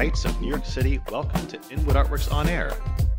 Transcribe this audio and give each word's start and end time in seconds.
Heights 0.00 0.24
of 0.24 0.40
New 0.40 0.48
York 0.48 0.64
City, 0.64 0.98
welcome 1.10 1.46
to 1.48 1.60
Inwood 1.70 1.94
Artworks 1.94 2.32
On 2.32 2.48
Air. 2.48 2.72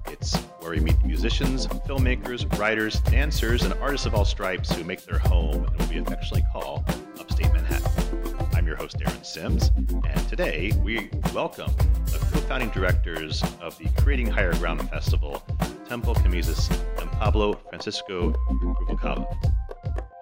It's 0.08 0.36
where 0.62 0.72
we 0.72 0.79
meet 0.79 0.96
musicians, 1.06 1.68
filmmakers, 1.68 2.52
writers, 2.58 3.00
dancers, 3.02 3.62
and 3.62 3.76
artists 3.76 4.08
of 4.08 4.15
all 4.15 4.26
stripes 4.26 4.72
who 4.72 4.83
make 4.83 5.06
their 5.06 5.20
home 5.20 5.63
and 5.63 5.78
what 5.78 5.90
we 5.90 5.99
affectionately 5.99 6.44
call 6.52 6.83
upstate 7.20 7.54
Manhattan. 7.54 8.47
I'm 8.56 8.65
your 8.65 8.78
host, 8.78 8.96
Aaron 8.99 9.24
Sims, 9.24 9.70
and 9.78 10.28
today 10.28 10.72
we 10.83 11.12
welcome 11.36 11.72
the 12.06 12.17
co-founding 12.31 12.70
directors 12.70 13.44
of 13.62 13.78
the 13.78 13.88
Creating 14.02 14.26
Higher 14.26 14.56
Ground 14.56 14.82
Festival, 14.90 15.44
Temple 15.88 16.16
Camisas 16.16 16.72
and 17.00 17.12
Pablo 17.12 17.54
Francisco 17.70 18.32
Ruvalcaba. 18.50 19.61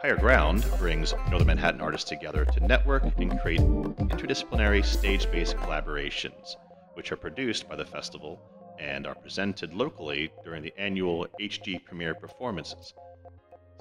Higher 0.02 0.16
Ground 0.16 0.66
brings 0.77 1.13
Northern 1.29 1.47
Manhattan 1.47 1.82
artists 1.82 2.07
together 2.07 2.45
to 2.45 2.65
network 2.65 3.04
and 3.18 3.37
create 3.42 3.60
interdisciplinary 3.60 4.86
stage 4.86 5.29
based 5.29 5.57
collaborations, 5.57 6.55
which 6.93 7.11
are 7.11 7.18
produced 7.18 7.68
by 7.68 7.75
the 7.75 7.83
festival 7.83 8.39
and 8.79 9.05
are 9.05 9.15
presented 9.15 9.74
locally 9.74 10.32
during 10.46 10.64
the 10.64 10.74
annual 10.77 11.27
HG 11.41 11.83
Premiere 11.83 12.15
performances. 12.15 12.93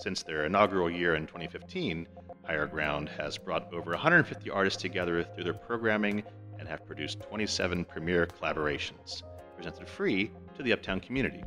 Since 0.01 0.25
their 0.25 0.45
inaugural 0.45 0.91
year 0.91 1.15
in 1.15 1.29
2015, 1.29 2.09
Higher 2.45 2.67
Ground 2.67 3.09
has 3.11 3.39
brought 3.39 3.73
over 3.73 3.93
150 3.93 4.51
artists 4.51 4.83
together 4.83 5.23
through 5.23 5.45
their 5.45 5.55
programming 5.55 6.25
and 6.59 6.69
have 6.69 6.85
produced 6.85 7.21
27 7.29 7.85
premiere 7.85 8.27
collaborations, 8.27 9.23
presented 9.55 9.89
free 9.89 10.33
to 10.57 10.65
the 10.65 10.73
Uptown 10.73 10.99
community. 10.99 11.45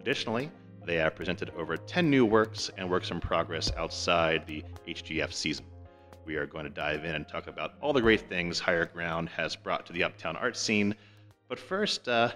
Additionally, 0.00 0.50
they 0.84 0.96
have 0.96 1.14
presented 1.14 1.50
over 1.56 1.76
10 1.76 2.10
new 2.10 2.24
works 2.24 2.70
and 2.76 2.90
works 2.90 3.10
in 3.10 3.20
progress 3.20 3.70
outside 3.76 4.46
the 4.46 4.64
HGF 4.86 5.32
season. 5.32 5.64
We 6.24 6.36
are 6.36 6.46
going 6.46 6.64
to 6.64 6.70
dive 6.70 7.04
in 7.04 7.14
and 7.14 7.26
talk 7.26 7.46
about 7.46 7.74
all 7.80 7.92
the 7.92 8.00
great 8.00 8.28
things 8.28 8.58
Higher 8.58 8.86
Ground 8.86 9.28
has 9.30 9.56
brought 9.56 9.86
to 9.86 9.92
the 9.92 10.04
Uptown 10.04 10.36
art 10.36 10.56
scene. 10.56 10.94
But 11.48 11.58
first, 11.58 12.08
uh, 12.08 12.32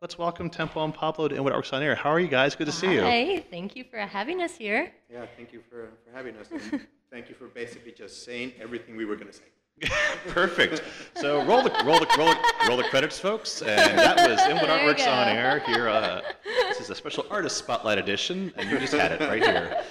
let's 0.00 0.18
welcome 0.18 0.50
Temple 0.50 0.84
and 0.84 0.94
Pablo 0.94 1.28
to 1.28 1.34
Inwood 1.34 1.52
Artworks 1.52 1.72
on 1.72 1.82
Air. 1.82 1.94
How 1.94 2.10
are 2.10 2.20
you 2.20 2.28
guys? 2.28 2.54
Good 2.54 2.66
to 2.66 2.72
see 2.72 2.92
you. 2.92 3.00
Hey, 3.00 3.40
thank 3.50 3.76
you 3.76 3.84
for 3.84 3.98
having 3.98 4.42
us 4.42 4.56
here. 4.56 4.92
Yeah, 5.10 5.26
thank 5.36 5.52
you 5.52 5.60
for, 5.68 5.88
for 6.04 6.16
having 6.16 6.36
us. 6.36 6.48
Thank 7.10 7.28
you 7.28 7.36
for 7.36 7.46
basically 7.46 7.92
just 7.92 8.24
saying 8.24 8.54
everything 8.60 8.96
we 8.96 9.04
were 9.04 9.14
going 9.14 9.28
to 9.28 9.32
say. 9.32 9.44
Perfect. 10.28 10.82
So 11.16 11.44
roll 11.44 11.62
the 11.62 11.70
roll 11.84 11.98
the 11.98 12.06
roll 12.16 12.28
the, 12.28 12.40
roll 12.68 12.76
the 12.76 12.84
credits, 12.84 13.18
folks. 13.18 13.62
And 13.62 13.98
that 13.98 14.16
was 14.16 14.40
Inwood 14.46 14.68
Artworks 14.70 15.06
on 15.06 15.28
air. 15.28 15.60
Here, 15.60 15.88
uh, 15.88 16.22
this 16.68 16.80
is 16.80 16.90
a 16.90 16.94
special 16.94 17.26
artist 17.30 17.56
spotlight 17.56 17.98
edition, 17.98 18.52
and 18.56 18.70
you 18.70 18.78
just 18.78 18.92
had 18.92 19.12
it 19.12 19.20
right 19.20 19.42
here. 19.42 19.82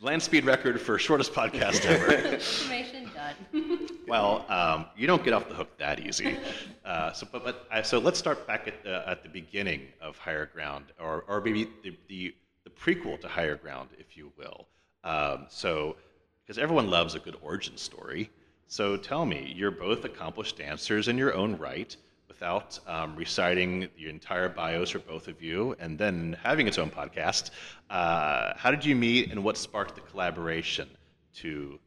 Land 0.00 0.22
speed 0.22 0.44
record 0.44 0.80
for 0.80 0.96
shortest 0.98 1.32
podcast 1.32 1.84
ever. 1.84 2.12
Information 2.34 3.10
done. 3.14 3.88
Well, 4.08 4.46
um, 4.48 4.86
you 4.96 5.06
don't 5.06 5.22
get 5.22 5.34
off 5.34 5.50
the 5.50 5.54
hook 5.54 5.76
that 5.76 6.00
easy. 6.00 6.38
Uh, 6.82 7.12
so, 7.12 7.28
but, 7.30 7.44
but 7.44 7.68
uh, 7.70 7.82
so 7.82 7.98
let's 7.98 8.18
start 8.18 8.46
back 8.46 8.66
at 8.66 8.82
the, 8.82 9.06
at 9.06 9.22
the 9.22 9.28
beginning 9.28 9.82
of 10.00 10.16
Higher 10.16 10.46
Ground, 10.46 10.86
or, 10.98 11.26
or 11.28 11.42
maybe 11.42 11.68
the, 11.82 11.94
the, 12.08 12.34
the 12.64 12.70
prequel 12.70 13.20
to 13.20 13.28
Higher 13.28 13.56
Ground, 13.56 13.90
if 13.98 14.16
you 14.16 14.32
will. 14.38 14.66
Um, 15.04 15.44
so, 15.50 15.96
because 16.42 16.56
everyone 16.56 16.88
loves 16.88 17.16
a 17.16 17.18
good 17.18 17.36
origin 17.42 17.76
story. 17.76 18.30
So 18.70 18.98
tell 18.98 19.24
me, 19.24 19.50
you're 19.56 19.70
both 19.70 20.04
accomplished 20.04 20.58
dancers 20.58 21.08
in 21.08 21.16
your 21.16 21.34
own 21.34 21.56
right, 21.56 21.96
without 22.28 22.78
um, 22.86 23.16
reciting 23.16 23.88
the 23.96 24.10
entire 24.10 24.50
bios 24.50 24.90
for 24.90 24.98
both 24.98 25.26
of 25.26 25.42
you, 25.42 25.74
and 25.80 25.98
then 25.98 26.36
having 26.42 26.68
its 26.68 26.76
own 26.76 26.90
podcast. 26.90 27.50
Uh, 27.88 28.52
how 28.56 28.70
did 28.70 28.84
you 28.84 28.94
meet, 28.94 29.30
and 29.30 29.42
what 29.42 29.56
sparked 29.56 29.94
the 29.94 30.02
collaboration 30.02 30.86
to 31.36 31.80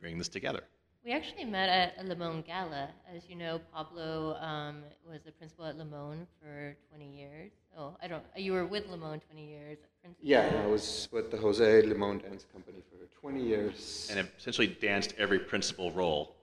bring 0.00 0.16
this 0.16 0.28
together? 0.28 0.64
We 1.04 1.10
actually 1.10 1.46
met 1.46 1.68
at 1.68 1.94
a 1.98 2.04
Limon 2.04 2.42
Gala. 2.42 2.88
As 3.12 3.22
you 3.28 3.34
know, 3.34 3.60
Pablo 3.74 4.36
um, 4.36 4.84
was 5.08 5.20
the 5.24 5.32
principal 5.32 5.64
at 5.64 5.76
Limon 5.76 6.28
for 6.40 6.76
20 6.90 7.16
years. 7.18 7.50
Oh, 7.76 7.96
I 8.00 8.06
don't. 8.06 8.22
You 8.36 8.52
were 8.52 8.66
with 8.66 8.88
Limon 8.88 9.20
20 9.20 9.48
years. 9.48 9.78
Principal. 10.00 10.24
Yeah, 10.24 10.62
I 10.62 10.66
was 10.68 11.08
with 11.10 11.32
the 11.32 11.38
Jose 11.38 11.82
Limon 11.82 12.18
Dance 12.18 12.46
Company 12.52 12.78
for 12.88 13.04
20 13.20 13.42
years. 13.42 14.08
and 14.14 14.28
essentially 14.38 14.68
danced 14.68 15.14
every 15.18 15.40
principal 15.40 15.90
role. 15.90 16.36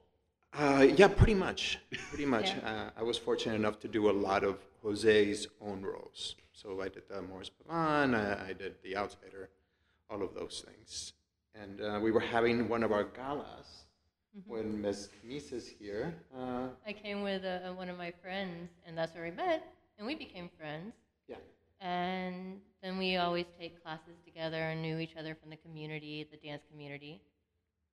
Uh, 0.54 0.86
yeah, 0.94 1.08
pretty 1.08 1.36
much. 1.36 1.80
Pretty 2.10 2.26
much. 2.36 2.50
Yeah. 2.50 2.70
Uh, 2.70 3.00
I 3.00 3.04
was 3.04 3.18
fortunate 3.18 3.56
enough 3.56 3.80
to 3.80 3.88
do 3.88 4.10
a 4.10 4.12
lot 4.12 4.44
of 4.44 4.58
Jose's 4.84 5.48
own 5.62 5.84
roles. 5.84 6.36
So 6.52 6.82
I 6.82 6.90
did 6.90 7.04
the 7.10 7.22
Moor's 7.22 7.50
Pavane, 7.50 8.14
I, 8.14 8.50
I 8.50 8.54
did 8.54 8.76
the 8.84 8.98
Outsider, 8.98 9.50
all 10.10 10.22
of 10.22 10.34
those 10.34 10.66
things. 10.68 11.14
And 11.56 11.80
uh, 11.80 12.00
we 12.02 12.12
were 12.12 12.20
having 12.20 12.68
one 12.68 12.84
of 12.84 12.92
our 12.92 13.06
galas 13.06 13.86
when 14.46 14.82
Ms. 14.82 15.10
Mises 15.24 15.68
here. 15.68 16.14
Uh, 16.38 16.68
I 16.86 16.94
came 16.94 17.24
with 17.24 17.44
uh, 17.44 17.72
one 17.74 17.90
of 17.90 17.98
my 17.98 18.12
friends, 18.22 18.70
and 18.86 18.98
that's 18.98 19.14
where 19.16 19.24
we 19.24 19.32
met, 19.32 19.64
and 19.98 20.08
we 20.08 20.16
became 20.16 20.50
friends. 20.58 20.94
yeah. 21.28 21.36
And 21.82 22.60
then 22.84 22.98
we 22.98 23.16
always 23.18 23.46
take 23.60 23.82
classes 23.84 24.16
together 24.26 24.58
and 24.58 24.82
knew 24.82 25.00
each 25.00 25.16
other 25.18 25.36
from 25.36 25.50
the 25.50 25.56
community, 25.58 26.28
the 26.30 26.38
dance 26.38 26.62
community. 26.72 27.22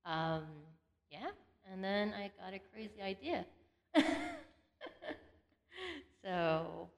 Um, 0.05 0.43
yeah, 1.11 1.31
and 1.73 1.83
then 1.83 2.13
I 2.15 2.31
got 2.41 2.53
a 2.55 2.61
crazy 2.73 3.01
idea. 3.03 3.45
so, 6.23 6.89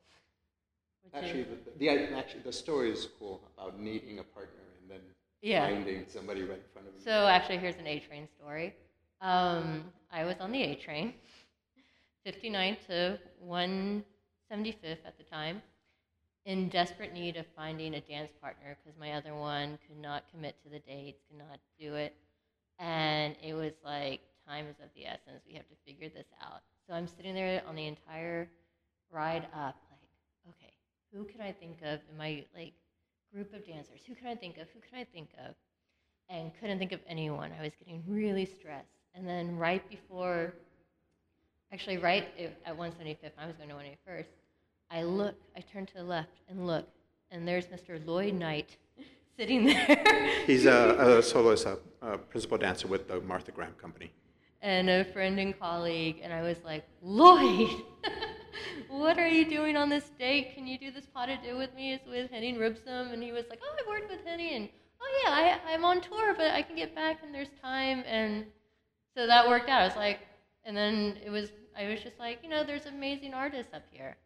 Actually, 1.15 1.41
is, 1.41 1.47
the, 1.79 1.79
the, 1.79 1.89
actually, 2.17 2.43
the 2.43 2.53
story 2.53 2.91
is 2.91 3.09
cool 3.19 3.41
about 3.57 3.81
needing 3.81 4.19
a 4.19 4.23
partner 4.23 4.61
and 4.81 4.91
then 4.91 5.01
Yeah. 5.41 5.67
finding 5.67 6.05
somebody 6.07 6.43
right 6.43 6.59
in 6.59 6.65
front 6.73 6.89
of 6.89 6.95
you. 6.95 7.01
so 7.01 7.27
actually, 7.27 7.57
here's 7.59 7.77
an 7.77 7.87
A 7.87 7.99
train 8.01 8.29
story. 8.39 8.75
Um, 9.21 9.85
I 10.13 10.25
was 10.25 10.37
on 10.41 10.53
the 10.53 10.63
A 10.63 10.75
train, 10.77 11.13
59 12.25 12.77
to 12.89 13.19
175th 13.45 14.05
at 15.05 15.19
the 15.19 15.25
time, 15.25 15.61
in 16.47 16.69
desperate 16.69 17.13
need 17.13 17.37
of 17.37 17.45
finding 17.57 17.95
a 17.95 18.01
dance 18.01 18.31
partner 18.41 18.77
because 18.83 18.99
my 18.99 19.13
other 19.13 19.35
one 19.35 19.79
could 19.87 20.01
not 20.01 20.25
commit 20.33 20.55
to 20.63 20.71
the 20.71 20.79
dates, 20.79 21.21
could 21.29 21.39
not 21.39 21.59
do 21.79 21.95
it. 21.95 22.15
And 22.79 23.35
it 23.43 23.55
was 23.55 23.73
like, 23.85 24.21
time 24.47 24.67
is 24.67 24.77
of 24.83 24.89
the 24.95 25.05
essence. 25.05 25.43
We 25.47 25.55
have 25.55 25.69
to 25.69 25.75
figure 25.85 26.09
this 26.09 26.29
out. 26.41 26.63
So 26.87 26.95
I'm 26.95 27.09
sitting 27.09 27.35
there 27.35 27.63
on 27.67 27.75
the 27.75 27.87
entire 27.87 28.49
ride 29.11 29.47
up, 29.53 29.77
like, 29.91 30.55
okay, 30.55 30.73
who 31.13 31.25
can 31.25 31.41
I 31.41 31.53
think 31.53 31.79
of 31.83 32.01
in 32.11 32.17
my 32.17 32.45
like 32.57 32.73
group 33.35 33.53
of 33.53 33.67
dancers? 33.67 34.01
Who 34.07 34.15
can 34.15 34.29
I 34.29 34.37
think 34.37 34.59
of? 34.59 34.69
Who 34.73 34.81
can 34.89 34.99
I 35.01 35.05
think 35.05 35.31
of? 35.47 35.55
And 36.31 36.53
couldn't 36.61 36.79
think 36.79 36.93
of 36.93 37.01
anyone. 37.09 37.53
I 37.59 37.63
was 37.63 37.73
getting 37.79 38.05
really 38.07 38.47
stressed. 38.47 38.98
And 39.15 39.27
then 39.27 39.57
right 39.57 39.89
before, 39.89 40.55
actually 41.73 41.99
right 41.99 42.29
at 42.65 42.79
175th, 42.79 43.33
I 43.39 43.47
was 43.47 43.57
going 43.57 43.69
to 43.69 43.75
181st. 43.75 44.27
I 44.91 45.03
look, 45.03 45.35
I 45.57 45.61
turn 45.61 45.87
to 45.87 45.95
the 45.95 46.03
left 46.05 46.41
and 46.49 46.67
look, 46.67 46.89
and 47.31 47.47
there's 47.47 47.67
Mr. 47.67 48.05
Lloyd 48.07 48.35
Knight 48.35 48.77
sitting 49.37 49.67
there. 49.67 50.25
He's 50.47 50.67
a, 50.67 51.19
a 51.19 51.23
soloist, 51.23 51.67
a, 51.67 51.79
a 52.01 52.17
principal 52.19 52.57
dancer 52.59 52.89
with 52.89 53.09
the 53.09 53.21
Martha 53.21 53.51
Graham 53.53 53.75
Company. 53.75 54.13
and 54.63 54.89
a 54.91 55.05
friend 55.13 55.39
and 55.39 55.59
colleague, 55.59 56.21
and 56.23 56.33
I 56.33 56.43
was 56.43 56.57
like, 56.65 56.85
Lloyd, 57.03 57.69
what 58.89 59.19
are 59.19 59.29
you 59.29 59.45
doing 59.49 59.77
on 59.77 59.89
this 59.89 60.11
date? 60.19 60.55
Can 60.55 60.67
you 60.67 60.79
do 60.79 60.91
this 60.91 61.07
pas 61.07 61.27
de 61.29 61.37
deux 61.43 61.57
with 61.57 61.75
me? 61.75 61.93
It's 61.93 62.07
with 62.07 62.31
Henning 62.31 62.57
Rübsam, 62.57 63.13
and 63.13 63.23
he 63.23 63.31
was 63.31 63.45
like, 63.51 63.61
oh, 63.63 63.77
I've 63.79 63.87
worked 63.87 64.11
with 64.11 64.25
Henning, 64.25 64.55
and 64.55 64.69
oh 65.01 65.23
yeah, 65.25 65.31
I, 65.31 65.73
I'm 65.73 65.85
on 65.85 66.01
tour, 66.01 66.35
but 66.35 66.51
I 66.53 66.63
can 66.63 66.75
get 66.77 66.95
back, 66.95 67.19
and 67.23 67.35
there's 67.35 67.51
time, 67.63 68.03
and 68.07 68.47
so 69.19 69.27
that 69.27 69.49
worked 69.49 69.69
out. 69.69 69.83
I 69.83 69.85
was 69.85 69.97
like, 69.97 70.21
and 70.65 70.77
then 70.77 71.17
it 71.27 71.31
was, 71.31 71.51
I 71.77 71.89
was 71.89 72.01
just 72.01 72.21
like, 72.21 72.39
you 72.45 72.49
know, 72.49 72.63
there's 72.63 72.87
amazing 72.87 73.35
artists 73.35 73.75
up 73.75 73.83
here. 73.91 74.17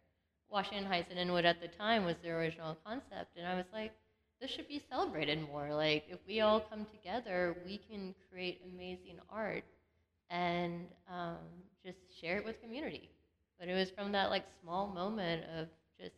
Washington 0.51 0.85
Heights 0.85 1.07
and 1.09 1.17
Inwood 1.17 1.45
at 1.45 1.59
the 1.59 1.67
time 1.67 2.05
was 2.05 2.15
the 2.21 2.29
original 2.29 2.77
concept, 2.85 3.35
and 3.35 3.47
I 3.47 3.55
was 3.55 3.65
like, 3.73 3.91
this 4.39 4.51
should 4.51 4.67
be 4.67 4.79
celebrated 4.91 5.41
more. 5.51 5.73
Like, 5.73 6.03
if 6.09 6.19
we 6.27 6.41
all 6.41 6.59
come 6.59 6.85
together, 6.85 7.57
we 7.65 7.79
can 7.89 8.13
create 8.31 8.61
amazing 8.71 9.17
art 9.31 9.63
and 10.29 10.85
um, 11.11 11.37
just 11.83 11.97
share 12.21 12.37
it 12.37 12.45
with 12.45 12.61
community. 12.61 13.09
But 13.59 13.69
it 13.69 13.73
was 13.73 13.89
from 13.89 14.11
that 14.11 14.29
like 14.29 14.43
small 14.61 14.85
moment 14.87 15.43
of 15.57 15.69
just 15.99 16.15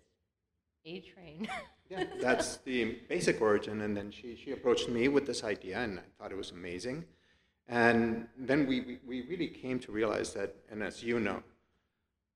a 0.85 0.99
train. 0.99 1.47
Yeah, 1.87 2.03
that's 2.19 2.57
the 2.65 2.97
basic 3.07 3.39
origin. 3.39 3.81
And 3.81 3.95
then 3.95 4.09
she, 4.09 4.35
she 4.35 4.53
approached 4.53 4.89
me 4.89 5.07
with 5.07 5.27
this 5.27 5.43
idea, 5.43 5.77
and 5.77 5.99
I 5.99 6.01
thought 6.17 6.31
it 6.31 6.35
was 6.35 6.49
amazing. 6.49 7.05
And 7.67 8.27
then 8.37 8.67
we, 8.67 8.99
we, 9.07 9.21
really 9.23 9.47
came 9.47 9.79
to 9.79 9.91
realize 9.91 10.33
that, 10.33 10.55
and 10.69 10.83
as 10.83 11.03
you 11.03 11.19
know, 11.19 11.41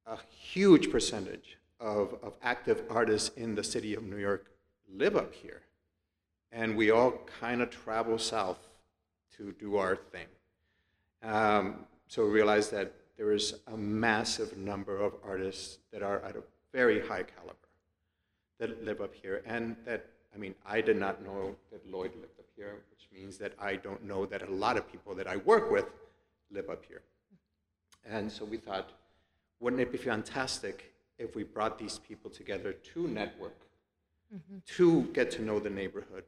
a 0.08 0.18
huge 0.28 0.92
percentage 0.92 1.58
of, 1.80 2.16
of 2.24 2.34
active 2.42 2.84
artists 2.90 3.30
in 3.38 3.54
the 3.54 3.64
city 3.64 3.94
of 3.94 4.04
New 4.04 4.18
York 4.18 4.50
live 4.92 5.16
up 5.16 5.34
here. 5.34 5.62
And 6.52 6.76
we 6.76 6.90
all 6.90 7.14
kind 7.40 7.62
of 7.62 7.70
travel 7.70 8.18
south 8.18 8.58
to 9.38 9.52
do 9.60 9.78
our 9.78 9.96
thing. 9.96 10.26
Um, 11.22 11.86
so 12.08 12.26
we 12.26 12.32
realized 12.32 12.72
that 12.72 12.94
there 13.18 13.32
is 13.32 13.54
a 13.68 13.78
massive 13.78 14.58
number 14.58 14.98
of 14.98 15.14
artists 15.24 15.78
that 15.92 16.02
are 16.02 16.22
at 16.22 16.36
a 16.36 16.44
very 16.74 17.00
high 17.02 17.24
caliber 17.24 17.56
that 18.58 18.84
live 18.84 19.00
up 19.00 19.14
here, 19.14 19.44
and 19.46 19.76
that 19.86 20.08
I 20.34 20.38
mean, 20.38 20.56
I 20.66 20.82
did 20.82 20.98
not 20.98 21.24
know 21.24 21.56
that 21.72 21.90
Lloyd 21.90 22.12
lived 22.16 22.40
up 22.40 22.46
here, 22.56 22.76
which 22.92 23.08
means 23.12 23.38
that 23.38 23.54
I 23.60 23.76
don't 23.76 24.04
know 24.04 24.26
that 24.26 24.48
a 24.48 24.52
lot 24.52 24.78
of 24.78 24.90
people 24.92 25.16
that 25.16 25.28
I 25.28 25.38
work 25.38 25.72
with 25.72 25.86
live 26.52 26.70
up 26.70 26.84
here. 26.86 27.02
And 28.06 28.32
so 28.32 28.46
we 28.46 28.58
thought, 28.58 28.92
wouldn't 29.60 29.82
it 29.82 29.92
be 29.92 29.98
fantastic 29.98 30.94
if 31.18 31.36
we 31.36 31.44
brought 31.44 31.78
these 31.78 32.00
people 32.00 32.30
together 32.32 32.74
to 32.74 33.08
network, 33.08 33.60
mm-hmm. 34.34 34.58
to 34.78 35.04
get 35.14 35.32
to 35.32 35.42
know 35.42 35.60
the 35.60 35.70
neighborhood, 35.70 36.24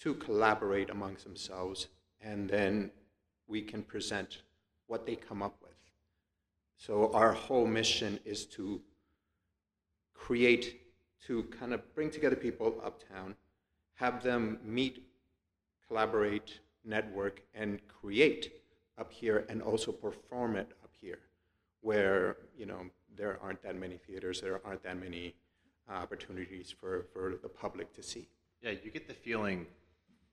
to 0.00 0.14
collaborate 0.14 0.90
amongst 0.90 1.24
themselves, 1.24 1.86
and 2.20 2.48
then 2.48 2.90
we 3.46 3.62
can 3.62 3.82
present 3.82 4.42
what 4.88 5.06
they 5.06 5.14
come 5.14 5.42
up 5.42 5.56
with. 5.62 5.70
So 6.76 7.12
our 7.12 7.32
whole 7.32 7.66
mission 7.66 8.18
is 8.24 8.44
to 8.46 8.80
create, 10.14 10.81
to 11.26 11.44
kind 11.44 11.72
of 11.72 11.94
bring 11.94 12.10
together 12.10 12.36
people 12.36 12.80
uptown, 12.84 13.34
have 13.94 14.22
them 14.22 14.58
meet, 14.64 15.04
collaborate, 15.86 16.60
network, 16.84 17.42
and 17.54 17.80
create 17.86 18.52
up 18.98 19.12
here, 19.12 19.44
and 19.48 19.62
also 19.62 19.92
perform 19.92 20.56
it 20.56 20.70
up 20.82 20.90
here, 21.00 21.20
where 21.80 22.36
you 22.56 22.66
know 22.66 22.80
there 23.16 23.38
aren't 23.42 23.62
that 23.62 23.76
many 23.76 23.96
theaters, 23.96 24.40
there 24.40 24.60
aren't 24.64 24.82
that 24.82 24.98
many 24.98 25.34
uh, 25.90 25.94
opportunities 25.94 26.70
for, 26.70 27.06
for 27.12 27.34
the 27.42 27.48
public 27.48 27.92
to 27.94 28.02
see. 28.02 28.28
Yeah, 28.62 28.70
you 28.82 28.90
get 28.90 29.08
the 29.08 29.14
feeling 29.14 29.66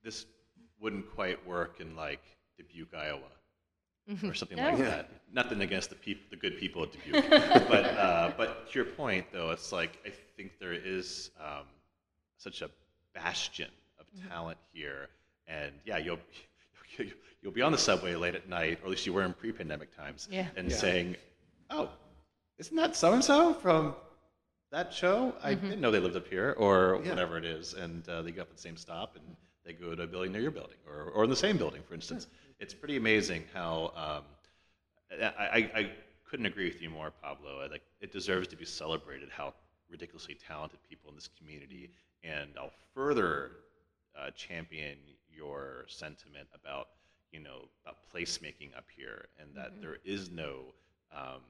this 0.04 0.26
wouldn't 0.80 1.14
quite 1.14 1.46
work 1.46 1.80
in 1.80 1.96
like 1.96 2.22
Dubuque, 2.58 2.94
Iowa, 2.94 3.32
or 4.24 4.34
something 4.34 4.58
like 4.58 4.78
that. 4.80 5.10
Nothing 5.32 5.62
against 5.62 5.90
the 5.90 5.96
peop- 5.96 6.30
the 6.30 6.36
good 6.36 6.58
people 6.58 6.84
at 6.84 6.92
Dubuque, 6.92 7.30
but 7.30 7.86
uh, 7.86 8.32
but 8.38 8.70
to 8.72 8.76
your 8.80 8.86
point 8.86 9.26
though, 9.32 9.52
it's 9.52 9.72
like 9.72 9.98
I 10.06 10.12
think 10.36 10.54
there 10.60 10.74
is 10.74 11.30
um, 11.40 11.66
such 12.38 12.62
a 12.62 12.70
bastion 13.14 13.70
of 14.00 14.08
talent 14.30 14.58
here, 14.74 15.10
and 15.48 15.72
yeah, 15.86 15.98
you'll. 15.98 16.20
You'll 17.42 17.54
be 17.54 17.62
on 17.62 17.72
the 17.72 17.78
subway 17.78 18.16
late 18.16 18.36
at 18.36 18.50
night, 18.50 18.80
or 18.82 18.86
at 18.88 18.90
least 18.90 19.06
you 19.06 19.14
were 19.14 19.24
in 19.24 19.32
pre-pandemic 19.34 19.96
times, 19.96 20.28
Yeah. 20.30 20.48
and 20.58 20.70
Yeah. 20.70 20.76
saying, 20.76 21.16
"Oh, 21.70 21.90
isn't 22.58 22.76
that 22.76 22.98
so 22.98 23.14
and 23.14 23.24
so 23.24 23.54
from 23.54 23.96
that 24.74 24.94
show? 24.94 25.34
I 25.42 25.56
Mm-hmm. 25.56 25.66
didn't 25.70 25.80
know 25.80 25.90
they 25.90 26.02
lived 26.02 26.18
up 26.18 26.28
here, 26.28 26.54
or 26.58 27.00
Yeah. 27.02 27.12
whatever 27.12 27.38
it 27.38 27.46
is. 27.46 27.76
And 27.76 28.08
uh, 28.10 28.24
they 28.24 28.32
go 28.32 28.42
up 28.42 28.50
at 28.50 28.58
the 28.58 28.62
same 28.62 28.76
stop, 28.76 29.16
and 29.16 29.24
they 29.64 29.72
go 29.72 29.96
to 29.96 30.04
a 30.04 30.08
building 30.08 30.34
near 30.34 30.42
your 30.42 30.52
building, 30.52 30.76
or, 30.86 31.04
or 31.12 31.24
in 31.24 31.30
the 31.30 31.36
same 31.38 31.56
building, 31.56 31.82
for 31.88 31.94
instance. 31.94 32.28
It's 32.60 32.74
pretty 32.74 32.98
amazing 32.98 33.46
how 33.54 33.94
um, 33.96 35.22
I, 35.22 35.34
I, 35.40 35.80
I 35.80 35.92
couldn't 36.30 36.46
agree 36.46 36.66
with 36.66 36.82
you 36.82 36.90
more, 36.90 37.12
Pablo. 37.24 37.62
I, 37.62 37.68
like 37.68 37.84
it 38.02 38.12
deserves 38.12 38.50
to 38.50 38.58
be 38.58 38.66
celebrated 38.66 39.30
how 39.32 39.54
ridiculously 39.90 40.36
talented 40.36 40.80
people 40.88 41.10
in 41.10 41.16
this 41.16 41.30
community, 41.38 41.90
and 42.22 42.52
I'll 42.58 42.74
further 42.94 43.52
uh, 44.20 44.32
champion 44.32 44.98
your 45.30 45.86
sentiment 45.88 46.50
about 46.54 46.90
you 47.32 47.40
know 47.40 47.70
about 47.84 47.98
placemaking 48.14 48.76
up 48.78 48.86
here, 48.94 49.30
and 49.40 49.56
that 49.56 49.82
there 49.82 49.98
is 50.04 50.30
no 50.30 50.74
um, 51.16 51.42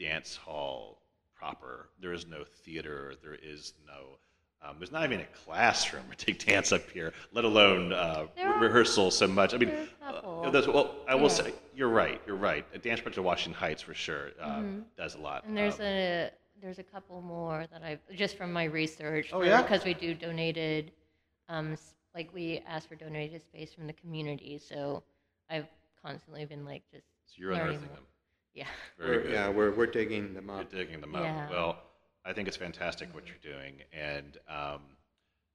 dance 0.00 0.34
hall 0.34 1.02
proper. 1.36 1.88
There 2.00 2.12
is 2.12 2.26
no 2.26 2.42
theater. 2.64 3.14
There 3.22 3.38
is 3.40 3.74
no. 3.86 4.18
Um, 4.66 4.76
there's 4.78 4.92
not 4.92 5.04
even 5.04 5.20
a 5.20 5.26
classroom 5.44 6.04
to 6.16 6.16
take 6.26 6.44
dance 6.46 6.72
up 6.72 6.88
here, 6.90 7.12
let 7.32 7.44
alone 7.44 7.92
uh, 7.92 8.26
There 8.36 8.48
are- 8.48 8.58
rehearsal 8.60 9.10
so 9.10 9.26
much. 9.26 9.52
I 9.54 9.58
mean, 9.58 9.68
there 9.68 9.78
are 9.78 9.82
a 9.82 10.06
uh, 10.08 10.12
couple. 10.22 10.50
that's, 10.50 10.66
well, 10.66 10.94
I 11.06 11.14
will 11.14 11.22
Yeah. 11.24 11.28
say 11.28 11.54
you're 11.74 11.88
right. 11.88 12.20
You're 12.26 12.36
right. 12.36 12.64
A 12.72 12.78
dance 12.78 13.00
project 13.00 13.18
of 13.18 13.24
Washington 13.24 13.58
Heights 13.58 13.82
for 13.82 13.94
sure 13.94 14.30
uh, 14.40 14.62
does 14.96 15.14
a 15.16 15.18
lot. 15.18 15.42
Mm-hmm. 15.42 15.48
And 15.48 15.56
there's 15.58 15.80
Um, 15.80 15.86
a 15.86 16.30
there's 16.62 16.78
a 16.78 16.82
couple 16.84 17.20
more 17.20 17.66
that 17.72 17.82
I've 17.82 18.00
just 18.16 18.38
from 18.38 18.52
my 18.52 18.64
research. 18.64 19.30
Oh, 19.32 19.42
yeah? 19.42 19.60
Because 19.60 19.84
we 19.84 19.92
do 19.92 20.14
donated, 20.14 20.92
um, 21.50 21.76
like 22.14 22.32
we 22.32 22.62
ask 22.66 22.88
for 22.88 22.94
donated 22.94 23.42
space 23.42 23.74
from 23.74 23.86
the 23.86 23.92
community, 23.92 24.56
so 24.58 25.02
I've 25.50 25.66
constantly 26.02 26.44
been 26.46 26.64
like 26.64 26.82
just 26.90 27.04
so 27.26 27.34
you're 27.36 27.50
learning 27.52 27.66
unearthing 27.66 27.88
more. 27.88 27.96
them. 27.96 28.04
Yeah. 28.54 28.66
Very 28.98 29.10
We're- 29.10 29.22
good. 29.24 29.32
Yeah, 29.32 29.48
we're, 29.50 29.70
we're 29.72 29.86
digging 29.86 30.32
them 30.32 30.46
You're 30.46 30.60
up. 30.60 30.70
digging 30.70 31.00
them 31.02 31.14
up. 31.16 31.22
Yeah. 31.24 31.50
Well, 31.50 31.76
I 32.24 32.32
think 32.32 32.48
it's 32.48 32.56
fantastic 32.56 33.14
what 33.14 33.24
you're 33.26 33.54
doing, 33.54 33.82
and 33.92 34.38
um, 34.48 34.80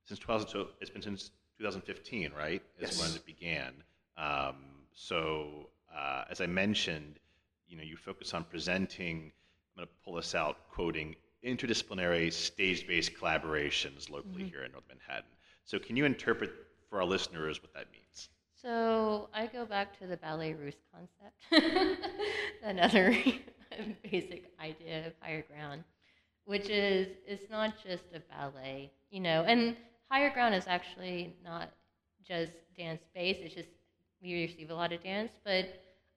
since 0.06 0.19
2000, 0.19 0.48
so 0.50 0.68
it's 0.81 0.89
been 0.89 1.01
since 1.01 1.31
2015, 1.57 2.31
right? 2.38 2.62
Is 2.80 2.92
Yes. 2.92 3.00
when 3.01 3.16
it 3.16 3.25
began. 3.25 3.74
Um, 4.18 4.56
so, 4.94 5.69
uh, 5.95 6.25
as 6.30 6.42
I 6.42 6.45
mentioned, 6.45 7.19
you 7.68 7.77
know, 7.77 7.83
you 7.83 7.98
focus 7.98 8.33
on 8.33 8.44
presenting. 8.44 9.31
I'm 9.77 9.86
going 9.86 9.88
to 9.88 9.94
pull 10.04 10.16
this 10.16 10.36
out, 10.36 10.69
quoting 10.71 11.16
interdisciplinary 11.45 12.33
stage-based 12.33 13.13
collaborations 13.13 14.10
locally 14.10 14.44
here 14.44 14.63
in 14.63 14.72
North 14.74 14.83
Manhattan. 14.89 15.30
So, 15.63 15.80
can 15.80 15.95
you 15.95 16.06
interpret 16.06 16.51
for 16.89 17.00
our 17.00 17.06
listeners 17.06 17.62
what 17.62 17.74
that 17.74 17.86
means? 17.92 18.30
So 18.62 19.30
I 19.33 19.48
go 19.48 19.65
back 19.65 19.98
to 20.00 20.07
the 20.07 20.18
ballet 20.18 20.54
russe 20.54 20.75
concept, 20.92 21.98
another 22.63 23.15
basic 24.12 24.51
idea 24.62 25.07
of 25.07 25.13
higher 25.22 25.44
ground, 25.44 25.83
which 26.50 26.68
is 26.72 27.07
it's 27.28 27.48
not 27.51 27.75
just 27.86 28.06
a 28.16 28.19
ballet, 28.22 28.92
you 29.12 29.19
know, 29.19 29.44
and 29.48 29.78
higher 30.10 30.31
ground 30.31 30.56
is 30.56 30.66
actually 30.66 31.36
not 31.44 31.69
just 32.28 32.51
dance 32.75 33.04
based. 33.13 33.42
It's 33.42 33.54
just 33.54 33.69
we 34.19 34.34
receive 34.48 34.72
a 34.72 34.74
lot 34.74 34.92
of 34.92 35.04
dance, 35.04 35.31
but 35.46 35.66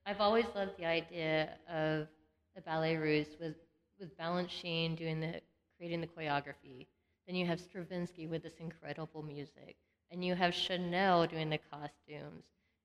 I've 0.07 0.23
always 0.23 0.47
loved 0.57 0.79
the 0.79 0.87
idea 0.87 1.51
of 1.69 2.09
the 2.57 2.63
ballet 2.63 2.97
russe 2.97 3.37
with 3.39 3.57
with 4.01 4.17
Balanchine 4.17 4.97
doing 4.97 5.21
the 5.21 5.43
creating 5.77 6.01
the 6.01 6.07
choreography. 6.07 6.87
Then 7.27 7.37
you 7.37 7.45
have 7.45 7.61
Stravinsky 7.61 8.27
with 8.27 8.43
this 8.43 8.55
incredible 8.59 9.23
music 9.23 9.77
and 10.11 10.25
you 10.25 10.35
have 10.35 10.55
Chanel 10.55 11.27
doing 11.27 11.51
the 11.51 11.59
costumes, 11.71 12.45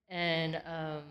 and 0.09 0.61
um, 0.65 1.03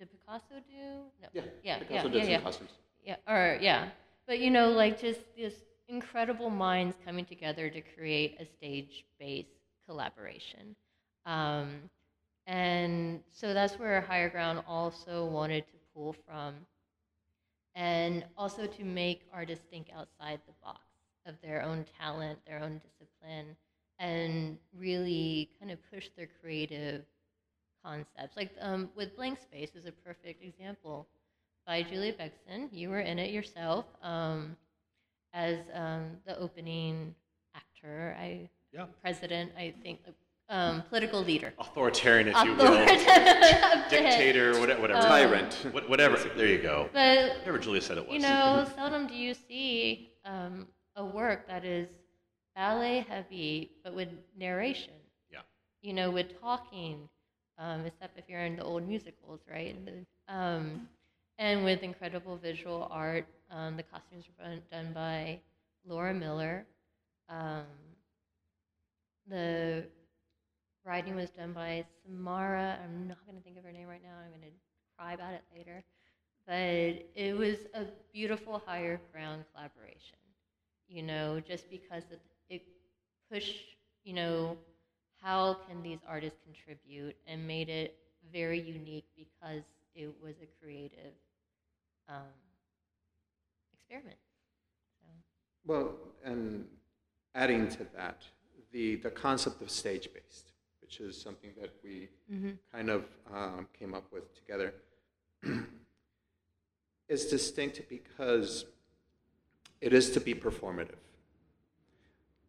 did 0.00 0.08
Picasso 0.10 0.56
do? 0.68 1.04
No. 1.22 1.28
Yeah, 1.32 1.42
yeah, 1.62 1.78
Picasso 1.78 1.94
yeah, 1.94 2.02
did 2.02 2.14
yeah, 2.14 2.22
some 2.22 2.30
yeah. 2.32 2.40
costumes. 2.40 2.70
Yeah, 3.04 3.16
or 3.28 3.58
yeah, 3.60 3.88
but 4.30 4.38
you 4.38 4.48
know, 4.48 4.70
like 4.70 5.00
just 5.00 5.22
this 5.36 5.54
incredible 5.88 6.50
minds 6.50 6.96
coming 7.04 7.24
together 7.24 7.68
to 7.68 7.80
create 7.80 8.36
a 8.40 8.46
stage-based 8.46 9.48
collaboration, 9.84 10.76
um, 11.26 11.80
and 12.46 13.24
so 13.28 13.52
that's 13.52 13.76
where 13.76 14.00
Higher 14.00 14.30
Ground 14.30 14.62
also 14.68 15.26
wanted 15.26 15.66
to 15.66 15.74
pull 15.92 16.14
from, 16.24 16.54
and 17.74 18.24
also 18.38 18.68
to 18.68 18.84
make 18.84 19.22
artists 19.34 19.64
think 19.68 19.88
outside 19.92 20.38
the 20.46 20.54
box 20.62 20.78
of 21.26 21.34
their 21.42 21.60
own 21.62 21.84
talent, 21.98 22.38
their 22.46 22.60
own 22.62 22.80
discipline, 22.84 23.56
and 23.98 24.58
really 24.78 25.50
kind 25.58 25.72
of 25.72 25.78
push 25.92 26.06
their 26.16 26.28
creative 26.40 27.02
concepts. 27.84 28.36
Like 28.36 28.52
um, 28.60 28.90
with 28.94 29.16
Blank 29.16 29.40
Space 29.40 29.74
is 29.74 29.86
a 29.86 29.92
perfect 29.92 30.44
example 30.44 31.08
by 31.70 31.84
Julia 31.84 32.12
Begson. 32.12 32.68
You 32.72 32.88
were 32.88 32.98
in 32.98 33.20
it 33.20 33.30
yourself 33.30 33.84
um, 34.02 34.56
as 35.32 35.56
um, 35.72 36.16
the 36.26 36.36
opening 36.36 37.14
actor, 37.54 38.16
I 38.18 38.50
Yeah. 38.72 38.86
president, 39.00 39.52
I 39.56 39.72
think, 39.80 40.00
um, 40.48 40.82
political 40.88 41.20
leader. 41.22 41.54
Authoritarian, 41.60 42.26
if 42.26 42.44
you 42.44 42.54
will, 42.56 42.74
dictator, 43.88 44.58
whatever. 44.58 44.80
whatever. 44.80 45.00
Tyrant. 45.02 45.54
Whatever. 45.88 46.16
There 46.36 46.48
you 46.48 46.58
go. 46.60 46.90
But 46.92 47.36
Whatever 47.38 47.58
Julia 47.60 47.80
said 47.80 47.98
it 47.98 48.04
was. 48.04 48.14
you 48.16 48.20
know, 48.20 48.66
seldom 48.74 49.06
do 49.06 49.14
you 49.14 49.32
see 49.32 50.10
um, 50.24 50.66
a 50.96 51.04
work 51.04 51.46
that 51.46 51.64
is 51.64 51.86
ballet 52.56 53.06
heavy, 53.08 53.70
but 53.84 53.94
with 53.94 54.08
narration. 54.36 54.94
Yeah. 55.30 55.42
You 55.82 55.92
know, 55.92 56.10
with 56.10 56.40
talking, 56.40 57.08
um, 57.58 57.86
except 57.86 58.18
if 58.18 58.24
you're 58.28 58.44
in 58.44 58.56
the 58.56 58.64
old 58.64 58.88
musicals, 58.88 59.38
right? 59.48 59.76
The- 59.86 60.04
Um, 60.26 60.88
and 61.40 61.64
with 61.64 61.82
incredible 61.82 62.38
visual 62.38 62.88
art. 62.92 63.26
Um, 63.50 63.76
the 63.78 63.84
costumes 63.84 64.26
were 64.38 64.60
done- 64.70 64.94
by 64.94 65.40
Laura 65.84 66.14
Miller. 66.14 66.66
Um, 67.28 67.66
the 69.28 69.86
writing 70.84 71.16
was 71.16 71.30
done 71.30 71.52
by 71.52 71.84
Samara. 72.04 72.78
I'm 72.84 73.08
not 73.08 73.18
going 73.26 73.36
to 73.38 73.44
think 73.44 73.58
of 73.58 73.64
her 73.64 73.72
name 73.72 73.88
right 73.88 74.02
now. 74.02 74.16
I'm 74.24 74.30
going 74.30 74.42
to 74.52 74.56
cry 74.98 75.14
about 75.14 75.34
it 75.34 75.42
later 75.56 75.84
but 76.46 77.04
it 77.14 77.36
was 77.36 77.56
a 77.74 77.86
beautiful 78.12 78.62
higher 78.66 79.00
ground 79.12 79.44
collaboration. 79.54 80.18
You 80.88 81.02
know, 81.04 81.40
just 81.40 81.70
because 81.70 82.04
it, 82.10 82.20
it 82.50 82.62
pushed, 83.30 83.76
you 84.04 84.14
know, 84.14 84.58
how 85.22 85.56
can 85.68 85.82
these 85.82 86.00
artists 86.08 86.38
contribute 86.44 87.16
and 87.26 87.46
made 87.46 87.68
it 87.68 87.94
very 88.32 88.60
unique 88.60 89.06
because 89.16 89.62
it 89.94 90.12
was 90.22 90.36
a 90.42 90.48
creative 90.62 91.14
um, 92.10 92.22
experiment. 93.72 94.16
So, 95.00 95.08
Well, 95.64 95.94
and 96.24 96.66
adding 97.34 97.68
to 97.68 97.86
that, 97.96 98.22
the, 98.72 98.96
the 98.96 99.10
concept 99.10 99.62
of 99.62 99.70
stage-based, 99.70 100.52
which 100.80 101.00
is 101.00 101.20
something 101.20 101.50
that 101.60 101.70
we 101.82 102.08
kind 102.72 102.90
of 102.90 103.04
um, 103.32 103.66
came 103.78 103.94
up 103.94 104.04
with 104.12 104.34
together, 104.34 104.74
is 107.08 107.26
distinct 107.26 107.80
because 107.88 108.66
it 109.80 109.92
is 109.92 110.10
to 110.10 110.20
be 110.20 110.34
performative, 110.34 111.02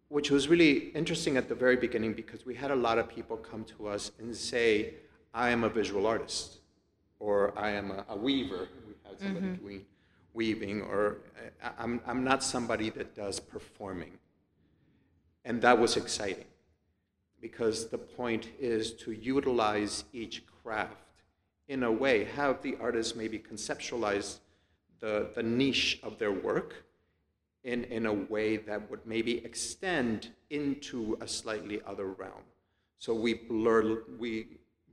which 0.09 0.29
was 0.29 0.47
really 0.47 0.89
interesting 0.89 1.37
at 1.37 1.47
the 1.47 1.55
very 1.55 1.75
beginning 1.75 2.13
because 2.13 2.45
we 2.45 2.55
had 2.55 2.71
a 2.71 2.75
lot 2.75 2.97
of 2.97 3.07
people 3.07 3.37
come 3.37 3.63
to 3.63 3.87
us 3.87 4.11
and 4.19 4.35
say, 4.35 4.95
I 5.33 5.49
am 5.49 5.63
a 5.63 5.69
visual 5.69 6.05
artist, 6.05 6.59
or 7.19 7.57
I 7.57 7.71
am 7.71 7.91
a, 7.91 8.05
a 8.09 8.17
weaver. 8.17 8.67
Had 9.03 9.19
somebody 9.19 9.47
mm-hmm. 9.47 9.63
doing 9.63 9.85
weaving, 10.33 10.81
or 10.81 11.17
uh, 11.37 11.67
I- 11.67 11.83
I'm, 11.83 12.01
I'm 12.05 12.23
not 12.23 12.43
somebody 12.43 12.89
that 12.91 13.15
does 13.15 13.39
performing. 13.39 14.17
And 15.43 15.61
that 15.61 15.79
was 15.79 15.97
exciting 15.97 16.45
because 17.41 17.87
the 17.87 17.97
point 17.97 18.49
is 18.59 18.93
to 18.93 19.11
utilize 19.11 20.03
each 20.13 20.43
craft 20.63 20.95
in 21.67 21.83
a 21.83 21.91
way, 21.91 22.25
have 22.25 22.61
the 22.61 22.75
artist 22.81 23.15
maybe 23.15 23.39
conceptualize 23.39 24.39
the, 24.99 25.29
the 25.33 25.41
niche 25.41 25.99
of 26.03 26.19
their 26.19 26.31
work 26.31 26.83
in, 27.63 27.85
in 27.85 28.05
a 28.05 28.13
way 28.13 28.57
that 28.57 28.89
would 28.89 28.99
maybe 29.05 29.43
extend 29.45 30.29
into 30.49 31.17
a 31.21 31.27
slightly 31.27 31.79
other 31.87 32.07
realm. 32.07 32.43
So 32.97 33.13
we 33.13 33.33
blur, 33.33 34.03
we 34.19 34.47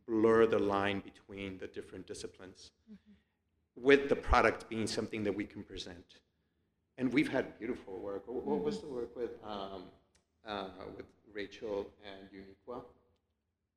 blur 0.06 0.46
the 0.46 0.58
line 0.58 1.00
between 1.00 1.58
the 1.58 1.66
different 1.66 2.06
disciplines 2.06 2.70
mm-hmm. 2.90 3.12
With 3.82 4.08
the 4.08 4.16
product 4.16 4.68
being 4.68 4.86
something 4.86 5.22
that 5.24 5.34
we 5.34 5.44
can 5.44 5.62
present. 5.62 6.04
And 6.96 7.12
we've 7.12 7.28
had 7.30 7.58
beautiful 7.58 7.98
work. 7.98 8.24
What 8.26 8.62
was 8.62 8.80
the 8.80 8.88
work 8.88 9.14
with, 9.16 9.30
um, 9.44 9.84
uh, 10.46 10.68
with 10.96 11.06
Rachel 11.32 11.86
and 12.04 12.28
Uniqua? 12.30 12.82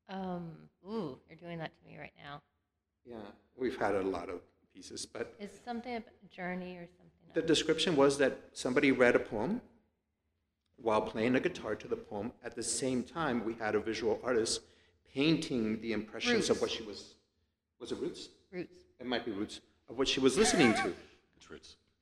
Um, 0.09 0.51
ooh, 0.87 1.17
you're 1.29 1.37
doing 1.37 1.59
that 1.59 1.71
to 1.77 1.85
me 1.85 1.97
right 1.99 2.13
now. 2.17 2.41
Yeah, 3.05 3.15
we've 3.55 3.77
had 3.77 3.95
a 3.95 4.01
lot 4.01 4.29
of 4.29 4.41
pieces, 4.73 5.05
but 5.05 5.35
Is 5.39 5.51
something 5.63 5.95
about 5.95 6.09
a 6.23 6.35
journey 6.35 6.77
or 6.77 6.87
something? 6.87 7.11
the 7.33 7.41
else? 7.41 7.47
description 7.47 7.95
was 7.95 8.17
that 8.17 8.39
somebody 8.53 8.91
read 8.91 9.15
a 9.15 9.19
poem 9.19 9.61
while 10.77 11.01
playing 11.01 11.35
a 11.35 11.39
guitar 11.39 11.75
to 11.75 11.87
the 11.87 11.95
poem. 11.95 12.31
At 12.43 12.55
the 12.55 12.63
same 12.63 13.03
time, 13.03 13.45
we 13.45 13.53
had 13.53 13.75
a 13.75 13.79
visual 13.79 14.19
artist 14.23 14.61
painting 15.13 15.79
the 15.81 15.93
impressions 15.93 16.49
of 16.49 16.59
what 16.59 16.71
she 16.71 16.83
was. 16.83 17.15
Was 17.79 17.91
it 17.91 17.99
Roots? 17.99 18.29
Roots. 18.51 18.77
It 18.99 19.05
might 19.05 19.25
be 19.25 19.31
Roots 19.31 19.61
of 19.91 19.97
what 19.97 20.07
she 20.07 20.21
was 20.21 20.37
listening 20.37 20.73
to. 20.73 20.93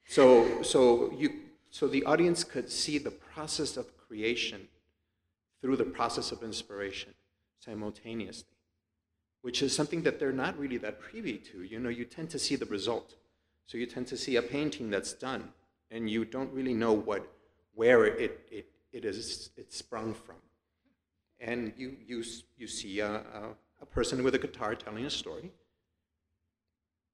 So, 0.08 0.64
so 0.64 1.12
you, 1.18 1.30
so 1.72 1.88
the 1.88 2.06
audience 2.06 2.44
could 2.44 2.72
see 2.72 2.98
the 2.98 3.12
process 3.12 3.78
of 3.78 3.98
creation 3.98 4.68
through 5.62 5.76
the 5.76 5.86
process 5.86 6.32
of 6.32 6.42
inspiration 6.42 7.14
simultaneously, 7.60 8.56
which 9.42 9.62
is 9.62 9.76
something 9.76 10.04
that 10.04 10.20
they're 10.20 10.32
not 10.32 10.58
really 10.58 10.78
that 10.78 11.00
privy 11.00 11.38
to. 11.38 11.64
You 11.64 11.80
know, 11.80 11.90
you 11.90 12.06
tend 12.06 12.30
to 12.32 12.40
see 12.40 12.56
the 12.56 12.66
result. 12.66 13.16
So 13.66 13.78
you 13.78 13.86
tend 13.86 14.08
to 14.08 14.18
see 14.18 14.36
a 14.36 14.42
painting 14.42 14.90
that's 14.90 15.14
done, 15.14 15.50
and 15.92 16.10
you 16.10 16.26
don't 16.26 16.52
really 16.52 16.74
know 16.74 16.94
what, 16.94 17.28
where 17.76 18.06
it, 18.06 18.48
it, 18.52 18.72
it 18.92 19.06
is, 19.06 19.50
it 19.58 19.72
sprung 19.74 20.14
from. 20.14 20.38
And 21.40 21.74
you, 21.78 21.96
you, 22.06 22.24
you 22.58 22.68
see 22.68 23.00
a, 23.00 23.12
a, 23.12 23.44
a 23.82 23.86
person 23.86 24.24
with 24.24 24.34
a 24.34 24.40
guitar 24.40 24.76
telling 24.76 25.06
a 25.06 25.10
story, 25.10 25.52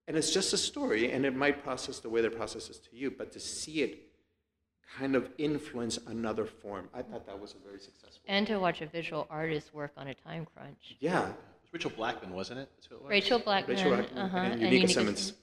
and 0.07 0.15
it's 0.17 0.31
just 0.31 0.53
a 0.53 0.57
story, 0.57 1.11
and 1.11 1.25
it 1.25 1.35
might 1.35 1.63
process 1.63 1.99
the 1.99 2.09
way 2.09 2.21
that 2.21 2.31
it 2.33 2.37
processes 2.37 2.79
to 2.79 2.95
you, 2.95 3.11
but 3.11 3.31
to 3.33 3.39
see 3.39 3.81
it 3.81 3.99
kind 4.99 5.15
of 5.15 5.29
influence 5.37 5.97
another 6.07 6.45
form, 6.45 6.89
I 6.93 7.01
thought 7.01 7.25
that 7.25 7.39
was 7.39 7.53
a 7.53 7.67
very 7.67 7.79
successful. 7.79 8.21
And 8.27 8.45
to 8.47 8.57
watch 8.59 8.81
a 8.81 8.85
visual 8.85 9.27
artist 9.29 9.73
work 9.73 9.91
on 9.97 10.07
a 10.07 10.13
time 10.13 10.45
crunch. 10.55 10.95
yeah, 10.99 11.21
It 11.29 11.35
was 11.63 11.73
Rachel 11.73 11.91
Blackman, 11.91 12.31
wasn't 12.33 12.59
it? 12.59 12.69
That's 12.75 12.85
who 12.87 12.95
it 12.95 13.01
was? 13.01 13.09
Rachel 13.09 13.39
Blackman, 13.39 13.77
Rachel 13.77 13.95
Blackman 13.95 14.17
uh-huh, 14.19 14.37
and 14.37 14.61
Uniqua 14.61 14.83
Uniqua 14.83 14.89
Simmons. 14.89 15.25
Sim- 15.27 15.35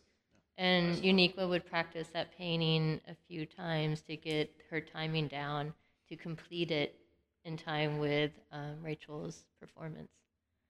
And 0.59 0.97
Uniqua 1.03 1.49
would 1.49 1.67
practice 1.67 2.09
that 2.13 2.37
painting 2.39 3.01
a 3.09 3.15
few 3.29 3.45
times 3.47 4.01
to 4.03 4.17
get 4.17 4.55
her 4.71 4.81
timing 4.81 5.27
down 5.27 5.75
to 6.09 6.17
complete 6.17 6.71
it 6.71 6.95
in 7.45 7.57
time 7.57 7.99
with 7.99 8.31
um, 8.53 8.77
Rachel's 8.83 9.45
performance. 9.61 10.13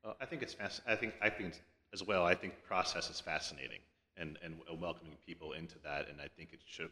Well, 0.03 0.17
I 0.21 0.25
think 0.25 0.43
it's 0.43 0.55
fasc- 0.55 0.81
I 0.87 0.97
think 0.97 1.15
I 1.21 1.29
think 1.29 1.61
as 1.93 2.03
well. 2.03 2.25
I 2.25 2.35
think 2.35 2.55
process 2.65 3.11
is 3.11 3.21
fascinating 3.21 3.81
and 4.17 4.39
and 4.45 4.57
welcoming 4.81 5.17
people 5.27 5.53
into 5.53 5.79
that, 5.85 6.09
and 6.09 6.21
I 6.21 6.29
think 6.37 6.51
it 6.53 6.61
should. 6.67 6.91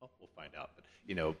Well, 0.00 0.10
we'll 0.18 0.30
find 0.36 0.52
out. 0.58 0.70
But 0.76 0.84
you 1.06 1.14
know, 1.14 1.36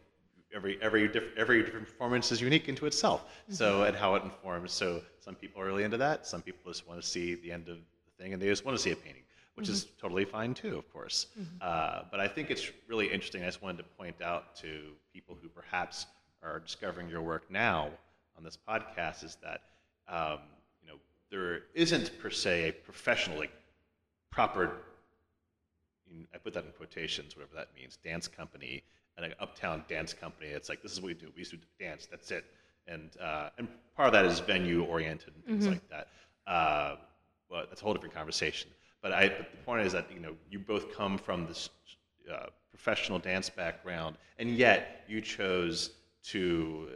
every 0.54 0.78
every 0.82 1.08
diff- 1.08 1.36
every 1.36 1.62
different 1.62 1.86
performance 1.86 2.32
is 2.32 2.40
unique 2.40 2.68
into 2.68 2.86
itself. 2.86 3.24
So 3.48 3.82
and 3.84 3.96
how 3.96 4.14
it 4.16 4.22
informs. 4.24 4.72
So 4.72 5.02
some 5.20 5.34
people 5.34 5.62
are 5.62 5.66
really 5.66 5.84
into 5.84 5.96
that. 5.98 6.26
Some 6.26 6.42
people 6.42 6.70
just 6.72 6.86
want 6.86 7.00
to 7.00 7.06
see 7.06 7.34
the 7.36 7.52
end 7.52 7.68
of 7.68 7.76
the 7.78 8.22
thing, 8.22 8.32
and 8.32 8.42
they 8.42 8.46
just 8.46 8.64
want 8.64 8.76
to 8.76 8.82
see 8.82 8.90
a 8.90 8.96
painting, 8.96 9.22
which 9.54 9.68
is 9.68 9.86
totally 10.00 10.24
fine 10.24 10.54
too, 10.54 10.76
of 10.76 10.92
course. 10.92 11.26
Uh, 11.60 12.02
but 12.10 12.20
I 12.20 12.28
think 12.28 12.50
it's 12.50 12.70
really 12.88 13.06
interesting. 13.06 13.42
I 13.42 13.46
just 13.46 13.62
wanted 13.62 13.78
to 13.78 13.88
point 13.98 14.20
out 14.22 14.56
to 14.56 14.92
people 15.12 15.36
who 15.40 15.48
perhaps 15.48 16.06
are 16.42 16.58
discovering 16.60 17.08
your 17.08 17.22
work 17.22 17.50
now 17.50 17.90
on 18.36 18.44
this 18.44 18.56
podcast 18.68 19.22
is 19.24 19.36
that 19.42 19.60
um, 20.08 20.38
there 21.30 21.62
isn't 21.74 22.18
per 22.20 22.30
se 22.30 22.68
a 22.68 22.72
professional 22.72 23.38
like 23.38 23.52
proper 24.30 24.72
I 26.34 26.38
put 26.38 26.54
that 26.54 26.64
in 26.64 26.72
quotations, 26.72 27.36
whatever 27.36 27.54
that 27.54 27.68
means, 27.74 27.98
dance 28.02 28.28
company, 28.28 28.82
and 29.16 29.26
an 29.26 29.34
uptown 29.40 29.84
dance 29.88 30.12
company. 30.12 30.48
It's 30.48 30.68
like 30.68 30.82
this 30.82 30.92
is 30.92 31.00
what 31.00 31.08
we 31.08 31.14
do. 31.14 31.28
We 31.34 31.40
used 31.40 31.52
to 31.52 31.58
dance. 31.78 32.06
That's 32.10 32.30
it. 32.30 32.44
And 32.86 33.10
uh, 33.22 33.50
and 33.58 33.68
part 33.96 34.08
of 34.08 34.12
that 34.12 34.24
is 34.24 34.40
venue 34.40 34.84
oriented 34.84 35.34
and 35.34 35.44
things 35.44 35.66
like 35.66 35.88
that. 35.88 36.08
Uh, 36.46 36.96
well, 37.48 37.64
that's 37.68 37.80
a 37.80 37.84
whole 37.84 37.94
different 37.94 38.14
conversation. 38.14 38.70
But 39.02 39.12
I. 39.12 39.28
But 39.28 39.50
the 39.50 39.58
point 39.58 39.86
is 39.86 39.92
that 39.92 40.06
you 40.12 40.20
know 40.20 40.34
you 40.50 40.58
both 40.58 40.94
come 40.94 41.18
from 41.18 41.46
this 41.46 41.68
uh, 42.32 42.46
professional 42.70 43.18
dance 43.18 43.50
background, 43.50 44.16
and 44.38 44.56
yet 44.56 45.04
you 45.08 45.20
chose 45.20 45.90
to 46.24 46.88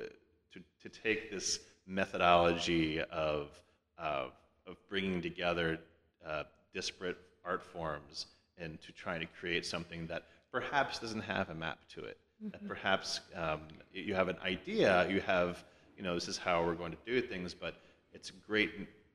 to 0.52 0.60
to 0.82 0.88
take 0.88 1.30
this 1.30 1.60
methodology 1.86 3.00
of 3.00 3.50
of, 3.98 4.32
of 4.66 4.76
bringing 4.88 5.20
together 5.22 5.78
uh, 6.26 6.44
disparate 6.72 7.16
art 7.44 7.62
forms 7.62 8.26
and 8.58 8.80
to 8.82 8.92
trying 8.92 9.20
to 9.20 9.26
create 9.26 9.66
something 9.66 10.06
that 10.06 10.24
perhaps 10.52 10.98
doesn't 10.98 11.20
have 11.22 11.50
a 11.50 11.54
map 11.54 11.78
to 11.94 12.04
it. 12.04 12.16
That 12.52 12.66
perhaps 12.68 13.20
um, 13.36 13.60
you 13.92 14.14
have 14.14 14.28
an 14.28 14.36
idea, 14.44 15.08
you 15.08 15.20
have, 15.20 15.64
you 15.96 16.02
know, 16.02 16.14
this 16.14 16.28
is 16.28 16.36
how 16.36 16.64
we're 16.64 16.74
going 16.74 16.92
to 16.92 16.98
do 17.06 17.20
things, 17.22 17.54
but 17.54 17.74
it's 18.12 18.30
great 18.30 18.70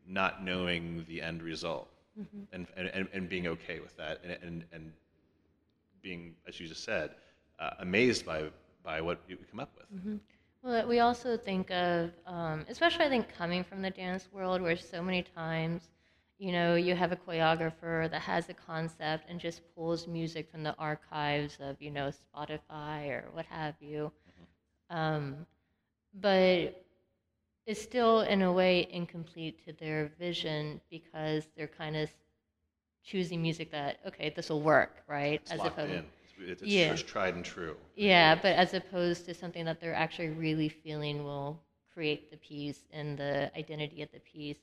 not 0.07 0.43
knowing 0.43 1.05
the 1.07 1.21
end 1.21 1.43
result 1.43 1.89
and, 2.51 2.67
and, 2.75 3.07
and 3.13 3.29
being 3.29 3.47
okay 3.47 3.79
with 3.79 3.95
that 3.97 4.19
and, 4.23 4.37
and, 4.41 4.65
and 4.73 4.91
being, 6.01 6.33
as 6.47 6.59
you 6.59 6.67
just 6.67 6.83
said, 6.83 7.11
uh, 7.59 7.71
amazed 7.79 8.25
by, 8.25 8.43
by 8.83 8.99
what 9.01 9.19
you 9.27 9.37
come 9.51 9.59
up 9.59 9.71
with. 9.77 10.19
Well, 10.61 10.87
we 10.87 10.99
also 10.99 11.37
think 11.37 11.71
of, 11.71 12.11
um, 12.25 12.65
especially 12.69 13.05
I 13.05 13.09
think 13.09 13.33
coming 13.33 13.63
from 13.63 13.81
the 13.81 13.89
dance 13.91 14.27
world, 14.31 14.61
where 14.61 14.75
so 14.75 15.01
many 15.01 15.23
times, 15.23 15.89
you 16.37 16.51
know, 16.51 16.75
you 16.75 16.95
have 16.95 17.11
a 17.13 17.15
choreographer 17.15 18.09
that 18.11 18.21
has 18.21 18.49
a 18.49 18.53
concept 18.53 19.25
and 19.29 19.39
just 19.39 19.61
pulls 19.73 20.05
music 20.07 20.51
from 20.51 20.63
the 20.63 20.75
archives 20.75 21.57
of, 21.61 21.81
you 21.81 21.91
know, 21.91 22.11
Spotify 22.11 23.09
or 23.09 23.29
what 23.31 23.45
have 23.45 23.75
you. 23.79 24.11
Um, 24.89 25.45
but 26.13 26.83
it's 27.65 27.81
still, 27.81 28.21
in 28.21 28.41
a 28.41 28.51
way, 28.51 28.87
incomplete 28.91 29.63
to 29.65 29.73
their 29.73 30.11
vision 30.19 30.81
because 30.89 31.47
they're 31.55 31.67
kind 31.67 31.95
of 31.95 32.09
choosing 33.03 33.41
music 33.41 33.71
that, 33.71 33.99
okay, 34.07 34.29
this 34.35 34.49
will 34.49 34.61
work, 34.61 35.03
right? 35.07 35.39
It's 35.41 35.55
locked 35.55 35.79
opposed- 35.79 35.93
in. 35.93 36.05
It's, 36.39 36.63
Yeah. 36.63 36.87
just 36.87 37.07
tried 37.07 37.35
and 37.35 37.45
true. 37.45 37.77
yeah, 37.95 38.35
but 38.35 38.55
as 38.55 38.73
opposed 38.73 39.25
to 39.25 39.33
something 39.33 39.65
that 39.65 39.79
they're 39.79 39.93
actually 39.95 40.29
really 40.29 40.69
feeling 40.69 41.23
will 41.23 41.61
create 41.93 42.29
the 42.31 42.37
piece 42.37 42.87
and 42.91 43.17
the 43.17 43.51
identity 43.57 44.01
of 44.01 44.11
the 44.11 44.19
piece. 44.19 44.59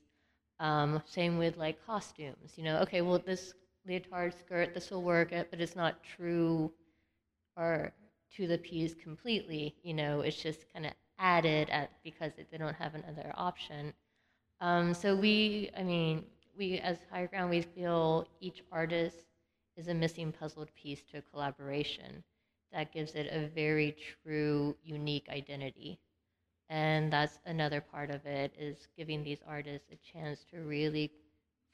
Um, 0.58 1.02
same 1.06 1.38
with 1.38 1.56
like 1.56 1.84
costumes. 1.84 2.54
You 2.56 2.64
know, 2.64 2.78
okay, 2.80 3.02
well, 3.02 3.18
this 3.18 3.54
leotard 3.86 4.34
skirt, 4.34 4.74
this 4.74 4.90
will 4.90 5.02
work, 5.02 5.32
uh, 5.32 5.44
but 5.50 5.60
it's 5.60 5.76
not 5.76 6.02
true 6.02 6.72
or 7.56 7.92
to 8.36 8.46
the 8.46 8.58
piece 8.58 8.94
completely. 8.94 9.76
You 9.82 9.94
know, 9.94 10.20
it's 10.20 10.40
just 10.42 10.66
kind 10.72 10.86
of 10.86 10.92
added 11.18 11.70
at 11.70 11.90
because 12.02 12.32
they 12.36 12.58
don't 12.58 12.76
have 12.76 12.94
another 12.94 13.32
option. 13.34 13.92
Um, 14.60 14.94
so 14.94 15.16
we, 15.16 15.70
I 15.76 15.82
mean, 15.82 16.24
we 16.56 16.78
as 16.78 16.98
high 17.10 17.26
Ground, 17.26 17.50
we 17.50 17.62
feel 17.62 18.26
each 18.40 18.62
artist 18.72 19.26
is 19.76 19.88
a 19.88 19.94
missing 19.94 20.32
puzzled 20.32 20.74
piece 20.74 21.02
to 21.04 21.18
a 21.18 21.22
collaboration 21.22 22.24
that 22.72 22.92
gives 22.92 23.14
it 23.14 23.28
a 23.30 23.48
very 23.48 23.96
true, 24.22 24.76
unique 24.82 25.28
identity. 25.28 25.98
And 26.68 27.12
that's 27.12 27.38
another 27.46 27.80
part 27.80 28.10
of 28.10 28.26
it 28.26 28.52
is 28.58 28.88
giving 28.96 29.22
these 29.22 29.40
artists 29.46 29.88
a 29.92 29.96
chance 29.96 30.44
to 30.50 30.58
really 30.60 31.12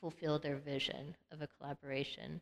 fulfill 0.01 0.39
their 0.39 0.57
vision 0.57 1.17
of 1.31 1.43
a 1.43 1.49
collaboration 1.59 2.41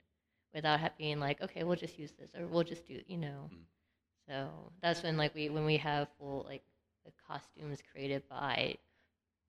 without 0.55 0.81
being 0.99 1.21
like, 1.21 1.41
okay, 1.43 1.63
we'll 1.65 1.77
just 1.77 1.99
use 1.99 2.13
this 2.19 2.31
or 2.35 2.47
we'll 2.47 2.65
just 2.65 2.87
do, 2.87 3.01
you 3.07 3.19
know. 3.19 3.51
Mm. 3.53 3.59
So 4.29 4.49
that's 4.83 5.03
when 5.03 5.17
like 5.17 5.35
we 5.35 5.49
when 5.51 5.65
we 5.65 5.77
have 5.79 6.09
full 6.19 6.45
like 6.49 6.63
the 7.05 7.13
costumes 7.27 7.81
created 7.93 8.23
by 8.29 8.77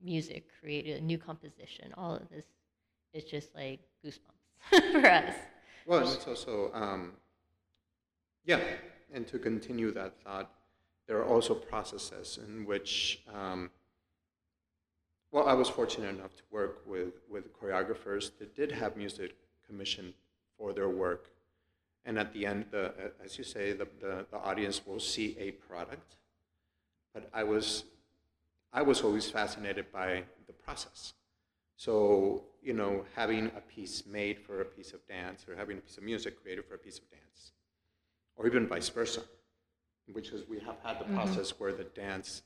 music 0.02 0.46
created 0.60 1.02
a 1.02 1.06
new 1.06 1.18
composition, 1.18 1.94
all 1.98 2.16
of 2.16 2.30
this 2.30 2.46
is 3.14 3.24
just 3.26 3.54
like 3.56 3.82
goosebumps 4.06 4.92
for 4.92 5.08
us. 5.08 5.36
Well, 5.86 6.00
and 6.00 6.10
it's 6.10 6.28
also, 6.28 6.72
um, 6.74 7.14
yeah, 8.46 8.60
and 9.14 9.28
to 9.28 9.40
continue 9.40 9.92
that 9.92 10.14
thought, 10.24 10.52
there 11.08 11.18
are 11.18 11.26
also 11.26 11.54
processes 11.56 12.40
in 12.48 12.66
which, 12.66 13.22
um, 13.34 13.70
well, 15.32 15.48
I 15.48 15.54
was 15.54 15.70
fortunate 15.70 16.10
enough 16.10 16.36
to 16.38 16.44
work 16.52 16.82
with, 16.86 17.14
with 17.30 17.54
choreographers 17.60 18.32
that 18.40 18.56
did 18.56 18.72
have 18.72 18.96
music 18.96 19.36
commissioned 19.68 20.14
for 20.58 20.74
their 20.74 20.90
work. 20.90 21.30
and 22.06 22.18
at 22.18 22.34
the 22.34 22.46
end, 22.46 22.66
the, 22.72 22.94
as 23.24 23.38
you 23.38 23.44
say, 23.44 23.74
the, 23.74 23.88
the, 24.00 24.26
the 24.32 24.38
audience 24.38 24.82
will 24.86 25.00
see 25.00 25.38
a 25.40 25.52
product. 25.52 26.16
But 27.14 27.30
I 27.34 27.44
was, 27.44 27.84
I 28.74 28.82
was 28.82 29.02
always 29.02 29.30
fascinated 29.30 29.92
by 29.92 30.24
the 30.48 30.54
process. 30.54 31.14
So, 31.78 32.44
you 32.62 32.74
know, 32.74 33.06
having 33.16 33.48
a 33.58 33.62
piece 33.62 34.04
made 34.06 34.40
for 34.40 34.62
a 34.62 34.66
piece 34.66 34.94
of 34.94 35.06
dance 35.08 35.46
or 35.48 35.56
having 35.56 35.78
a 35.78 35.82
piece 35.82 35.98
of 35.98 36.04
music 36.04 36.42
created 36.42 36.66
for 36.66 36.76
a 36.76 36.78
piece 36.78 37.00
of 37.00 37.10
dance, 37.10 37.54
or 38.36 38.48
even 38.48 38.68
vice 38.68 38.90
versa, 38.90 39.22
which 40.12 40.30
is 40.30 40.48
we 40.48 40.60
have 40.60 40.78
had 40.84 41.00
the 41.00 41.14
process 41.14 41.52
where 41.60 41.74
the 41.74 41.84
dance 41.84 42.44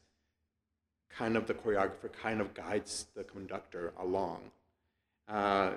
kind 1.10 1.38
of 1.38 1.48
the 1.48 1.54
choreographer 1.54 2.12
kind 2.22 2.42
of 2.42 2.54
guides 2.54 3.08
the 3.16 3.24
conductor 3.24 3.94
along. 4.00 4.40
Uh, 5.28 5.72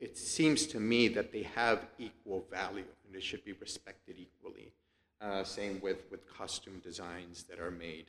it 0.00 0.16
seems 0.16 0.66
to 0.66 0.78
me 0.80 1.08
that 1.08 1.32
they 1.32 1.42
have 1.42 1.86
equal 1.98 2.44
value 2.50 2.84
and 3.04 3.14
they 3.14 3.20
should 3.20 3.44
be 3.44 3.52
respected 3.54 4.16
equally. 4.18 4.72
Uh, 5.20 5.42
same 5.42 5.80
with, 5.80 6.04
with 6.10 6.20
costume 6.32 6.80
designs 6.82 7.44
that 7.44 7.58
are 7.58 7.72
made 7.72 8.06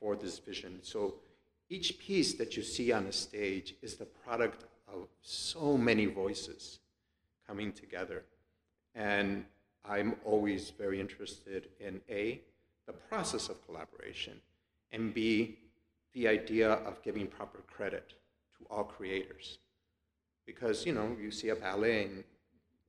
for 0.00 0.16
this 0.16 0.38
vision. 0.40 0.80
So 0.82 1.14
each 1.70 1.98
piece 1.98 2.34
that 2.34 2.56
you 2.56 2.62
see 2.62 2.90
on 2.92 3.06
a 3.06 3.12
stage 3.12 3.74
is 3.82 3.96
the 3.96 4.06
product 4.06 4.64
of 4.92 5.08
so 5.22 5.76
many 5.76 6.06
voices 6.06 6.80
coming 7.46 7.72
together. 7.72 8.24
And 8.94 9.44
I'm 9.84 10.16
always 10.24 10.70
very 10.70 11.00
interested 11.00 11.68
in 11.80 12.00
A, 12.10 12.40
the 12.86 12.92
process 12.92 13.48
of 13.48 13.64
collaboration, 13.66 14.40
and 14.92 15.14
B, 15.14 15.58
the 16.14 16.28
idea 16.28 16.72
of 16.72 17.02
giving 17.02 17.26
proper 17.26 17.58
credit 17.66 18.14
to 18.58 18.66
all 18.70 18.84
creators. 18.84 19.58
Because, 20.46 20.86
you 20.86 20.92
know, 20.92 21.16
you 21.20 21.30
see 21.30 21.50
a 21.50 21.56
ballet 21.56 22.04
and 22.04 22.24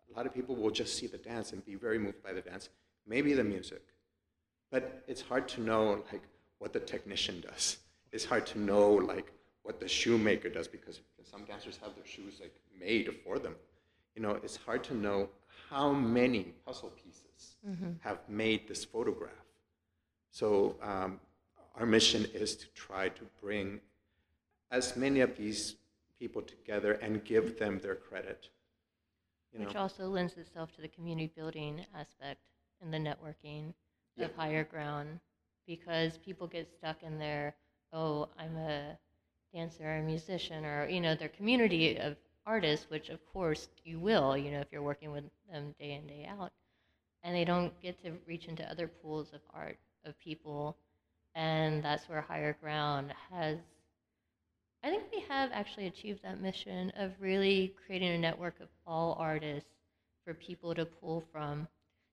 a 0.09 0.17
lot 0.17 0.25
of 0.25 0.33
people 0.33 0.55
will 0.55 0.71
just 0.71 0.97
see 0.97 1.07
the 1.07 1.17
dance 1.17 1.51
and 1.51 1.65
be 1.65 1.75
very 1.75 1.99
moved 1.99 2.23
by 2.23 2.33
the 2.33 2.41
dance, 2.41 2.69
maybe 3.05 3.33
the 3.33 3.43
music. 3.43 3.81
But 4.71 5.03
it's 5.07 5.21
hard 5.21 5.47
to 5.49 5.61
know, 5.61 6.03
like, 6.11 6.23
what 6.59 6.73
the 6.73 6.79
technician 6.79 7.41
does. 7.41 7.77
It's 8.11 8.25
hard 8.25 8.45
to 8.47 8.59
know, 8.59 8.91
like, 8.91 9.31
what 9.69 9.79
the 9.79 9.87
shoemaker 9.87 10.49
does 10.49 10.67
because 10.67 10.99
some 11.23 11.43
dancers 11.45 11.77
have 11.83 11.93
their 11.93 12.03
shoes, 12.03 12.39
like, 12.41 12.55
made 12.79 13.07
for 13.23 13.37
them. 13.37 13.53
You 14.15 14.23
know, 14.23 14.31
it's 14.43 14.55
hard 14.55 14.83
to 14.85 14.95
know 14.95 15.29
how 15.69 15.93
many 15.93 16.45
puzzle 16.65 16.91
pieces 17.03 17.55
have 17.99 18.17
made 18.27 18.67
this 18.67 18.83
photograph. 18.83 19.45
So 20.31 20.75
um, 20.81 21.19
our 21.75 21.85
mission 21.85 22.25
is 22.33 22.55
to 22.55 22.65
try 22.73 23.09
to 23.09 23.23
bring 23.39 23.79
as 24.71 24.95
many 24.95 25.19
of 25.19 25.37
these 25.37 25.75
people 26.17 26.41
together 26.41 26.93
and 26.93 27.23
give 27.23 27.59
them 27.59 27.77
their 27.77 27.93
credit. 27.93 28.49
You 29.53 29.59
know, 29.59 29.65
Which 29.67 29.75
also 29.75 30.07
lends 30.07 30.35
itself 30.37 30.71
to 30.77 30.81
the 30.81 30.87
community 30.87 31.31
building 31.35 31.85
aspect 31.95 32.41
and 32.81 32.91
the 32.91 32.97
networking 32.97 33.75
Yeah. 34.15 34.25
of 34.25 34.35
higher 34.35 34.63
ground 34.63 35.19
because 35.67 36.17
people 36.17 36.47
get 36.47 36.67
stuck 36.75 37.03
in 37.03 37.19
their, 37.19 37.55
oh, 37.93 38.29
I'm 38.35 38.57
a 38.57 38.97
dancer 39.53 39.83
or 39.83 39.97
a 39.97 40.03
musician 40.03 40.65
or, 40.65 40.87
you 40.87 41.01
know, 41.01 41.15
their 41.15 41.29
community 41.29 41.97
of 41.97 42.15
artists, 42.45 42.89
which 42.89 43.09
of 43.09 43.19
course 43.33 43.67
you 43.85 43.99
will, 43.99 44.37
you 44.37 44.51
know, 44.51 44.59
if 44.59 44.67
you're 44.71 44.81
working 44.81 45.11
with 45.11 45.23
them 45.51 45.75
day 45.79 45.93
in, 45.93 46.07
day 46.07 46.27
out. 46.29 46.51
And 47.23 47.35
they 47.35 47.45
don't 47.45 47.79
get 47.81 48.01
to 48.03 48.13
reach 48.27 48.47
into 48.47 48.69
other 48.69 48.87
pools 48.87 49.33
of 49.33 49.41
art 49.53 49.77
of 50.05 50.17
people. 50.19 50.77
And 51.35 51.83
that's 51.83 52.07
where 52.09 52.21
higher 52.21 52.53
ground 52.61 53.13
has 53.31 53.59
I 54.83 54.89
think 54.89 55.03
we 55.11 55.21
have 55.27 55.51
actually 55.51 55.87
achieved 55.87 56.23
that 56.23 56.39
mission 56.41 56.91
of 56.95 57.11
really 57.19 57.73
creating 57.85 58.11
a 58.13 58.17
network 58.17 58.59
of 58.61 58.69
all 58.87 59.15
artists 59.19 59.69
for 60.23 60.33
people 60.33 60.73
to 60.75 60.85
pull 60.85 61.21
from. 61.33 61.67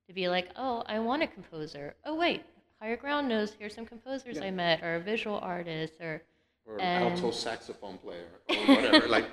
To 0.09 0.13
be 0.13 0.29
like, 0.29 0.51
oh, 0.57 0.83
I 0.87 0.99
want 1.01 1.23
a 1.23 1.27
composer. 1.29 1.95
Oh, 2.05 2.15
wait, 2.15 2.43
Higher 2.81 2.97
Ground 2.97 3.29
knows 3.29 3.53
here's 3.53 3.75
some 3.75 3.87
composers 3.87 4.39
I 4.41 4.51
met, 4.51 4.83
or 4.83 4.97
a 4.97 5.01
visual 5.01 5.39
artist, 5.39 5.95
or 6.01 6.23
or 6.67 6.81
and- 6.81 7.05
alto 7.05 7.31
saxophone 7.31 7.99
player 7.99 8.27
or 8.49 8.57
whatever, 8.75 9.09
like 9.17 9.27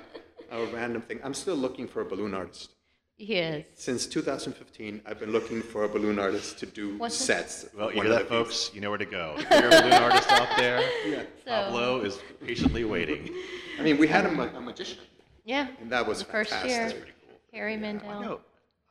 a 0.50 0.64
random 0.66 1.02
thing. 1.02 1.20
I'm 1.24 1.34
still 1.34 1.56
looking 1.56 1.86
for 1.88 2.00
a 2.00 2.04
balloon 2.04 2.34
artist. 2.34 2.74
yes. 3.16 3.64
Since 3.74 4.06
2015, 4.06 5.02
I've 5.06 5.18
been 5.18 5.32
looking 5.32 5.62
for 5.62 5.84
a 5.84 5.88
balloon 5.88 6.18
artist 6.18 6.58
to 6.58 6.66
do 6.66 6.96
What's 6.98 7.18
the- 7.18 7.24
sets. 7.24 7.66
Well, 7.76 7.90
you 7.90 7.96
one 7.98 8.06
hear 8.06 8.14
that, 8.16 8.28
the 8.28 8.36
pieces. 8.44 8.64
folks? 8.66 8.74
You 8.74 8.80
know 8.80 8.90
where 8.90 8.98
to 8.98 9.04
go. 9.06 9.34
If 9.38 9.50
you're 9.50 9.66
a 9.66 9.70
balloon 9.82 9.92
artist 9.92 10.30
out 10.30 10.56
there, 10.56 10.80
Yeah. 11.06 11.22
So, 11.44 11.50
Pablo 11.50 12.00
is 12.02 12.18
patiently 12.44 12.84
waiting. 12.84 13.30
I 13.78 13.82
mean, 13.82 13.98
we 13.98 14.06
had 14.06 14.26
a, 14.26 14.30
ma- 14.30 14.44
a 14.56 14.60
magician, 14.60 14.98
yeah, 15.44 15.66
and 15.80 15.90
that 15.90 16.06
was 16.06 16.18
The 16.20 16.24
first 16.26 16.50
fantastic. 16.50 16.70
year. 16.70 16.80
That's 16.82 16.92
pretty 16.94 17.12
cool. 17.28 17.36
Harry 17.52 17.74
I 17.74 17.76
Mandel. 17.76 18.20
know. 18.20 18.40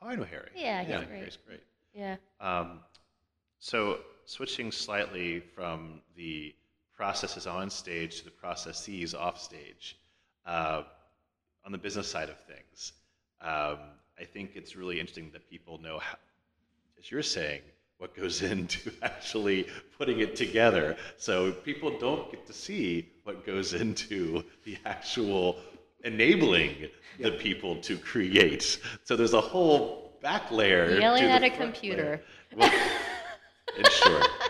Oh, 0.02 0.06
I 0.08 0.14
know 0.16 0.24
Harry. 0.24 0.50
Yeah, 0.54 0.82
he's 0.84 0.96
great. 0.96 1.08
Harry's 1.18 1.38
great. 1.46 1.60
Yeah. 1.94 2.16
Um, 2.40 2.80
so 3.58 3.98
switching 4.26 4.70
slightly 4.70 5.40
from 5.40 6.00
the 6.16 6.54
processes 6.96 7.46
on 7.46 7.70
stage 7.70 8.18
to 8.18 8.24
the 8.24 8.30
processes 8.30 9.14
off 9.14 9.40
stage, 9.40 9.98
uh, 10.46 10.82
on 11.64 11.72
the 11.72 11.78
business 11.78 12.08
side 12.08 12.28
of 12.28 12.38
things, 12.40 12.92
um, 13.40 13.78
I 14.18 14.24
think 14.24 14.52
it's 14.54 14.76
really 14.76 15.00
interesting 15.00 15.30
that 15.32 15.48
people 15.50 15.78
know, 15.78 15.98
how, 15.98 16.16
as 16.98 17.10
you're 17.10 17.22
saying, 17.22 17.62
what 17.98 18.16
goes 18.16 18.42
into 18.52 18.92
actually 19.02 19.66
putting 19.98 20.20
it 20.20 20.36
together. 20.36 20.96
So 21.16 21.52
people 21.52 21.98
don't 21.98 22.30
get 22.30 22.46
to 22.46 22.52
see 22.52 23.08
what 23.24 23.46
goes 23.46 23.74
into 23.74 24.44
the 24.64 24.76
actual 24.84 25.56
enabling 26.04 26.88
the 27.18 27.32
people 27.32 27.76
to 27.76 27.96
create. 27.96 28.78
So 29.04 29.16
there's 29.16 29.34
a 29.34 29.40
whole 29.40 30.18
back 30.22 30.50
layer. 30.50 30.98
Yelling 30.98 31.24
at 31.24 31.42
a 31.42 31.50
computer. 31.50 32.22
Well, 32.54 32.72
in 33.78 33.84
short. 33.90 34.26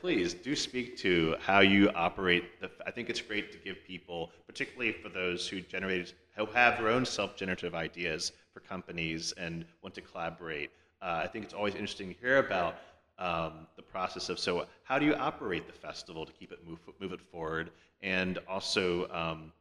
Please 0.00 0.32
do 0.32 0.54
speak 0.54 0.96
to 0.98 1.34
how 1.40 1.58
you 1.58 1.90
operate. 1.90 2.60
The, 2.60 2.70
I 2.86 2.92
think 2.92 3.10
it's 3.10 3.20
great 3.20 3.50
to 3.50 3.58
give 3.58 3.84
people, 3.84 4.30
particularly 4.46 4.92
for 4.92 5.08
those 5.08 5.48
who 5.48 5.60
generate, 5.60 6.14
who 6.36 6.46
have 6.46 6.78
their 6.78 6.88
own 6.88 7.04
self-generative 7.04 7.74
ideas 7.74 8.30
for 8.54 8.60
companies 8.60 9.32
and 9.32 9.64
want 9.82 9.96
to 9.96 10.00
collaborate. 10.00 10.70
Uh, 11.02 11.22
I 11.24 11.26
think 11.26 11.44
it's 11.44 11.54
always 11.54 11.74
interesting 11.74 12.14
to 12.14 12.20
hear 12.20 12.38
about 12.38 12.76
um, 13.18 13.66
the 13.74 13.82
process 13.82 14.28
of 14.28 14.38
so 14.38 14.66
how 14.84 15.00
do 15.00 15.04
you 15.04 15.14
operate 15.14 15.66
the 15.66 15.72
festival 15.72 16.24
to 16.24 16.32
keep 16.32 16.52
it 16.52 16.60
move 16.64 16.78
move 17.00 17.12
it 17.12 17.20
forward, 17.20 17.72
and 18.00 18.38
also 18.48 19.10
um, 19.10 19.52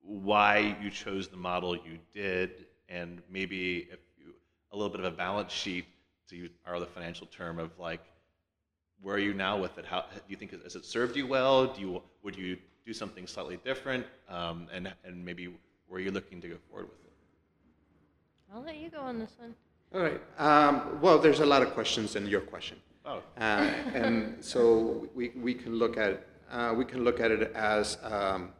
why 0.00 0.74
you 0.80 0.88
chose 0.88 1.28
the 1.28 1.36
model 1.36 1.76
you 1.76 1.98
did, 2.10 2.64
and 2.88 3.20
maybe 3.30 3.88
you, 4.18 4.32
a 4.72 4.76
little 4.76 4.88
bit 4.88 5.00
of 5.00 5.12
a 5.12 5.14
balance 5.14 5.52
sheet 5.52 5.84
to 6.28 6.36
use 6.36 6.50
our 6.66 6.80
the 6.80 6.86
financial 6.86 7.26
term 7.26 7.58
of 7.58 7.78
like 7.78 8.00
where 9.02 9.16
are 9.16 9.18
you 9.20 9.34
now 9.34 9.58
with 9.58 9.78
it? 9.78 9.84
How 9.84 10.00
do 10.12 10.20
you 10.28 10.36
think 10.36 10.50
has 10.62 10.76
it 10.76 10.84
served 10.84 11.16
you 11.16 11.26
well? 11.26 11.66
Do 11.66 11.80
you 11.80 12.02
would 12.22 12.36
you 12.36 12.56
do 12.86 12.92
something 12.92 13.26
slightly 13.26 13.58
different? 13.64 14.06
Um, 14.28 14.68
and 14.72 14.92
and 15.04 15.24
maybe 15.24 15.46
where 15.88 16.00
are 16.00 16.02
you 16.02 16.10
looking 16.10 16.40
to 16.40 16.48
go 16.48 16.56
forward 16.70 16.88
with 16.88 17.00
it? 17.04 17.12
I'll 18.54 18.62
let 18.62 18.76
you 18.76 18.88
go 18.90 19.00
on 19.00 19.18
this 19.18 19.32
one. 19.38 19.54
All 19.94 20.00
right. 20.00 20.20
Um, 20.38 21.00
well, 21.00 21.18
there's 21.18 21.40
a 21.40 21.46
lot 21.46 21.62
of 21.62 21.72
questions 21.72 22.16
in 22.16 22.26
your 22.26 22.40
question. 22.40 22.78
Oh, 23.06 23.22
Uh, 23.36 23.70
and 23.92 24.42
so 24.42 25.06
we, 25.14 25.30
we 25.36 25.54
can 25.54 25.74
look 25.76 25.96
at 25.98 26.26
uh, 26.50 26.72
we 26.76 26.84
can 26.84 27.04
look 27.04 27.20
at 27.20 27.30
it 27.30 27.52
as 27.54 27.98
um, 28.02 28.50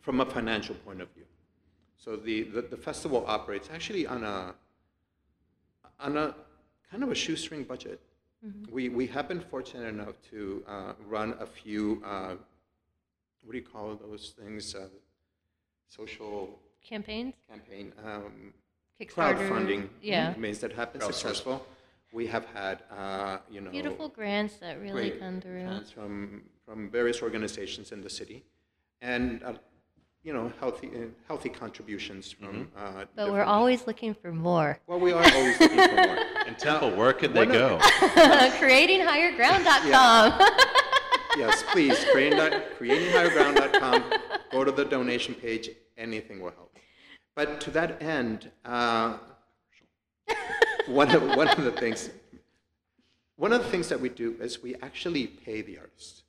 from 0.00 0.20
a 0.20 0.26
financial 0.26 0.74
point 0.74 1.00
of 1.00 1.08
view. 1.14 1.24
So 1.96 2.16
the, 2.16 2.42
the, 2.44 2.62
the 2.62 2.76
festival 2.76 3.24
operates 3.26 3.68
actually 3.72 4.06
on 4.06 4.24
a 4.24 4.54
on 6.00 6.16
a 6.16 6.34
kind 6.90 7.02
of 7.02 7.10
a 7.10 7.14
shoestring 7.14 7.64
budget. 7.64 8.00
We, 8.70 8.88
we 8.88 9.06
have 9.08 9.26
been 9.28 9.40
fortunate 9.40 9.88
enough 9.88 10.14
to 10.30 10.62
uh, 10.68 10.92
run 11.06 11.34
a 11.40 11.46
few 11.46 12.02
uh, 12.04 12.34
what 13.42 13.52
do 13.52 13.58
you 13.58 13.64
call 13.64 13.94
those 13.96 14.34
things? 14.38 14.74
Uh, 14.74 14.88
social 15.88 16.58
Campaigns? 16.86 17.34
campaign 17.50 17.92
um, 18.04 18.52
Kickstarter? 19.00 19.38
crowdfunding 19.48 19.88
Yeah. 20.02 20.32
campaigns 20.32 20.58
that 20.60 20.72
have 20.72 20.92
been 20.92 21.00
Crowdsourced. 21.02 21.14
successful. 21.14 21.66
We 22.12 22.26
have 22.26 22.46
had, 22.46 22.82
uh, 22.90 23.38
you 23.50 23.60
know, 23.60 23.70
Beautiful 23.70 24.08
grants 24.08 24.56
that 24.56 24.80
really 24.80 25.10
come 25.12 25.40
through. 25.40 25.62
grants 25.64 25.90
from 25.90 26.42
from 26.64 26.90
various 26.90 27.22
organizations 27.22 27.92
in 27.92 28.02
the 28.02 28.10
city, 28.10 28.44
and 29.00 29.42
uh, 29.42 29.54
you 30.24 30.32
know, 30.32 30.52
healthy 30.60 30.88
uh, 30.88 31.06
healthy 31.26 31.48
contributions 31.48 32.32
from. 32.32 32.48
Mm-hmm. 32.76 32.98
Uh, 33.00 33.04
But 33.14 33.30
we're 33.32 33.44
always 33.44 33.86
looking 33.86 34.14
for 34.14 34.32
more. 34.32 34.78
Well, 34.86 35.00
we 35.00 35.12
are 35.12 35.22
always 35.34 35.60
looking 35.60 35.78
for 35.78 35.94
more. 35.94 36.18
and 36.46 36.58
Temple, 36.58 36.90
where 36.96 37.12
could 37.12 37.32
they 37.34 37.46
one 37.46 37.50
of- 37.50 37.54
go? 37.54 37.78
CreatingHigherGround.com. 38.60 40.40
yes, 41.36 41.62
please, 41.72 42.04
creating, 42.12 42.38
creatinghigherground.com. 42.78 44.04
Go 44.50 44.64
to 44.64 44.72
the 44.72 44.84
donation 44.84 45.34
page. 45.34 45.70
Anything 45.96 46.40
will 46.40 46.50
help. 46.52 46.76
But 47.34 47.60
to 47.62 47.70
that 47.72 48.02
end, 48.02 48.50
uh, 48.64 49.18
one 50.86 51.10
of 51.14 51.22
one 51.36 51.48
of 51.48 51.62
the 51.64 51.72
things 51.72 52.10
one 53.36 53.52
of 53.52 53.62
the 53.62 53.68
things 53.70 53.88
that 53.88 54.00
we 54.00 54.08
do 54.08 54.36
is 54.40 54.60
we 54.62 54.74
actually 54.82 55.26
pay 55.28 55.62
the 55.62 55.78
artists. 55.78 56.24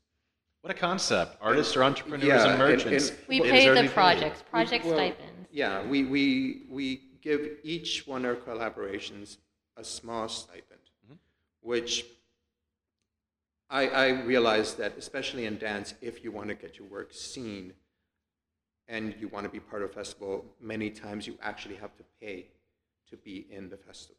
What 0.62 0.72
a 0.72 0.78
concept! 0.78 1.38
Artists 1.42 1.76
are 1.78 1.84
entrepreneurs 1.84 2.28
Yeah, 2.28 2.42
and 2.44 2.50
and- 2.52 2.60
merchants. 2.60 3.10
and- 3.10 3.28
we 3.28 3.40
They 3.40 3.50
pay 3.50 3.60
deserve 3.60 3.76
the 3.76 3.82
be 3.84 3.88
paid. 3.88 3.94
projects, 3.94 4.42
project 4.42 4.86
Well, 4.86 4.96
stipends. 4.96 5.48
Yeah, 5.52 5.86
we, 5.88 6.04
we, 6.04 6.66
we 6.70 6.98
give 7.22 7.60
each 7.64 8.06
one 8.06 8.26
of 8.26 8.38
our 8.38 8.44
collaborations 8.44 9.38
a 9.78 9.84
small 9.84 10.28
stipend, 10.28 10.82
mm-hmm. 11.06 11.16
which 11.62 12.06
I, 13.70 13.88
I 13.88 14.08
realize 14.24 14.74
that, 14.76 14.98
especially 14.98 15.46
in 15.46 15.58
dance, 15.58 15.94
if 16.02 16.24
you 16.24 16.32
want 16.32 16.50
to 16.50 16.56
get 16.56 16.78
your 16.78 16.88
work 16.88 17.14
seen 17.14 17.74
and 18.88 19.16
you 19.20 19.28
want 19.30 19.46
to 19.46 19.50
be 19.50 19.60
part 19.60 19.82
of 19.84 19.92
a 19.92 19.94
festival, 19.94 20.44
many 20.60 20.90
times 20.90 21.26
you 21.28 21.38
actually 21.42 21.76
have 21.76 21.96
to 21.98 22.04
pay 22.20 22.48
to 23.10 23.16
be 23.18 23.48
in 23.50 23.70
the 23.70 23.78
festival. 23.78 24.18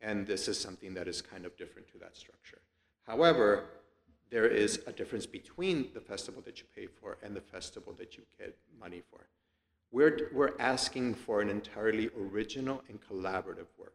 And 0.00 0.26
this 0.26 0.48
is 0.48 0.60
something 0.60 0.92
that 0.94 1.08
is 1.08 1.22
kind 1.22 1.46
of 1.46 1.56
different 1.56 1.88
to 1.92 1.98
that 1.98 2.16
structure. 2.16 2.60
However, 3.06 3.64
there 4.34 4.48
is 4.48 4.80
a 4.88 4.92
difference 4.92 5.26
between 5.26 5.90
the 5.94 6.00
festival 6.00 6.42
that 6.44 6.58
you 6.58 6.64
pay 6.74 6.88
for 6.88 7.18
and 7.22 7.36
the 7.36 7.40
festival 7.40 7.94
that 7.96 8.16
you 8.16 8.24
get 8.36 8.56
money 8.80 9.00
for. 9.08 9.20
We're, 9.92 10.28
we're 10.34 10.58
asking 10.58 11.14
for 11.14 11.40
an 11.40 11.48
entirely 11.48 12.10
original 12.18 12.82
and 12.88 12.98
collaborative 13.00 13.68
work. 13.78 13.94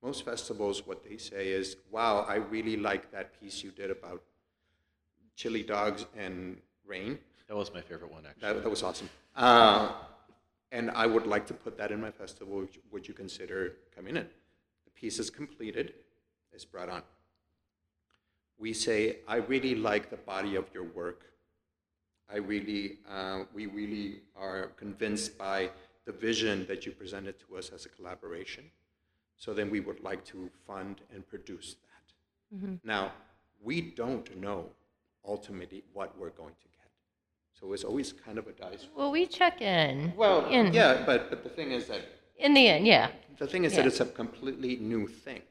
Most 0.00 0.24
festivals, 0.24 0.86
what 0.86 1.02
they 1.02 1.16
say 1.16 1.48
is, 1.48 1.74
wow, 1.90 2.24
I 2.28 2.36
really 2.36 2.76
like 2.76 3.10
that 3.10 3.40
piece 3.40 3.64
you 3.64 3.72
did 3.72 3.90
about 3.90 4.22
chili 5.34 5.64
dogs 5.64 6.06
and 6.16 6.58
rain. 6.86 7.18
That 7.48 7.56
was 7.56 7.74
my 7.74 7.80
favorite 7.80 8.12
one, 8.12 8.26
actually. 8.26 8.52
That, 8.52 8.62
that 8.62 8.70
was 8.70 8.84
awesome. 8.84 9.10
Uh, 9.34 9.90
and 10.70 10.92
I 10.92 11.06
would 11.06 11.26
like 11.26 11.48
to 11.48 11.54
put 11.54 11.76
that 11.78 11.90
in 11.90 12.00
my 12.00 12.12
festival. 12.12 12.60
Would 12.60 12.76
you, 12.76 12.82
would 12.92 13.08
you 13.08 13.14
consider 13.14 13.72
coming 13.92 14.16
in? 14.16 14.28
The 14.84 14.90
piece 14.94 15.18
is 15.18 15.30
completed, 15.30 15.94
it's 16.52 16.64
brought 16.64 16.88
on. 16.88 17.02
We 18.58 18.72
say, 18.72 19.18
I 19.28 19.36
really 19.36 19.74
like 19.74 20.10
the 20.10 20.16
body 20.16 20.56
of 20.56 20.66
your 20.72 20.84
work. 20.84 21.22
I 22.32 22.36
really, 22.38 22.98
uh, 23.10 23.40
we 23.52 23.66
really 23.66 24.20
are 24.36 24.68
convinced 24.76 25.36
by 25.36 25.70
the 26.06 26.12
vision 26.12 26.66
that 26.66 26.86
you 26.86 26.92
presented 26.92 27.38
to 27.40 27.56
us 27.56 27.70
as 27.74 27.84
a 27.86 27.88
collaboration. 27.88 28.64
So 29.36 29.52
then 29.52 29.70
we 29.70 29.80
would 29.80 30.00
like 30.02 30.24
to 30.26 30.50
fund 30.66 31.00
and 31.12 31.26
produce 31.26 31.74
that. 31.74 32.58
Now, 32.84 33.12
we 33.62 33.80
don't 33.80 34.36
know 34.36 34.66
ultimately 35.26 35.82
what 35.92 36.16
we're 36.18 36.30
going 36.30 36.54
to 36.60 36.68
get. 36.68 36.90
So 37.58 37.72
it's 37.72 37.84
always 37.84 38.12
kind 38.12 38.38
of 38.38 38.46
a 38.46 38.52
dice. 38.52 38.86
Well, 38.96 39.10
we 39.10 39.26
check 39.26 39.60
in. 39.60 40.12
Well, 40.16 40.46
in, 40.46 40.72
yeah, 40.72 41.02
but, 41.04 41.30
but 41.30 41.42
the 41.42 41.50
thing 41.50 41.72
is 41.72 41.86
that 41.86 42.02
In 42.38 42.54
the 42.54 42.68
end, 42.68 42.86
yeah. 42.86 43.10
the 43.38 43.46
thing 43.46 43.64
is 43.64 43.74
that 43.76 43.86
it's 43.86 44.00
a 44.00 44.06
completely 44.06 44.76
new 44.76 45.06
thing. 45.06 45.42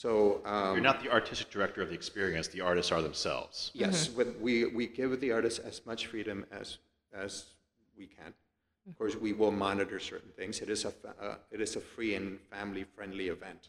So 0.00 0.40
um, 0.46 0.76
You're 0.76 0.82
not 0.82 1.02
the 1.02 1.10
artistic 1.12 1.50
director 1.50 1.82
of 1.82 1.90
the 1.90 1.94
experience, 1.94 2.48
the 2.48 2.62
artists 2.62 2.90
are 2.90 3.02
themselves. 3.02 3.70
Yes, 3.74 4.08
with, 4.08 4.34
we, 4.40 4.64
we 4.64 4.86
give 4.86 5.20
the 5.20 5.30
artists 5.30 5.58
as 5.58 5.82
much 5.84 6.06
freedom 6.06 6.46
as, 6.50 6.78
as 7.12 7.44
we 7.98 8.06
can. 8.06 8.32
Of 8.88 8.96
course, 8.96 9.14
we 9.14 9.34
will 9.34 9.50
monitor 9.50 10.00
certain 10.00 10.30
things. 10.38 10.60
It 10.60 10.70
is 10.70 10.86
a, 10.86 10.92
uh, 11.20 11.34
it 11.50 11.60
is 11.60 11.76
a 11.76 11.80
free 11.80 12.14
and 12.14 12.38
family-friendly 12.50 13.28
event. 13.28 13.68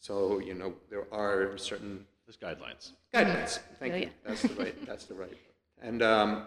So, 0.00 0.38
you 0.38 0.54
know, 0.54 0.72
there 0.88 1.04
are 1.12 1.58
certain 1.58 2.06
There's 2.24 2.38
guidelines. 2.38 2.92
guidelines. 3.12 3.58
Thank 3.78 3.92
Oh, 3.92 3.96
you. 3.96 4.02
yeah. 4.04 4.08
That's 4.26 4.42
the 4.42 4.54
right, 4.54 4.86
that's 4.86 5.04
the 5.04 5.14
right. 5.16 5.36
And 5.82 6.00
um, 6.00 6.46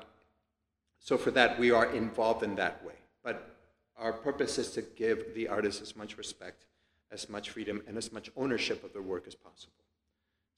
so 0.97 1.15
for 1.15 1.29
that, 1.29 1.59
we 1.59 1.69
are 1.69 1.91
involved 1.91 2.41
in 2.41 2.55
that 2.55 2.83
way. 2.83 2.95
But 3.23 3.55
our 3.97 4.13
purpose 4.13 4.57
is 4.57 4.71
to 4.71 4.81
give 4.81 5.35
the 5.35 5.47
artists 5.47 5.79
as 5.79 5.95
much 5.95 6.17
respect, 6.17 6.65
as 7.11 7.29
much 7.29 7.49
freedom, 7.49 7.81
and 7.87 7.97
as 7.97 8.11
much 8.11 8.31
ownership 8.35 8.83
of 8.83 8.93
their 8.93 9.01
work 9.01 9.25
as 9.27 9.35
possible. 9.35 9.73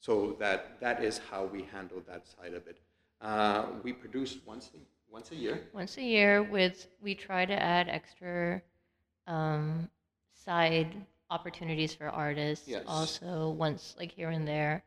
So 0.00 0.36
that, 0.38 0.80
that 0.80 1.02
is 1.02 1.20
how 1.30 1.44
we 1.46 1.62
handle 1.62 2.02
that 2.06 2.26
side 2.28 2.54
of 2.54 2.66
it. 2.66 2.78
Uh, 3.20 3.66
we 3.82 3.92
produce 3.92 4.36
once 4.46 4.70
a, 4.74 4.78
once 5.12 5.30
a 5.30 5.34
year. 5.34 5.62
Once 5.72 5.96
a 5.96 6.02
year, 6.02 6.42
with 6.42 6.86
we 7.00 7.14
try 7.14 7.46
to 7.46 7.54
add 7.54 7.88
extra 7.88 8.60
um, 9.26 9.88
side 10.32 10.94
opportunities 11.30 11.94
for 11.94 12.08
artists. 12.08 12.68
Yes. 12.68 12.84
Also, 12.86 13.50
once 13.50 13.94
like 13.98 14.12
here 14.12 14.30
and 14.30 14.46
there, 14.46 14.82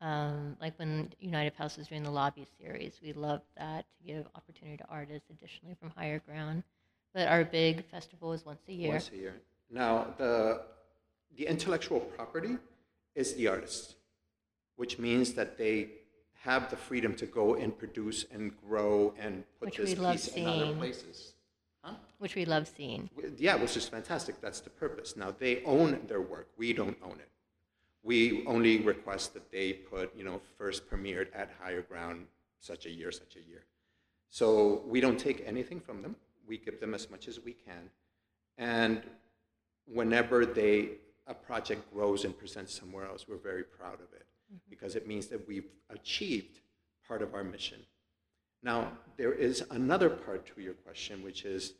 um, 0.00 0.56
like 0.60 0.78
when 0.78 1.10
United 1.20 1.54
House 1.54 1.76
was 1.76 1.86
doing 1.86 2.02
the 2.02 2.10
lobby 2.10 2.46
series, 2.60 2.98
we 3.02 3.12
loved 3.12 3.44
that 3.56 3.84
to 3.96 4.06
give 4.06 4.26
opportunity 4.34 4.76
to 4.78 4.84
artists 4.90 5.30
additionally 5.30 5.76
from 5.78 5.90
higher 5.90 6.18
ground. 6.18 6.62
But 7.14 7.28
our 7.28 7.44
big 7.44 7.84
festival 7.86 8.32
is 8.32 8.44
once 8.44 8.60
a 8.68 8.72
year. 8.72 8.90
Once 8.90 9.10
a 9.12 9.16
year. 9.16 9.36
Now, 9.70 10.14
the, 10.18 10.62
the 11.34 11.46
intellectual 11.46 12.00
property 12.00 12.58
is 13.14 13.34
the 13.34 13.48
artist, 13.48 13.96
which 14.76 14.98
means 14.98 15.32
that 15.34 15.58
they 15.58 15.88
have 16.34 16.70
the 16.70 16.76
freedom 16.76 17.14
to 17.14 17.26
go 17.26 17.54
and 17.54 17.76
produce 17.76 18.24
and 18.30 18.52
grow 18.66 19.14
and 19.18 19.44
put 19.58 19.66
Which 19.66 19.76
this 19.78 19.94
piece 19.94 20.28
in 20.28 20.46
other 20.46 20.64
seeing. 20.66 20.76
places. 20.76 21.32
Huh? 21.82 21.94
which 22.18 22.34
we 22.34 22.44
love 22.44 22.66
seeing. 22.66 23.08
Yeah, 23.36 23.54
which 23.56 23.76
is 23.76 23.86
fantastic. 23.88 24.40
That's 24.40 24.60
the 24.60 24.70
purpose. 24.70 25.16
Now, 25.16 25.32
they 25.38 25.62
own 25.64 26.00
their 26.08 26.20
work. 26.20 26.48
We 26.56 26.72
don't 26.72 26.96
own 27.02 27.12
it. 27.20 27.28
We 28.02 28.44
only 28.46 28.78
request 28.78 29.34
that 29.34 29.50
they 29.52 29.72
put, 29.72 30.16
you 30.16 30.24
know, 30.24 30.40
first 30.58 30.88
premiered 30.90 31.28
at 31.34 31.50
higher 31.62 31.82
ground 31.82 32.26
such 32.60 32.86
a 32.86 32.90
year, 32.90 33.12
such 33.12 33.36
a 33.36 33.48
year. 33.48 33.64
So 34.30 34.82
we 34.86 35.00
don't 35.00 35.18
take 35.18 35.42
anything 35.46 35.80
from 35.80 36.02
them. 36.02 36.16
We 36.46 36.58
give 36.58 36.80
them 36.80 36.94
as 36.94 37.10
much 37.10 37.28
as 37.28 37.40
we 37.40 37.52
can. 37.52 37.90
And 38.58 39.02
whenever 39.86 40.46
they, 40.46 40.90
a 41.26 41.34
project 41.34 41.92
grows 41.92 42.24
and 42.24 42.36
presents 42.36 42.78
somewhere 42.78 43.06
else, 43.06 43.26
we're 43.28 43.36
very 43.36 43.64
proud 43.64 43.94
of 43.94 44.12
it 44.14 44.26
because 44.70 44.94
it 44.94 45.06
means 45.06 45.26
that 45.26 45.46
we've 45.48 45.70
achieved 45.90 46.60
part 47.06 47.22
of 47.22 47.34
our 47.34 47.44
mission. 47.44 47.78
Now, 48.62 48.92
there 49.16 49.32
is 49.32 49.64
another 49.70 50.08
part 50.08 50.46
to 50.54 50.60
your 50.60 50.74
question, 50.74 51.22
which 51.22 51.44
is 51.44 51.74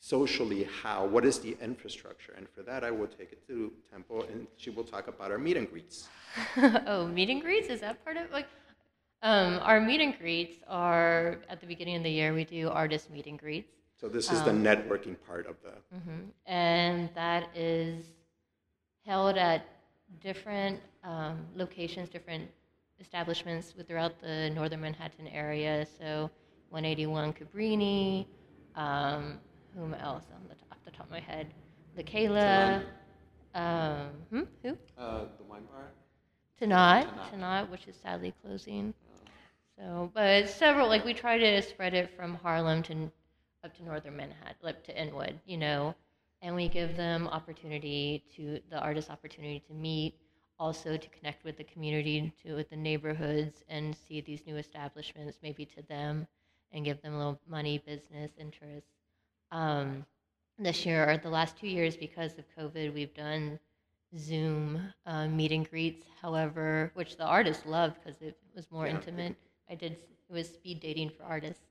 socially 0.00 0.68
how, 0.82 1.06
what 1.06 1.24
is 1.24 1.38
the 1.38 1.56
infrastructure? 1.60 2.34
And 2.36 2.48
for 2.48 2.62
that, 2.62 2.84
I 2.84 2.90
will 2.90 3.06
take 3.06 3.32
it 3.32 3.46
to 3.48 3.72
Temple 3.90 4.26
and 4.30 4.46
she 4.56 4.70
will 4.70 4.84
talk 4.84 5.08
about 5.08 5.30
our 5.30 5.38
meet 5.38 5.56
and 5.56 5.70
greets. 5.70 6.08
oh, 6.86 7.06
meet 7.06 7.30
and 7.30 7.40
greets 7.40 7.68
is 7.68 7.80
that 7.80 8.04
part 8.04 8.16
of 8.16 8.30
like? 8.30 8.46
Um, 9.22 9.58
our 9.62 9.80
meet 9.80 10.02
and 10.02 10.18
greets 10.18 10.56
are 10.68 11.38
at 11.48 11.60
the 11.60 11.66
beginning 11.66 11.96
of 11.96 12.02
the 12.02 12.10
year. 12.10 12.34
We 12.34 12.44
do 12.44 12.68
artist 12.68 13.10
meet 13.10 13.26
and 13.26 13.38
greets. 13.38 13.72
So 13.98 14.08
this 14.08 14.30
is 14.30 14.42
the 14.42 14.50
networking 14.50 15.16
part 15.26 15.46
of 15.46 15.56
the, 15.62 15.96
hmm 15.96 16.28
And 16.44 17.08
that 17.14 17.48
is 17.56 18.04
held 19.04 19.36
at 19.36 19.66
different 20.20 20.80
um, 21.02 21.46
locations, 21.54 22.08
different 22.08 22.48
establishments 23.00 23.74
throughout 23.86 24.20
the 24.20 24.50
northern 24.50 24.80
Manhattan 24.80 25.28
area. 25.28 25.86
So 25.98 26.30
181 26.70 27.34
Cabrini, 27.34 28.26
um, 28.76 29.38
whom 29.76 29.94
else 29.94 30.24
on 30.34 30.48
the, 30.48 30.54
off 30.70 30.78
the 30.84 30.90
top 30.90 31.06
of 31.06 31.12
my 31.12 31.20
head? 31.20 31.48
The 31.96 32.02
Kayla, 32.02 32.82
um, 33.54 34.08
hmm? 34.30 34.42
who? 34.62 34.76
uh, 34.98 35.24
the 35.38 35.44
wine 35.48 35.62
bar. 35.70 35.92
Tannat, 36.60 37.06
Tannat. 37.06 37.30
Tannat, 37.32 37.70
which 37.70 37.86
is 37.86 37.96
sadly 37.96 38.32
closing. 38.42 38.94
So, 39.76 40.10
but 40.14 40.48
several, 40.48 40.88
like 40.88 41.04
we 41.04 41.14
try 41.14 41.36
to 41.38 41.62
spread 41.62 41.94
it 41.94 42.14
from 42.16 42.34
Harlem 42.36 42.82
to 42.84 43.10
up 43.64 43.76
to 43.76 43.84
northern 43.84 44.16
Manhattan, 44.16 44.56
like 44.62 44.84
to 44.84 45.00
Inwood, 45.00 45.38
you 45.46 45.56
know, 45.56 45.94
and 46.44 46.54
we 46.54 46.68
give 46.68 46.96
them 46.96 47.26
opportunity 47.28 48.22
to 48.36 48.60
the 48.70 48.78
artists 48.78 49.10
opportunity 49.10 49.60
to 49.66 49.72
meet, 49.72 50.14
also 50.58 50.96
to 50.96 51.08
connect 51.08 51.42
with 51.42 51.56
the 51.56 51.64
community, 51.64 52.32
to 52.44 52.54
with 52.54 52.68
the 52.68 52.76
neighborhoods, 52.76 53.64
and 53.68 53.96
see 53.96 54.20
these 54.20 54.46
new 54.46 54.56
establishments, 54.56 55.38
maybe 55.42 55.64
to 55.64 55.82
them, 55.88 56.26
and 56.72 56.84
give 56.84 57.00
them 57.00 57.14
a 57.14 57.16
little 57.16 57.40
money, 57.48 57.78
business 57.78 58.30
interest. 58.38 58.86
Um, 59.50 60.04
this 60.58 60.84
year, 60.84 61.10
or 61.10 61.16
the 61.16 61.30
last 61.30 61.56
two 61.56 61.66
years, 61.66 61.96
because 61.96 62.38
of 62.38 62.44
COVID, 62.56 62.92
we've 62.94 63.14
done 63.14 63.58
Zoom 64.18 64.80
uh, 65.06 65.26
meet 65.26 65.50
and 65.50 65.68
greets. 65.68 66.06
However, 66.20 66.92
which 66.94 67.16
the 67.16 67.24
artists 67.24 67.64
loved 67.66 67.96
because 68.04 68.20
it 68.20 68.36
was 68.54 68.70
more 68.70 68.86
Yeah. 68.86 68.96
intimate. 68.96 69.34
I 69.70 69.74
did. 69.76 69.92
It 69.92 70.32
was 70.32 70.48
speed 70.48 70.80
dating 70.80 71.10
for 71.10 71.24
artists. 71.24 71.64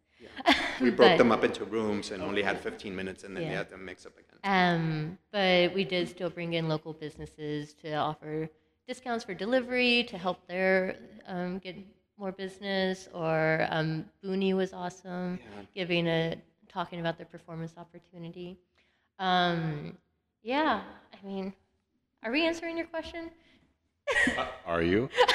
We 0.82 0.90
broke 0.92 1.12
But- 1.12 1.18
them 1.18 1.32
up 1.32 1.44
into 1.44 1.66
rooms 1.66 2.12
and 2.12 2.22
only 2.24 2.42
had 2.42 2.60
15 2.60 2.96
minutes 2.96 3.24
and 3.24 3.36
then 3.36 3.44
they 3.48 3.56
had 3.56 3.70
to 3.70 3.78
mix 3.78 4.06
up 4.06 4.14
again. 4.18 4.40
Um, 4.44 5.18
but 5.32 5.74
we 5.74 5.84
did 5.84 6.10
still 6.10 6.30
bring 6.30 6.54
in 6.54 6.68
local 6.68 6.94
businesses 6.94 7.74
to 7.76 7.94
offer 7.94 8.50
discounts 8.88 9.24
for 9.24 9.34
delivery 9.34 10.04
to 10.06 10.18
help 10.18 10.46
their 10.48 10.98
um, 11.28 11.60
get 11.60 11.76
more 12.18 12.32
business. 12.32 13.08
Or 13.14 13.66
um, 13.70 14.06
Buunni 14.24 14.54
was 14.54 14.74
awesome, 14.74 15.40
Yeah. 15.42 15.62
giving 15.74 16.08
a 16.08 16.36
talking 16.68 17.00
about 17.00 17.18
their 17.18 17.28
performance 17.28 17.74
opportunity. 17.78 18.58
Um, 19.20 19.98
yeah, 20.42 20.82
I 21.14 21.26
mean, 21.26 21.54
are 22.24 22.32
we 22.32 22.46
answering 22.46 22.78
your 22.78 22.88
question? 22.88 23.30
Uh, 24.38 24.46
are 24.66 24.82
you? 24.82 25.10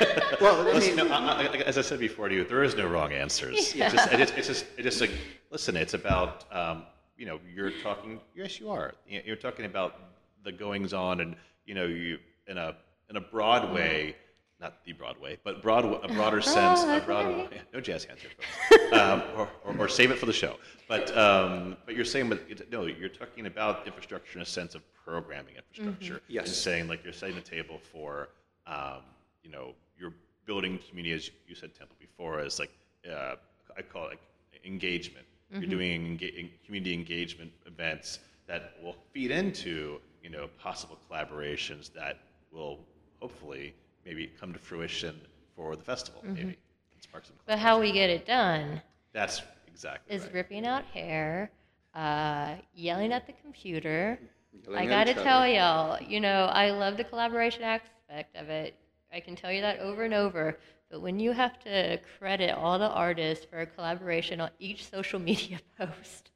Well, 0.40 0.68
I 0.74 0.78
mean, 0.78 0.94
no, 0.94 1.08
I, 1.08 1.42
I, 1.42 1.56
as 1.66 1.78
I 1.78 1.82
said 1.82 1.98
before 1.98 2.28
to 2.28 2.34
you, 2.34 2.44
there 2.44 2.62
is 2.62 2.76
no 2.76 2.86
wrong 2.86 3.12
answers. 3.12 3.56
It's 3.58 3.72
just, 3.92 4.12
it's, 4.12 4.32
it's 4.32 4.46
just, 4.46 4.66
it's 4.76 4.84
just 4.84 5.00
like, 5.00 5.10
listen, 5.50 5.76
it's 5.76 5.94
about, 5.94 6.44
um, 6.54 6.84
you 7.16 7.26
know, 7.26 7.40
you're 7.52 7.72
talking. 7.82 8.20
Yes, 8.36 8.60
you 8.60 8.70
are. 8.70 8.94
You- 9.08 9.22
You're 9.26 9.36
talking 9.36 9.64
about 9.64 9.96
the 10.44 10.52
goings 10.52 10.92
on, 10.92 11.20
and 11.20 11.34
you 11.66 11.74
know, 11.74 11.86
you 11.86 12.18
in 12.46 12.56
a 12.56 12.76
in 13.10 13.16
a 13.16 13.20
broad 13.20 13.72
way. 13.72 14.14
not 14.60 14.84
the 14.84 14.92
Broadway, 14.92 15.38
but 15.44 15.62
broad, 15.62 15.84
a 15.84 16.08
broader 16.14 16.40
sense, 16.40 16.80
of 16.82 17.04
broader, 17.06 17.30
Broadway. 17.32 17.60
no 17.72 17.80
jazz 17.80 18.04
hands 18.04 18.20
here, 18.20 18.30
folks. 18.36 18.92
um, 18.92 19.22
or, 19.36 19.48
or, 19.64 19.76
or 19.84 19.88
save 19.88 20.10
it 20.10 20.18
for 20.18 20.26
the 20.26 20.32
show. 20.32 20.56
But, 20.88 21.16
um, 21.16 21.76
but 21.86 21.94
you're 21.94 22.04
saying, 22.04 22.28
but 22.28 22.40
it, 22.48 22.68
no, 22.70 22.86
you're 22.86 23.08
talking 23.08 23.46
about 23.46 23.86
infrastructure 23.86 24.36
in 24.38 24.42
a 24.42 24.46
sense 24.46 24.74
of 24.74 24.82
programming 25.04 25.54
infrastructure. 25.56 26.20
Yes. 26.28 26.46
And 26.46 26.54
saying 26.56 26.88
like 26.88 27.04
you're 27.04 27.12
setting 27.12 27.36
the 27.36 27.40
table 27.40 27.78
for, 27.92 28.30
um, 28.66 29.02
you 29.44 29.50
know, 29.52 29.74
you're 29.98 30.12
building 30.46 30.78
community, 30.88 31.14
as 31.14 31.30
you 31.46 31.54
said, 31.54 31.74
Temple 31.74 31.96
before, 31.98 32.40
as 32.40 32.58
like, 32.58 32.70
uh, 33.10 33.36
I 33.76 33.82
call 33.82 34.06
it 34.06 34.08
like 34.10 34.20
engagement. 34.64 35.26
You're 35.50 35.62
doing 35.62 36.18
enga- 36.18 36.50
community 36.66 36.92
engagement 36.92 37.50
events 37.66 38.18
that 38.46 38.74
will 38.82 38.96
feed 39.12 39.30
into, 39.30 39.98
you 40.22 40.28
know, 40.28 40.48
possible 40.58 40.98
collaborations 41.10 41.90
that 41.94 42.18
will 42.52 42.80
hopefully 43.20 43.74
maybe 44.04 44.30
come 44.38 44.52
to 44.52 44.58
fruition 44.58 45.18
for 45.56 45.74
the 45.74 45.82
festival, 45.82 46.20
maybe. 46.24 46.40
and 46.40 46.56
Spark 47.00 47.24
some 47.24 47.36
But 47.46 47.58
how 47.58 47.80
we 47.80 47.92
get 47.92 48.10
it 48.10 48.26
done 48.26 48.82
That's 49.12 49.42
exactly 49.66 50.14
is 50.14 50.24
right. 50.24 50.34
ripping 50.34 50.66
out 50.66 50.84
hair, 50.84 51.50
uh, 51.94 52.56
yelling 52.74 53.12
at 53.12 53.26
the 53.26 53.32
computer. 53.42 54.18
Yelling 54.64 54.78
I 54.78 54.86
gotta 54.86 55.14
tell 55.14 55.46
y'all, 55.48 55.98
you 56.02 56.20
know, 56.20 56.44
I 56.46 56.70
love 56.70 56.96
the 56.96 57.04
collaboration 57.04 57.62
aspect 57.62 58.36
of 58.36 58.48
it. 58.50 58.74
I 59.12 59.20
can 59.20 59.36
tell 59.36 59.52
you 59.52 59.62
that 59.62 59.80
over 59.80 60.04
and 60.04 60.14
over. 60.14 60.58
But 60.90 61.00
when 61.00 61.18
you 61.18 61.32
have 61.32 61.58
to 61.60 61.98
credit 62.18 62.50
all 62.50 62.78
the 62.78 62.88
artists 62.88 63.44
for 63.44 63.60
a 63.60 63.66
collaboration 63.66 64.40
on 64.40 64.50
each 64.58 64.88
social 64.88 65.18
media 65.30 65.60
post, 65.78 66.30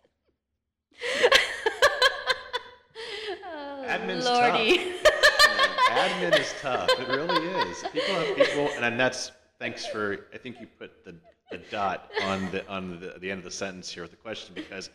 oh, 3.45 3.85
Admin's 3.87 4.25
lordy. 4.25 4.95
Admin 5.91 6.39
is 6.39 6.55
tough. 6.61 6.89
It 6.99 7.09
really 7.09 7.47
is. 7.69 7.85
People 7.93 8.15
have 8.15 8.37
people, 8.37 8.71
and 8.81 8.99
that's 8.99 9.33
thanks 9.59 9.87
for. 9.87 10.27
I 10.33 10.39
think 10.39 10.59
you 10.61 10.67
put 10.79 11.05
the, 11.05 11.15
the 11.51 11.59
dot 11.71 12.11
on 12.23 12.51
the 12.51 12.67
on 12.69 12.99
the, 13.01 13.19
the 13.21 13.31
end 13.31 13.39
of 13.39 13.45
the 13.45 13.51
sentence 13.51 13.91
here 13.91 14.03
with 14.03 14.11
the 14.11 14.17
question 14.17 14.55
because 14.55 14.89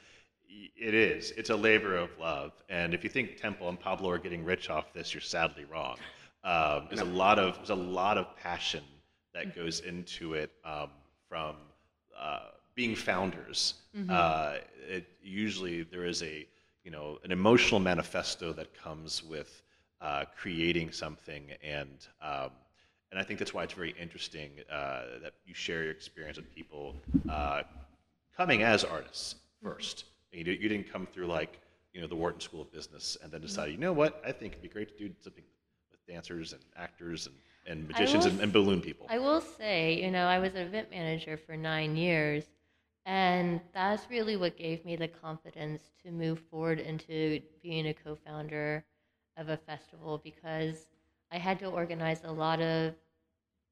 it 0.49 0.93
is. 0.93 1.31
It's 1.37 1.51
a 1.51 1.55
labor 1.55 1.95
of 1.95 2.09
love, 2.19 2.51
and 2.69 2.95
if 2.95 3.03
you 3.03 3.09
think 3.11 3.37
Temple 3.37 3.69
and 3.69 3.79
Pablo 3.79 4.09
are 4.09 4.17
getting 4.17 4.43
rich 4.43 4.71
off 4.71 4.91
this, 4.93 5.13
you're 5.13 5.21
sadly 5.21 5.65
wrong. 5.65 5.97
Um, 6.47 6.87
there's 6.89 7.01
a 7.01 7.05
lot 7.05 7.39
of 7.39 7.57
there's 7.57 7.71
a 7.71 7.75
lot 7.75 8.17
of 8.17 8.25
passion 8.37 8.83
that 9.33 9.53
goes 9.53 9.81
into 9.81 10.33
it 10.33 10.49
um, 10.63 10.89
from 11.27 11.57
uh, 12.17 12.39
being 12.73 12.95
founders. 12.95 13.73
Uh, 14.09 14.57
it, 14.87 15.05
usually 15.21 15.83
there 15.83 16.05
is 16.05 16.23
a 16.23 16.47
you 16.85 16.91
know 16.91 17.19
an 17.25 17.31
emotional 17.31 17.81
manifesto 17.81 18.53
that 18.53 18.73
comes 18.81 19.23
with 19.23 19.61
uh, 19.99 20.23
creating 20.37 20.91
something, 20.91 21.43
and 21.61 22.07
um, 22.21 22.51
and 23.11 23.19
I 23.19 23.23
think 23.23 23.39
that's 23.39 23.53
why 23.53 23.63
it's 23.63 23.73
very 23.73 23.93
interesting 23.99 24.51
uh, 24.71 25.19
that 25.23 25.33
you 25.45 25.53
share 25.53 25.83
your 25.83 25.91
experience 25.91 26.37
with 26.37 26.49
people 26.55 26.95
uh, 27.29 27.63
coming 28.37 28.63
as 28.63 28.85
artists 28.85 29.35
first. 29.61 30.05
You, 30.31 30.45
di- 30.45 30.57
you 30.61 30.69
didn't 30.69 30.89
come 30.93 31.07
through 31.07 31.27
like 31.27 31.59
you 31.93 31.99
know 31.99 32.07
the 32.07 32.15
Wharton 32.15 32.39
School 32.39 32.61
of 32.61 32.71
Business 32.71 33.17
and 33.21 33.31
then 33.31 33.41
decide, 33.41 33.71
you 33.71 33.77
know 33.77 33.91
what, 33.91 34.21
I 34.25 34.31
think 34.31 34.53
it'd 34.53 34.61
be 34.61 34.69
great 34.69 34.97
to 34.97 35.07
do 35.07 35.13
something 35.21 35.43
dancers 36.07 36.53
and 36.53 36.61
actors 36.77 37.27
and, 37.27 37.35
and 37.65 37.87
magicians 37.87 38.25
will 38.25 38.31
and, 38.33 38.41
and 38.41 38.53
balloon 38.53 38.81
people. 38.81 39.07
I 39.09 39.19
will 39.19 39.41
say, 39.41 40.01
you 40.01 40.11
know, 40.11 40.25
I 40.27 40.39
was 40.39 40.55
an 40.55 40.61
event 40.67 40.89
manager 40.91 41.37
for 41.37 41.55
nine 41.57 41.95
years, 41.95 42.45
and 43.05 43.61
that's 43.73 44.09
really 44.09 44.35
what 44.37 44.57
gave 44.57 44.85
me 44.85 44.95
the 44.95 45.07
confidence 45.07 45.83
to 46.03 46.11
move 46.11 46.39
forward 46.51 46.79
into 46.79 47.41
being 47.61 47.87
a 47.87 47.93
co 47.93 48.15
founder 48.15 48.83
of 49.37 49.49
a 49.49 49.57
festival 49.57 50.19
because 50.23 50.87
I 51.31 51.37
had 51.37 51.59
to 51.59 51.67
organize 51.67 52.23
a 52.23 52.31
lot 52.31 52.61
of 52.61 52.95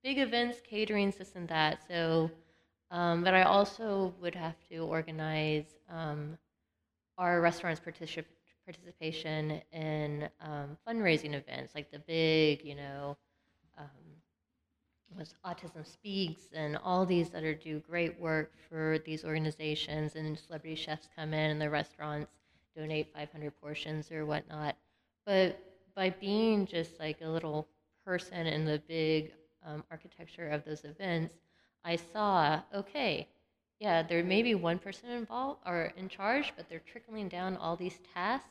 big 0.04 0.20
events, 0.20 0.62
catering, 0.64 1.12
this 1.18 1.36
and 1.36 1.48
that. 1.50 1.80
So, 1.88 2.32
um, 2.92 3.24
but 3.24 3.34
I 3.34 3.44
also 3.44 4.14
would 4.22 4.36
have 4.36 4.56
to 4.70 4.80
organize 4.80 5.66
um, 5.90 6.38
our 7.18 7.42
restaurants' 7.42 7.82
particip- 7.82 8.26
participation 8.66 9.62
in 9.72 10.30
um, 10.42 10.78
fundraising 10.88 11.34
events, 11.34 11.76
like 11.76 11.92
the 11.92 12.00
big, 12.00 12.64
you 12.64 12.76
know, 12.76 13.18
um, 13.78 13.86
was 15.18 15.34
Autism 15.46 15.86
Speaks 15.86 16.50
and 16.54 16.78
all 16.84 17.06
these 17.06 17.30
that 17.30 17.44
are 17.44 17.54
do 17.54 17.80
great 17.80 18.20
work 18.20 18.52
for 18.70 19.00
these 19.06 19.24
organizations 19.24 20.16
and 20.16 20.38
celebrity 20.38 20.76
chefs 20.76 21.08
come 21.16 21.34
in 21.34 21.52
and 21.52 21.62
the 21.62 21.70
restaurants 21.70 22.32
donate 22.76 23.14
500 23.14 23.52
portions 23.62 24.12
or 24.12 24.26
whatnot. 24.26 24.76
But 25.26 25.60
by 25.96 26.10
being 26.10 26.66
just 26.66 27.00
like 27.00 27.22
a 27.22 27.28
little 27.28 27.68
person 28.06 28.46
in 28.48 28.66
the 28.66 28.82
big 28.88 29.32
um, 29.66 29.84
architecture 29.90 30.50
of 30.50 30.66
those 30.66 30.84
events, 30.84 31.34
I 31.86 31.96
saw, 31.96 32.62
okay, 32.74 33.28
yeah, 33.80 34.04
there 34.04 34.24
may 34.24 34.42
be 34.42 34.56
one 34.56 34.80
person 34.80 35.10
involved 35.12 35.62
or 35.66 35.94
in 35.96 36.10
charge, 36.10 36.54
but 36.58 36.68
they're 36.70 36.80
trickling 36.80 37.30
down 37.30 37.56
all 37.58 37.76
these 37.76 38.00
tasks, 38.14 38.50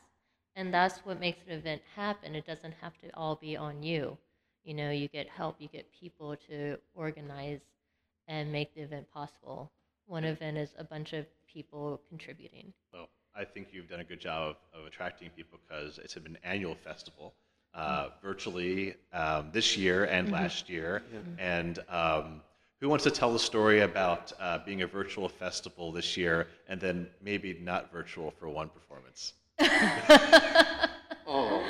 and 0.56 0.72
that's 0.72 0.98
what 1.00 1.20
makes 1.20 1.38
an 1.46 1.52
event 1.52 1.82
happen. 1.96 2.34
It 2.34 2.46
doesn't 2.46 2.74
have 2.80 2.96
to 2.98 3.08
all 3.14 3.36
be 3.36 3.56
on 3.56 3.82
you. 3.82 4.16
You 4.64 4.74
know, 4.74 4.90
you 4.90 5.08
get 5.08 5.28
help, 5.28 5.56
you 5.58 5.68
get 5.68 5.86
people 5.92 6.36
to 6.48 6.78
organize 6.94 7.60
and 8.28 8.50
make 8.50 8.74
the 8.74 8.80
event 8.82 9.06
possible. 9.12 9.70
One 10.06 10.24
event 10.24 10.56
is 10.56 10.70
a 10.78 10.84
bunch 10.84 11.12
of 11.12 11.26
people 11.46 12.00
contributing. 12.08 12.72
Well, 12.92 13.08
I 13.36 13.44
think 13.44 13.68
you've 13.72 13.88
done 13.88 14.00
a 14.00 14.04
good 14.04 14.20
job 14.20 14.56
of, 14.72 14.80
of 14.80 14.86
attracting 14.86 15.30
people 15.30 15.58
because 15.66 15.98
it's 15.98 16.16
an 16.16 16.38
annual 16.44 16.74
festival, 16.74 17.34
uh, 17.74 18.10
virtually 18.22 18.94
um, 19.12 19.50
this 19.52 19.76
year 19.76 20.04
and 20.04 20.30
last 20.30 20.70
year. 20.70 21.02
And 21.38 21.78
um, 21.88 22.40
who 22.80 22.88
wants 22.88 23.04
to 23.04 23.10
tell 23.10 23.32
the 23.32 23.38
story 23.38 23.80
about 23.80 24.32
uh, 24.38 24.58
being 24.64 24.82
a 24.82 24.86
virtual 24.86 25.28
festival 25.28 25.90
this 25.90 26.16
year 26.16 26.46
and 26.68 26.80
then 26.80 27.08
maybe 27.22 27.58
not 27.60 27.90
virtual 27.92 28.30
for 28.30 28.48
one 28.48 28.68
performance? 28.68 29.34
Oh, 31.26 31.64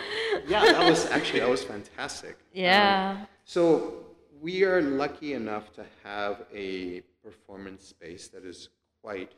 yeah, 0.49 0.65
that 0.65 0.91
was 0.91 1.07
actually 1.07 1.41
that 1.41 1.49
was 1.49 1.63
fantastic. 1.63 2.39
Yeah. 2.53 3.25
So 3.45 4.05
we 4.41 4.65
are 4.65 4.83
lucky 4.83 5.35
enough 5.35 5.73
to 5.75 5.85
have 6.03 6.43
a 6.53 7.03
performance 7.23 7.87
space 7.87 8.29
that 8.29 8.45
is 8.45 8.69
quite 9.01 9.33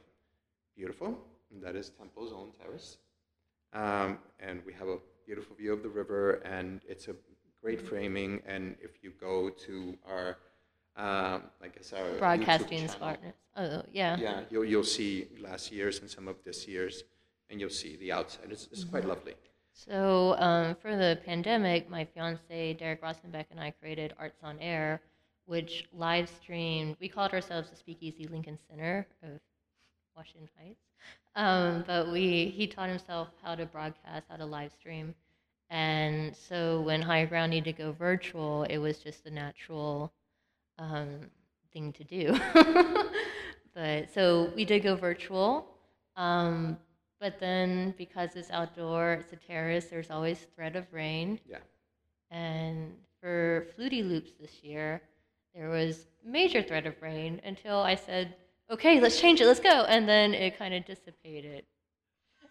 beautiful. 0.75 1.19
And 1.53 1.63
that 1.63 1.77
is 1.77 1.91
Temple's 1.91 2.33
own 2.33 2.51
terrace, 2.61 2.97
um, 3.73 4.19
and 4.41 4.63
we 4.67 4.73
have 4.73 4.89
a 4.89 4.97
beautiful 5.25 5.55
view 5.55 5.73
of 5.73 5.83
the 5.83 5.89
river, 5.89 6.43
and 6.45 6.81
it's 6.89 7.07
a 7.09 7.15
great 7.63 7.81
framing. 7.81 8.43
And 8.47 8.75
if 8.83 9.03
you 9.03 9.13
go 9.21 9.49
to 9.51 9.97
our, 10.09 10.39
um, 10.97 11.43
I 11.63 11.69
guess 11.73 11.93
our 11.93 12.19
Broadcasting 12.19 12.89
partners. 12.89 13.35
Oh, 13.57 13.83
yeah. 13.93 14.17
yeah, 14.19 14.41
you'll 14.51 14.65
you'll 14.65 14.83
see 14.85 15.29
last 15.41 15.71
year's 15.71 16.01
and 16.01 16.11
some 16.11 16.27
of 16.27 16.37
this 16.45 16.67
year's, 16.67 17.05
and 17.51 17.61
you'll 17.61 17.71
see 17.71 17.97
the 17.97 18.13
outside. 18.13 18.47
It's, 18.51 18.69
it's 18.73 18.85
quite 18.85 19.05
lovely. 19.05 19.35
So 19.73 20.37
um, 20.39 20.75
for 20.77 20.97
the 20.97 21.19
pandemic, 21.25 21.91
my 21.91 22.05
fiance 22.05 22.75
Derek 22.75 23.03
Rosenbeck 23.03 23.47
and 23.51 23.61
I 23.61 23.73
created 23.73 24.15
Arts 24.19 24.39
on 24.43 24.59
Air, 24.59 25.03
which 25.45 25.87
live 25.93 26.29
streamed. 26.29 26.97
We 26.99 27.09
called 27.09 27.33
ourselves 27.33 27.71
the 27.71 27.77
Speakeasy 27.77 28.27
Lincoln 28.27 28.59
Center 28.71 29.07
of 29.23 29.39
Washington 30.17 30.49
Heights, 30.59 30.81
um, 31.35 31.85
but 31.87 32.11
we 32.11 32.47
he 32.57 32.67
taught 32.67 32.89
himself 32.89 33.29
how 33.43 33.55
to 33.55 33.67
broadcast, 33.67 34.25
how 34.31 34.37
to 34.37 34.47
live 34.47 34.73
stream, 34.73 35.15
and 35.69 36.35
so 36.35 36.81
when 36.81 37.03
Higher 37.03 37.27
Ground 37.27 37.51
needed 37.51 37.77
to 37.77 37.83
go 37.83 37.93
virtual, 37.93 38.63
it 38.65 38.79
was 38.79 38.99
just 38.99 39.27
a 39.27 39.31
natural 39.31 40.13
um, 40.79 41.21
thing 41.73 41.93
to 41.93 42.05
do. 42.05 42.35
but 43.75 44.13
so 44.15 44.51
we 44.57 44.65
did 44.65 44.83
go 44.83 44.97
virtual. 44.97 45.67
Um, 46.17 46.79
but 47.20 47.38
then 47.40 47.94
because 47.96 48.37
it's 48.37 48.50
outdoor, 48.50 49.14
it's 49.14 49.33
a 49.33 49.37
terrace, 49.37 49.87
there's 49.87 50.11
always 50.11 50.38
threat 50.55 50.76
of 50.76 50.85
rain. 50.92 51.40
Yeah. 51.48 51.59
And 52.31 52.94
for 53.20 53.66
Flutie 53.76 54.07
Loops 54.07 54.33
this 54.40 54.62
year, 54.62 55.02
there 55.55 55.68
was 55.68 56.07
major 56.24 56.62
threat 56.62 56.87
of 56.87 56.94
rain 57.00 57.40
until 57.44 57.79
I 57.79 57.94
said, 57.94 58.35
okay, 58.70 59.00
let's 59.00 59.20
change 59.20 59.40
it, 59.40 59.46
let's 59.46 59.61
go. 59.61 59.85
And 59.88 60.09
then 60.09 60.35
it 60.35 60.59
kind 60.59 60.74
of 60.74 60.85
dissipated. 60.85 61.64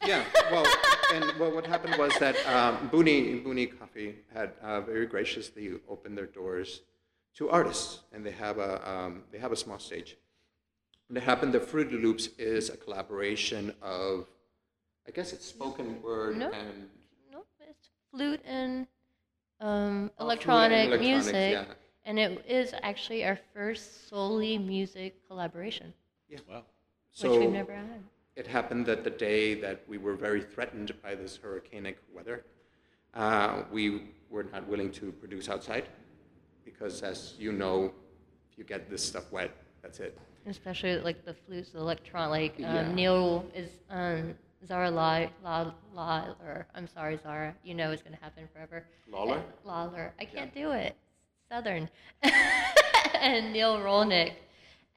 Yeah, 0.06 0.24
well, 0.52 0.66
and 1.14 1.26
well, 1.40 1.54
what 1.54 1.66
happened 1.66 1.96
was 1.98 2.14
that 2.20 2.36
um, 2.48 2.90
Buunni, 2.90 3.44
Buunni 3.44 3.68
Coffee 3.80 4.16
had 4.34 4.54
uh, 4.62 4.82
very 4.82 5.06
graciously 5.06 5.72
opened 5.90 6.18
their 6.18 6.26
doors 6.26 6.82
to 7.36 7.50
artists, 7.50 8.00
and 8.12 8.26
they 8.26 8.32
have 8.32 8.58
a 8.58 8.88
um, 8.90 9.24
they 9.32 9.40
have 9.40 9.52
a 9.52 9.56
small 9.56 9.80
stage. 9.80 10.18
And 11.10 11.18
it 11.18 11.24
happened 11.24 11.54
that 11.54 11.66
Fruity 11.66 11.98
Loops 11.98 12.30
is 12.38 12.70
a 12.70 12.78
collaboration 12.78 13.74
of, 13.82 14.28
I 15.08 15.12
guess 15.12 15.34
it's 15.34 15.46
spoken 15.46 16.02
word 16.02 16.38
No. 16.38 16.50
and 16.52 16.90
Nope, 17.32 17.48
it's 17.60 17.90
flute 18.12 18.42
and 18.46 18.88
um, 19.62 19.68
Oh, 19.68 19.78
flute 19.78 20.10
and 20.10 20.22
electronic 20.22 21.00
music. 21.00 21.52
yeah. 21.52 21.66
And 22.06 22.20
it 22.20 22.46
is 22.48 22.74
actually 22.84 23.26
our 23.26 23.40
first 23.54 24.10
solely 24.10 24.58
music 24.58 25.28
collaboration, 25.28 25.94
Yeah, 26.30 26.40
Wow. 26.50 26.64
so 27.12 27.32
which 27.32 27.40
we've 27.40 27.50
never 27.52 27.74
had. 27.74 28.04
it 28.36 28.46
happened 28.48 28.86
that 28.88 29.04
the 29.04 29.10
day 29.10 29.56
that 29.56 29.82
we 29.88 29.98
were 29.98 30.14
very 30.16 30.42
threatened 30.42 30.92
by 31.02 31.16
this 31.16 31.38
hurricanic 31.38 31.96
weather, 32.14 32.46
uh, 33.16 33.64
we 33.72 34.10
were 34.30 34.44
not 34.44 34.68
willing 34.68 34.92
to 34.92 35.12
produce 35.14 35.50
outside. 35.50 35.88
because 36.64 37.04
as 37.04 37.36
you 37.38 37.52
know, 37.52 37.94
if 38.52 38.58
you 38.58 38.64
get 38.64 38.90
this 38.90 39.04
stuff 39.06 39.32
wet, 39.32 39.52
that's 39.84 40.00
it. 40.00 40.18
Especially 40.48 40.98
like 40.98 41.24
the 41.24 41.34
flutes, 41.34 41.70
the 41.70 41.78
electron, 41.80 42.32
like 42.32 42.56
um, 42.58 42.64
Yeah. 42.76 42.92
Neil 42.94 43.46
is 43.54 43.70
um, 43.90 44.34
Zara 44.68 44.90
La, 44.90 45.28
La, 45.44 45.72
La, 45.94 46.26
or 46.44 46.68
I'm 46.76 46.88
sorry, 46.88 47.20
Zara, 47.22 47.56
you 47.64 47.74
know 47.74 47.92
it's 47.92 48.02
going 48.02 48.16
to 48.16 48.24
happen 48.24 48.48
forever. 48.54 48.86
Lawler? 49.10 49.42
Lawler. 49.64 50.14
I 50.20 50.26
can't 50.26 50.54
do 50.54 50.72
it. 50.72 50.96
Southern. 51.50 51.90
and 53.20 53.54
Neil 53.54 53.78
Rolnick. 53.78 54.34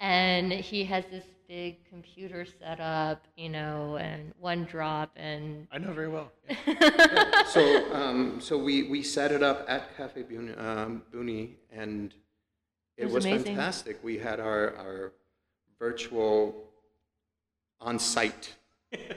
And 0.01 0.53
he 0.53 0.85
has 0.85 1.05
this 1.11 1.25
big 1.49 1.85
computer 1.88 2.44
set 2.44 2.79
up, 2.79 3.27
you 3.37 3.49
know, 3.49 3.97
and 3.97 4.33
one 4.38 4.64
drop 4.64 5.11
and 5.16 5.66
I 5.73 5.79
know 5.79 5.92
very 5.92 6.09
well. 6.09 6.31
Yeah. 6.66 7.42
so, 7.47 7.94
um, 7.94 8.40
so 8.40 8.59
we, 8.59 8.85
we 8.85 9.03
set 9.03 9.33
it 9.33 9.42
up 9.42 9.64
at 9.66 9.97
Cafe 9.97 10.23
Buunni, 10.23 10.61
um, 10.61 11.03
Buunni 11.12 11.55
and 11.73 12.12
it, 12.99 13.05
It 13.05 13.07
was 13.07 13.25
was, 13.25 13.42
fantastic. 13.42 13.99
We 14.03 14.18
had 14.18 14.40
our, 14.40 14.77
our 14.77 15.12
virtual 15.79 16.55
on 17.81 17.99
site, 17.99 18.55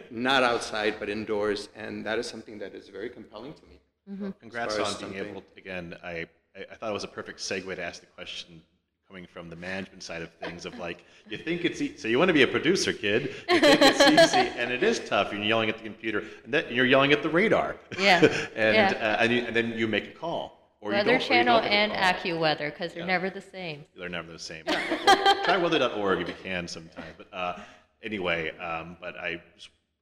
not 0.09 0.43
outside, 0.43 0.95
but 0.99 1.09
indoors, 1.09 1.69
and 1.75 2.05
that 2.05 2.19
is 2.19 2.27
something 2.27 2.59
that 2.59 2.73
is 2.75 2.89
very 2.89 3.09
compelling 3.09 3.53
to 3.53 3.61
me. 3.65 4.33
Congrats 4.39 4.75
on 4.75 4.81
as 4.81 4.95
being 4.95 5.11
something- 5.13 5.29
able. 5.29 5.43
again, 5.57 5.95
I, 6.03 6.25
I 6.55 6.65
I 6.71 6.75
thought 6.75 6.89
it 6.89 6.93
was 6.93 7.03
a 7.05 7.07
perfect 7.07 7.39
segue 7.39 7.73
to 7.75 7.81
ask 7.83 8.01
the 8.01 8.07
question 8.07 8.61
coming 9.07 9.25
from 9.25 9.49
the 9.49 9.55
management 9.55 10.03
side 10.03 10.21
of 10.21 10.29
things 10.43 10.65
of 10.65 10.77
like 10.79 11.03
you 11.29 11.37
think 11.37 11.65
it's 11.65 11.81
e- 11.81 11.95
so 11.97 12.07
you 12.07 12.17
want 12.17 12.29
to 12.29 12.33
be 12.33 12.43
a 12.43 12.47
producer 12.47 12.93
kid 12.93 13.23
you 13.49 13.59
think 13.59 13.79
it's 13.81 13.99
easy 14.35 14.47
and 14.57 14.71
it 14.71 14.83
is 14.83 14.99
tough 14.99 15.33
you're 15.33 15.43
yelling 15.43 15.67
at 15.69 15.77
the 15.77 15.83
computer 15.83 16.23
and 16.45 16.53
then 16.53 16.63
you're 16.69 16.85
yelling 16.85 17.11
at 17.11 17.21
the 17.21 17.27
radar 17.29 17.75
Yeah, 17.99 18.19
and 18.55 18.75
yeah. 18.75 18.93
Uh, 19.19 19.21
and, 19.23 19.31
you, 19.33 19.41
and 19.43 19.53
then 19.55 19.73
you 19.77 19.85
make 19.87 20.07
a 20.07 20.11
call 20.11 20.57
or 20.79 20.91
Weather 20.91 21.11
don't, 21.11 21.15
or 21.15 21.23
you 21.23 21.27
Channel 21.27 21.59
don't 21.59 21.63
make 21.69 21.71
a 21.71 21.95
and. 21.95 22.15
AccuWeather 22.15 22.71
because 22.71 22.93
they're 22.93 23.01
Yeah. 23.03 23.07
never 23.07 23.29
the 23.29 23.41
same. 23.41 23.83
They're 23.97 24.07
never 24.09 24.31
the 24.31 24.39
same. 24.39 24.63
Try 25.45 25.57
weather.org 25.61 26.21
if 26.21 26.27
you 26.29 26.35
can 26.41 26.67
sometime. 26.69 27.13
But 27.17 27.27
uh, 27.33 27.59
anyway, 28.03 28.51
um, 28.57 28.97
but 28.99 29.15
I, 29.17 29.41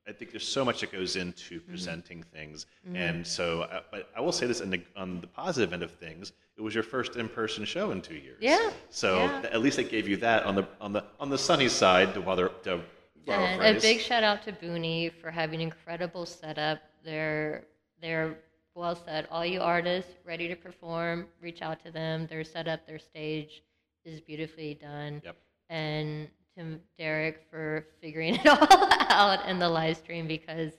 I 0.07 0.11
think 0.11 0.31
there's 0.31 0.47
so 0.47 0.65
much 0.65 0.81
that 0.81 0.91
goes 0.91 1.15
into 1.15 1.59
Mm-hmm. 1.59 1.69
presenting 1.69 2.23
things, 2.23 2.65
and 2.95 3.25
so. 3.25 3.61
Uh, 3.63 3.81
but 3.91 4.09
I 4.15 4.21
will 4.21 4.31
say 4.31 4.47
this, 4.47 4.61
on 4.61 4.69
the, 4.71 4.81
on 4.95 5.21
the 5.21 5.27
positive 5.27 5.71
end 5.73 5.83
of 5.83 5.91
things, 5.91 6.31
it 6.57 6.61
was 6.61 6.73
your 6.73 6.83
first 6.83 7.15
in-person 7.15 7.65
show 7.65 7.91
in 7.91 8.01
two 8.01 8.15
years. 8.15 8.37
Yeah, 8.41 8.71
So 8.89 9.17
yeah. 9.17 9.41
th- 9.41 9.53
at 9.53 9.61
least 9.61 9.77
it 9.79 9.89
gave 9.91 10.07
you 10.07 10.17
that 10.17 10.43
on 10.45 10.55
the 10.55 10.67
on 10.81 10.93
the 10.93 11.03
on 11.19 11.29
the 11.29 11.37
sunny 11.37 11.69
side. 11.69 12.13
To 12.15 12.21
weather 12.21 12.49
to 12.63 12.81
And 13.27 13.77
a 13.77 13.79
big 13.79 13.99
shout 13.99 14.23
out 14.23 14.41
to 14.43 14.51
Buunni 14.51 15.11
for 15.21 15.29
having 15.31 15.61
incredible 15.61 16.25
setup. 16.25 16.79
They're 17.03 17.65
they're 18.01 18.37
well 18.75 18.95
said. 18.95 19.27
All 19.31 19.45
you 19.45 19.61
artists 19.61 20.11
ready 20.25 20.47
to 20.47 20.55
perform, 20.55 21.27
reach 21.41 21.61
out 21.61 21.83
to 21.85 21.91
them. 21.91 22.27
Their 22.27 22.43
setup, 22.43 22.85
their 22.87 22.99
stage 22.99 23.61
is 24.05 24.19
beautifully 24.21 24.73
done. 24.73 25.21
Yep. 25.23 25.35
And 25.69 26.27
to 26.59 26.79
Derek 26.97 27.41
for 27.49 27.85
figuring 28.01 28.35
it 28.43 28.45
all 28.47 28.67
out 29.09 29.47
in 29.47 29.59
the 29.59 29.69
live 29.69 29.97
stream 29.97 30.27
because 30.27 30.73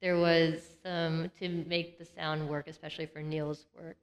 there 0.00 0.16
was 0.16 0.62
some 0.82 1.30
to 1.40 1.48
make 1.66 1.98
the 1.98 2.04
sound 2.04 2.48
work, 2.48 2.68
especially 2.68 3.06
for 3.06 3.20
Neil's 3.20 3.66
work, 3.76 3.96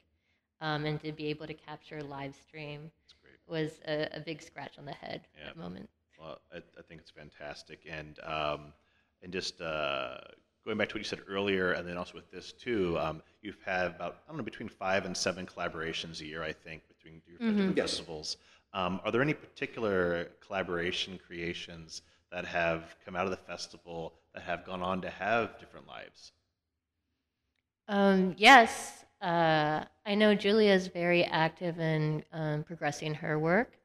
um, 0.62 0.86
and 0.86 1.02
to 1.04 1.12
be 1.12 1.28
able 1.28 1.48
to 1.48 1.54
capture 1.54 2.02
live 2.02 2.36
stream 2.36 2.92
was 3.48 3.80
a, 3.88 4.08
a 4.14 4.20
big 4.20 4.42
scratch 4.42 4.78
on 4.78 4.86
the 4.86 4.92
head 4.92 5.22
Yeah. 5.40 5.50
at 5.50 5.56
the 5.56 5.62
moment. 5.62 5.90
Well, 6.20 6.40
I, 6.54 6.58
I 6.58 6.82
think 6.88 7.02
it's 7.02 7.12
fantastic, 7.12 7.82
and 7.90 8.18
um, 8.24 8.74
and 9.22 9.32
just 9.32 9.62
uh, 9.62 10.18
going 10.66 10.78
back 10.78 10.90
to 10.90 10.96
what 10.96 11.00
you 11.00 11.04
said 11.06 11.20
earlier, 11.28 11.74
and 11.74 11.88
then 11.88 11.98
also 11.98 12.14
with 12.16 12.32
this 12.32 12.52
too, 12.54 12.98
um, 13.00 13.22
you've 13.42 13.62
had 13.66 13.88
about 13.88 14.18
I 14.26 14.32
don't 14.32 14.38
know 14.38 14.44
between 14.44 14.70
five 14.70 15.06
and 15.06 15.16
seven 15.16 15.46
collaborations 15.46 16.22
a 16.22 16.26
year, 16.26 16.42
I 16.42 16.54
think, 16.54 16.84
between 16.88 17.22
your 17.28 17.38
different 17.38 17.78
Yes. 17.78 18.00
Festivals. 18.76 19.00
Um, 19.00 19.02
are 19.06 19.12
there 19.12 19.22
any 19.22 19.34
particular 19.34 20.30
collaboration 20.46 21.20
creations 21.28 22.02
that 22.32 22.46
have 22.46 22.96
come 23.06 23.16
out 23.16 23.26
of 23.26 23.32
the 23.32 23.38
festival 23.38 24.14
that 24.34 24.44
have 24.44 24.66
gone 24.66 24.82
on 24.82 25.02
to 25.02 25.10
have 25.10 25.60
different 25.60 25.88
lives? 25.88 26.34
Um, 27.88 28.34
yes, 28.38 29.06
uh, 29.22 29.86
I 30.06 30.16
know 30.16 30.36
Julia 30.36 30.74
is 30.74 30.88
very 30.88 31.24
active 31.24 31.80
in 31.80 32.24
um, 32.34 32.64
progressing 32.64 33.14
her 33.16 33.40
work. 33.40 33.78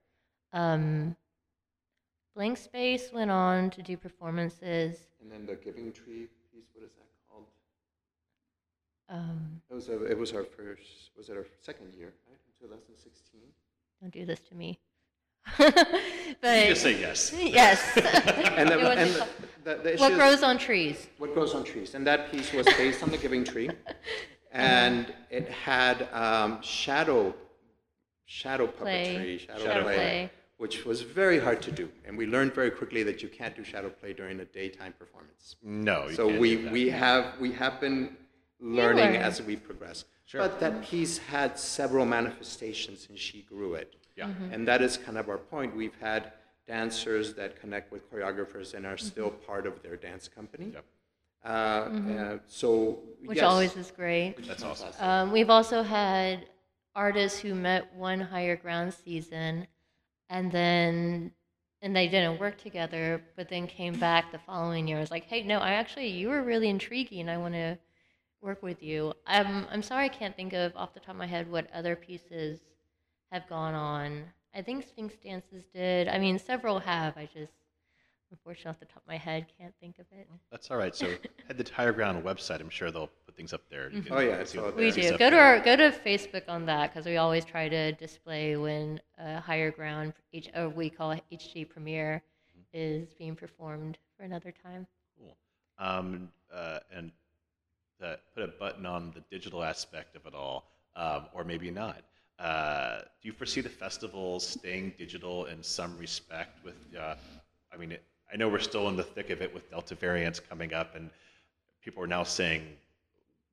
Um, 0.52 1.16
Blank 2.34 2.58
Space 2.58 3.12
went 3.12 3.30
on 3.30 3.70
to 3.70 3.82
do 3.82 3.96
performances. 3.96 4.98
And 5.20 5.30
then 5.30 5.46
the 5.46 5.56
Giving 5.56 5.92
Tree 5.92 6.28
piece, 6.52 6.64
what 6.72 6.84
is 6.84 6.92
that 6.92 7.06
called? 7.28 7.46
Um, 9.08 9.60
It 9.70 9.74
was, 9.74 9.88
a, 9.88 10.04
it 10.04 10.18
was 10.18 10.32
our 10.32 10.44
first, 10.44 11.10
was 11.16 11.28
it 11.28 11.36
our 11.36 11.46
second 11.60 11.94
year, 11.94 12.14
right, 12.28 12.38
in 12.62 12.68
2016? 12.68 13.40
Don't 14.00 14.12
do 14.12 14.24
this 14.24 14.40
to 14.40 14.54
me. 14.54 14.78
You 15.58 16.36
but 16.42 16.68
just 16.68 16.82
say 16.82 16.98
yes. 16.98 17.34
yes. 17.38 17.82
And, 18.56 18.68
the, 18.68 18.78
and 18.90 19.10
a- 19.10 19.28
the, 19.64 19.74
the, 19.82 19.90
the 19.90 19.96
what 19.98 20.14
grows 20.14 20.42
on 20.42 20.56
trees? 20.58 21.08
What 21.18 21.34
grows 21.34 21.54
on 21.54 21.64
trees, 21.64 21.94
and 21.94 22.06
that 22.06 22.30
piece 22.30 22.52
was 22.52 22.64
based 22.78 23.02
on 23.02 23.10
the 23.10 23.18
Giving 23.18 23.44
Tree, 23.44 23.68
and 24.52 25.12
it 25.30 25.48
had 25.50 26.08
um, 26.12 26.62
shadow, 26.62 27.34
shadow 28.24 28.66
Play, 28.68 29.38
puppetry, 29.38 29.40
shadow, 29.46 29.64
shadow 29.64 29.82
play, 29.82 29.94
play. 29.96 30.30
which 30.56 30.84
was 30.86 31.02
very 31.02 31.38
hard 31.38 31.60
to 31.62 31.72
do, 31.72 31.90
and 32.06 32.16
we 32.16 32.26
learned 32.26 32.54
very 32.54 32.70
quickly 32.70 33.02
that 33.02 33.22
you 33.22 33.28
can't 33.28 33.54
do 33.56 33.64
shadow 33.64 33.90
play 33.90 34.12
during 34.14 34.40
a 34.40 34.44
daytime 34.46 34.94
performance. 34.98 35.56
No, 35.62 36.06
you 36.08 36.14
So 36.14 36.28
can't 36.28 36.40
we 36.40 36.56
do 36.56 36.62
that. 36.64 36.72
we 36.72 36.88
have 36.90 37.24
we 37.40 37.52
have 37.52 37.80
been 37.80 38.16
learning 38.60 39.16
as 39.16 39.42
we 39.42 39.56
progress. 39.56 40.04
Sure. 40.30 40.42
But 40.42 40.60
that 40.60 40.84
piece 40.84 41.18
had 41.18 41.58
several 41.58 42.06
manifestations, 42.06 43.08
and 43.08 43.18
she 43.18 43.42
grew 43.42 43.74
it. 43.74 43.96
Yeah. 44.14 44.26
Mm-hmm. 44.26 44.52
And 44.52 44.68
that 44.68 44.80
is 44.80 44.96
kind 44.96 45.18
of 45.18 45.28
our 45.28 45.38
point. 45.38 45.74
We've 45.74 45.98
had 46.00 46.30
dancers 46.68 47.34
that 47.34 47.60
connect 47.60 47.90
with 47.90 48.08
choreographers 48.08 48.74
and 48.74 48.86
are 48.86 48.96
still 48.96 49.30
part 49.30 49.66
of 49.66 49.82
their 49.82 49.96
dance 49.96 50.28
company. 50.28 50.70
Yep. 50.72 50.84
Uh, 51.44 51.48
uh, 51.48 52.38
so 52.46 53.00
Which 53.24 53.38
yes. 53.38 53.44
always 53.44 53.76
is 53.76 53.90
great. 53.90 54.36
That's 54.46 54.62
awesome. 54.62 54.92
Um, 55.00 55.32
we've 55.32 55.50
also 55.50 55.82
had 55.82 56.46
artists 56.94 57.40
who 57.40 57.56
met 57.56 57.92
one 57.96 58.20
higher 58.20 58.54
ground 58.54 58.94
season 58.94 59.66
and 60.28 60.52
then 60.52 61.32
and 61.82 61.96
they 61.96 62.08
didn't 62.08 62.38
work 62.38 62.58
together 62.58 63.22
but 63.36 63.48
then 63.48 63.66
came 63.66 63.98
back 63.98 64.32
the 64.32 64.38
following 64.40 64.88
year 64.88 64.98
was 64.98 65.10
like 65.10 65.24
hey 65.24 65.44
no 65.44 65.60
i 65.60 65.70
actually 65.70 66.08
you 66.08 66.28
were 66.28 66.42
really 66.42 66.68
intriguing 66.68 67.28
i 67.28 67.38
want 67.38 67.54
to 67.54 67.78
work 68.42 68.62
with 68.62 68.82
you 68.82 69.12
i'm 69.26 69.66
i'm 69.70 69.82
sorry 69.82 70.06
i 70.06 70.08
can't 70.08 70.34
think 70.36 70.52
of 70.52 70.74
off 70.76 70.94
the 70.94 71.00
top 71.00 71.10
of 71.10 71.16
my 71.16 71.26
head 71.26 71.50
what 71.50 71.66
other 71.74 71.94
pieces 71.94 72.60
have 73.30 73.46
gone 73.48 73.74
on 73.74 74.24
i 74.54 74.62
think 74.62 74.84
sphinx 74.86 75.14
dances 75.22 75.64
did 75.74 76.08
i 76.08 76.18
mean 76.18 76.38
several 76.38 76.78
have 76.78 77.16
i 77.16 77.26
just 77.26 77.52
unfortunately 78.30 78.70
off 78.70 78.78
the 78.80 78.86
top 78.86 79.02
of 79.02 79.08
my 79.08 79.16
head 79.18 79.44
can't 79.58 79.74
think 79.80 79.98
of 79.98 80.06
it 80.12 80.28
That's 80.52 80.70
all 80.70 80.76
right. 80.76 80.94
So 80.94 81.06
head 81.48 81.66
to 81.66 81.74
Higher 81.74 81.90
Ground 81.90 82.24
website. 82.24 82.60
I'm 82.60 82.70
sure 82.70 82.92
they'll 82.92 83.10
put 83.26 83.34
things 83.36 83.52
up 83.52 83.62
there. 83.68 83.90
You 83.90 84.02
can 84.02 84.12
Oh, 84.12 84.20
yeah, 84.20 84.36
it's 84.36 84.52
see 84.52 84.58
all 84.58 84.66
what- 84.66 84.76
there. 84.76 84.84
We 84.86 84.92
do. 84.92 85.18
Go 85.18 85.30
to 85.30 85.36
our 85.36 85.58
go 85.58 85.74
to 85.74 85.90
Facebook 85.90 86.44
on 86.48 86.64
that 86.66 86.92
because 86.94 87.06
we 87.06 87.16
always 87.16 87.44
try 87.44 87.68
to 87.68 87.90
display 87.90 88.56
when 88.56 89.00
a 89.18 89.40
higher 89.40 89.72
ground, 89.72 90.12
H, 90.32 90.48
or 90.54 90.68
we 90.68 90.88
call 90.90 91.10
it 91.10 91.24
HG 91.32 91.68
premiere, 91.70 92.22
is 92.72 93.12
being 93.14 93.34
performed 93.34 93.98
for 94.16 94.22
another 94.22 94.52
time. 94.62 94.86
Cool. 95.18 95.36
Um, 95.80 96.28
uh, 96.54 96.78
and 96.94 97.10
uh, 98.02 98.16
put 98.34 98.42
a 98.42 98.48
button 98.48 98.86
on 98.86 99.12
the 99.14 99.20
digital 99.30 99.62
aspect 99.62 100.16
of 100.16 100.26
it 100.26 100.34
all, 100.34 100.70
um, 100.96 101.26
or 101.32 101.44
maybe 101.44 101.70
not. 101.70 102.02
Uh, 102.38 103.00
do 103.20 103.28
you 103.28 103.32
foresee 103.32 103.60
the 103.60 103.68
festival 103.68 104.40
staying 104.40 104.94
digital 104.96 105.44
in 105.46 105.62
some 105.62 105.96
respect? 105.98 106.64
With, 106.64 106.74
uh, 106.98 107.14
I 107.72 107.76
mean, 107.76 107.92
it, 107.92 108.02
I 108.32 108.36
know 108.36 108.48
we're 108.48 108.60
still 108.60 108.88
in 108.88 108.96
the 108.96 109.02
thick 109.02 109.30
of 109.30 109.42
it 109.42 109.52
with 109.52 109.70
Delta 109.70 109.94
variants 109.94 110.40
coming 110.40 110.72
up, 110.72 110.94
and 110.96 111.10
people 111.82 112.02
are 112.02 112.06
now 112.06 112.22
saying 112.22 112.62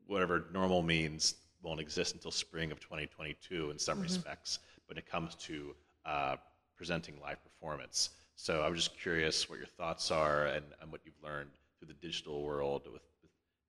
whatever 0.06 0.46
normal 0.54 0.82
means 0.82 1.36
won't 1.62 1.80
exist 1.80 2.14
until 2.14 2.32
spring 2.32 2.72
of 2.72 2.80
2022 2.80 3.72
in 3.72 3.80
some 3.80 4.00
respects 4.00 4.60
when 4.86 4.98
it 4.98 5.10
comes 5.10 5.36
to 5.36 5.76
uh, 6.06 6.38
presenting 6.78 7.20
live 7.22 7.44
performance. 7.44 8.12
So 8.36 8.62
I'm 8.62 8.76
just 8.76 8.98
curious 9.00 9.50
what 9.50 9.58
your 9.58 9.68
thoughts 9.68 10.12
are 10.12 10.46
and, 10.46 10.64
and 10.82 10.92
what 10.92 11.02
you've 11.04 11.22
learned 11.24 11.50
through 11.78 11.88
the 11.88 11.96
digital 11.96 12.44
world 12.44 12.84
with, 12.92 13.02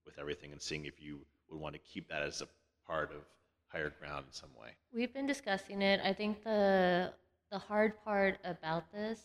with, 0.09 0.19
everything 0.19 0.53
and 0.53 0.61
seeing 0.61 0.87
if 0.87 1.01
you 1.01 1.21
would 1.51 1.61
want 1.61 1.75
to 1.75 1.81
keep 1.81 2.09
that 2.09 2.23
as 2.23 2.41
a 2.41 2.49
part 2.87 3.11
of 3.13 3.23
higher 3.69 3.93
ground 4.01 4.25
in 4.27 4.33
some 4.33 4.51
way. 4.61 4.71
We've 4.93 5.13
been 5.13 5.27
discussing 5.27 5.83
it. 5.83 6.01
I 6.03 6.13
think 6.13 6.43
the 6.43 7.13
the 7.51 7.59
hard 7.59 7.93
part 8.05 8.39
about 8.45 8.91
this 8.93 9.21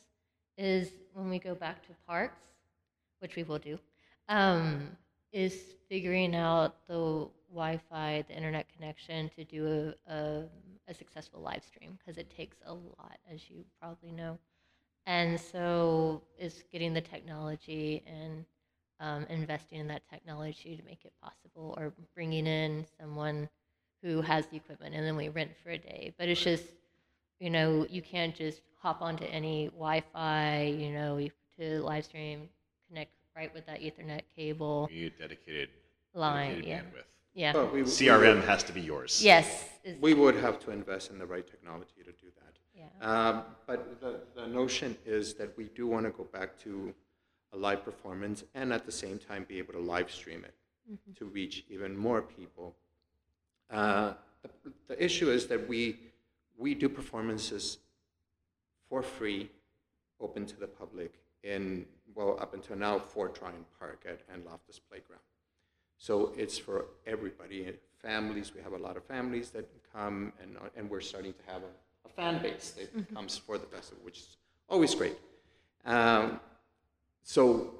is 0.57 0.91
when 1.13 1.29
we 1.29 1.39
go 1.39 1.55
back 1.55 1.81
to 1.88 1.93
parks, 2.07 2.41
which 3.19 3.36
we 3.36 3.43
will 3.43 3.59
do, 3.59 3.79
um, 4.29 4.89
is 5.31 5.75
figuring 5.89 6.36
out 6.36 6.88
the 6.88 7.27
Wi-Fi, 7.49 8.23
the 8.27 8.36
internet 8.36 8.67
connection 8.73 9.29
to 9.36 9.43
do 9.43 9.95
a, 10.07 10.13
a, 10.13 10.43
a 10.88 10.93
successful 10.93 11.41
live 11.41 11.63
stream 11.63 11.97
because 11.97 12.17
it 12.17 12.29
takes 12.29 12.57
a 12.65 12.73
lot, 12.73 13.17
as 13.31 13.49
you 13.49 13.63
probably 13.79 14.11
know. 14.11 14.38
And 15.05 15.39
so 15.39 16.21
is 16.38 16.63
getting 16.71 16.93
the 16.93 17.01
technology 17.01 18.03
and 18.07 18.45
um, 18.99 19.25
investing 19.29 19.79
in 19.79 19.87
that 19.87 20.01
technology 20.09 20.75
to 20.77 20.83
make 20.83 21.03
it 21.05 21.13
possible, 21.21 21.73
or 21.77 21.93
bringing 22.15 22.47
in 22.47 22.85
someone 22.99 23.49
who 24.01 24.21
has 24.21 24.45
the 24.47 24.57
equipment, 24.57 24.93
and 24.95 25.05
then 25.05 25.15
we 25.15 25.29
rent 25.29 25.51
for 25.63 25.69
a 25.71 25.77
day. 25.77 26.13
But 26.17 26.27
it's 26.29 26.41
just, 26.43 26.65
you 27.39 27.49
know, 27.49 27.85
you 27.89 28.01
can't 28.01 28.35
just 28.35 28.61
hop 28.81 29.01
onto 29.01 29.23
any 29.25 29.67
Wi-Fi, 29.69 30.63
you 30.77 30.91
know, 30.91 31.17
you- 31.17 31.31
to 31.59 31.83
live 31.83 32.03
stream, 32.03 32.49
connect 32.87 33.11
right 33.35 33.53
with 33.53 33.63
that 33.67 33.79
Ethernet 33.79 34.21
cable 34.35 34.87
We 34.89 35.01
need 35.01 35.13
dedicated, 35.19 35.69
line. 36.15 36.49
dedicated 36.55 36.67
Yeah, 36.67 36.81
bandwidth. 36.81 37.03
yeah. 37.35 37.53
But 37.53 37.71
we, 37.73 37.83
we 37.83 37.87
CRM 37.89 38.35
would- 38.37 38.45
has 38.45 38.63
to 38.63 38.73
be 38.73 38.81
yours. 38.81 39.23
Yes. 39.23 39.69
We 40.01 40.15
would 40.15 40.35
have 40.35 40.59
to 40.61 40.71
invest 40.71 41.11
in 41.11 41.19
the 41.19 41.27
right 41.27 41.45
technology 41.45 42.03
to 42.03 42.11
do 42.11 42.27
that. 42.41 42.57
yeah. 42.73 42.89
Um, 43.29 43.43
But 43.67 44.01
the, 44.01 44.21
the 44.35 44.47
notion 44.47 44.97
is 45.05 45.35
that 45.35 45.55
we 45.55 45.65
do 45.65 45.85
want 45.85 46.05
to 46.07 46.11
go 46.11 46.23
back 46.23 46.57
to 46.61 46.91
a 47.54 47.58
live 47.58 47.84
performance 47.86 48.43
and 48.56 48.74
at 48.74 48.86
the 48.86 48.91
same 48.91 49.18
time 49.18 49.45
be 49.47 49.58
able 49.58 49.74
to 49.74 49.80
live 49.80 50.12
stream 50.12 50.43
it 50.43 50.54
to 51.18 51.26
reach 51.26 51.64
even 51.70 51.95
more 51.95 52.22
people. 52.22 52.76
Uh, 53.72 54.14
the, 54.41 54.72
the 54.88 55.04
issue 55.04 55.30
is 55.32 55.47
that 55.47 55.68
we, 55.68 55.97
we 56.58 56.74
do 56.74 56.89
performances 56.89 57.78
for 58.89 59.01
free, 59.01 59.49
open 60.20 60.45
to 60.45 60.60
the 60.60 60.68
public 60.68 61.14
in, 61.43 61.86
well, 62.16 62.38
up 62.39 62.54
until 62.54 62.76
now, 62.76 62.99
Fort 62.99 63.36
Tryon 63.36 63.66
Park 63.80 64.06
at, 64.08 64.22
and 64.34 64.45
Loftus 64.45 64.80
Playground. 64.80 65.22
So 65.97 66.34
it's 66.38 66.58
for 66.58 66.86
everybody, 67.08 67.74
families. 68.01 68.54
We 68.54 68.62
have 68.62 68.74
a 68.74 68.78
lot 68.78 68.97
of 68.97 69.04
families 69.06 69.49
that 69.51 69.70
come, 69.93 70.34
and, 70.41 70.58
and 70.76 70.89
we're 70.89 71.01
starting 71.01 71.34
to 71.34 71.51
have 71.51 71.62
a, 71.62 72.08
a 72.08 72.10
fan 72.10 72.41
base 72.41 72.76
that 72.78 73.14
comes 73.14 73.38
for 73.38 73.58
the 73.58 73.66
festival, 73.66 74.04
which 74.04 74.20
is 74.20 74.38
always 74.70 74.93
great. 74.93 75.18
Um, 75.86 76.39
so, 77.24 77.74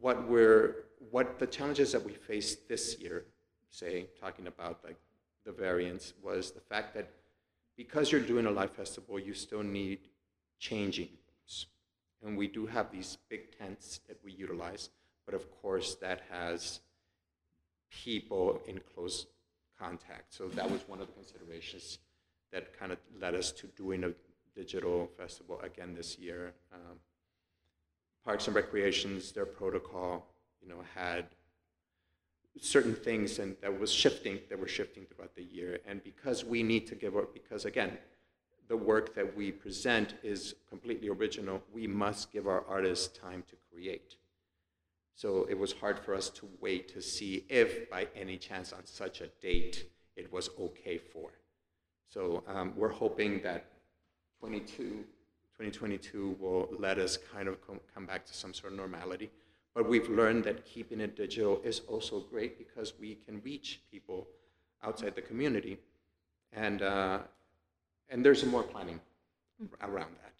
what 0.00 0.28
we're 0.28 0.86
what 1.10 1.38
the 1.38 1.46
challenges 1.46 1.92
that 1.92 2.04
we 2.04 2.12
faced 2.12 2.68
this 2.68 2.98
year, 2.98 3.24
say 3.70 4.06
talking 4.20 4.46
about 4.46 4.80
like 4.84 4.96
the 5.44 5.52
variants, 5.52 6.14
was 6.22 6.52
the 6.52 6.60
fact 6.60 6.94
that 6.94 7.10
because 7.76 8.10
you're 8.10 8.20
doing 8.20 8.46
a 8.46 8.50
live 8.50 8.70
festival, 8.70 9.18
you 9.18 9.34
still 9.34 9.62
need 9.62 9.98
changing 10.58 11.08
rooms. 11.08 11.66
And 12.24 12.36
we 12.36 12.48
do 12.48 12.66
have 12.66 12.90
these 12.90 13.18
big 13.28 13.56
tents 13.58 14.00
that 14.08 14.18
we 14.24 14.32
utilize, 14.32 14.90
but 15.26 15.34
of 15.34 15.50
course 15.60 15.94
that 15.96 16.22
has 16.30 16.80
people 17.90 18.60
in 18.66 18.80
close 18.94 19.26
contact. 19.78 20.34
So 20.34 20.48
that 20.48 20.70
was 20.70 20.80
one 20.88 21.00
of 21.00 21.06
the 21.06 21.12
considerations 21.12 21.98
that 22.52 22.78
kind 22.78 22.92
of 22.92 22.98
led 23.20 23.34
us 23.34 23.52
to 23.52 23.66
doing 23.68 24.04
a 24.04 24.12
digital 24.54 25.10
festival 25.18 25.60
again 25.62 25.94
this 25.94 26.18
year. 26.18 26.54
Um, 26.72 26.98
Parks 28.26 28.48
and 28.48 28.56
Recreations, 28.56 29.30
their 29.30 29.46
protocol, 29.46 30.26
you 30.60 30.68
know, 30.68 30.82
had 30.96 31.26
certain 32.60 32.94
things 32.94 33.38
and 33.38 33.54
that 33.62 33.78
was 33.78 33.92
shifting, 33.92 34.40
that 34.50 34.58
were 34.58 34.66
shifting 34.66 35.06
throughout 35.06 35.36
the 35.36 35.44
year. 35.44 35.78
And 35.86 36.02
because 36.02 36.44
we 36.44 36.64
need 36.64 36.88
to 36.88 36.96
give 36.96 37.14
our, 37.14 37.28
because 37.32 37.66
again, 37.66 37.96
the 38.68 38.76
work 38.76 39.14
that 39.14 39.36
we 39.36 39.52
present 39.52 40.14
is 40.24 40.56
completely 40.68 41.08
original, 41.08 41.62
we 41.72 41.86
must 41.86 42.32
give 42.32 42.48
our 42.48 42.64
artists 42.68 43.16
time 43.16 43.44
to 43.48 43.54
create. 43.72 44.16
So 45.14 45.46
it 45.48 45.56
was 45.56 45.72
hard 45.72 45.96
for 45.96 46.12
us 46.12 46.28
to 46.30 46.48
wait 46.60 46.92
to 46.94 47.00
see 47.00 47.44
if, 47.48 47.88
by 47.88 48.08
any 48.16 48.38
chance, 48.38 48.72
on 48.72 48.84
such 48.84 49.20
a 49.20 49.28
date, 49.40 49.88
it 50.16 50.32
was 50.32 50.50
okay 50.58 50.98
for. 50.98 51.30
So 52.08 52.42
um, 52.48 52.72
we're 52.76 52.88
hoping 52.88 53.40
that 53.42 53.66
22, 54.40 55.04
2022 55.58 56.36
will 56.38 56.68
let 56.78 56.98
us 56.98 57.16
kind 57.32 57.48
of 57.48 57.66
com- 57.66 57.80
come 57.94 58.04
back 58.04 58.26
to 58.26 58.34
some 58.34 58.52
sort 58.52 58.72
of 58.72 58.78
normality. 58.78 59.30
But 59.74 59.88
we've 59.88 60.08
learned 60.08 60.44
that 60.44 60.66
keeping 60.66 61.00
it 61.00 61.16
digital 61.16 61.62
is 61.64 61.80
also 61.88 62.20
great 62.20 62.58
because 62.58 62.92
we 63.00 63.14
can 63.26 63.40
reach 63.42 63.80
people 63.90 64.26
outside 64.82 65.14
the 65.14 65.22
community. 65.22 65.78
And, 66.52 66.82
uh, 66.82 67.20
and 68.10 68.24
there's 68.24 68.44
more 68.44 68.62
planning 68.62 69.00
around 69.80 70.14
that. 70.22 70.34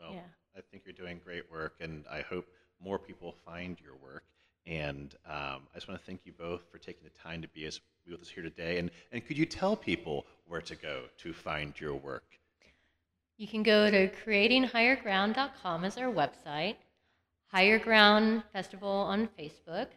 Well, 0.00 0.14
Yeah. 0.14 0.20
I 0.56 0.60
think 0.70 0.84
you're 0.86 0.94
doing 0.94 1.20
great 1.22 1.50
work, 1.50 1.74
and 1.80 2.04
I 2.10 2.22
hope 2.22 2.46
more 2.80 2.98
people 2.98 3.34
find 3.44 3.78
your 3.80 3.94
work. 3.96 4.24
And 4.66 5.14
um, 5.26 5.68
I 5.72 5.74
just 5.74 5.86
want 5.86 6.00
to 6.00 6.06
thank 6.06 6.22
you 6.24 6.32
both 6.32 6.62
for 6.72 6.78
taking 6.78 7.04
the 7.04 7.10
time 7.10 7.42
to 7.42 7.48
be 7.48 7.66
as, 7.66 7.80
with 8.10 8.20
us 8.20 8.28
here 8.28 8.42
today. 8.42 8.78
And, 8.78 8.90
and 9.12 9.24
could 9.24 9.38
you 9.38 9.46
tell 9.46 9.76
people 9.76 10.26
where 10.46 10.62
to 10.62 10.74
go 10.74 11.04
to 11.18 11.32
find 11.32 11.78
your 11.78 11.94
work? 11.94 12.24
You 13.38 13.46
can 13.46 13.62
go 13.62 13.90
to 13.90 14.08
creatinghigherground.com 14.24 15.84
as 15.84 15.98
our 15.98 16.10
website, 16.12 16.76
Higher 17.48 17.78
Ground 17.78 18.42
Festival 18.52 18.88
on 18.88 19.28
Facebook, 19.38 19.88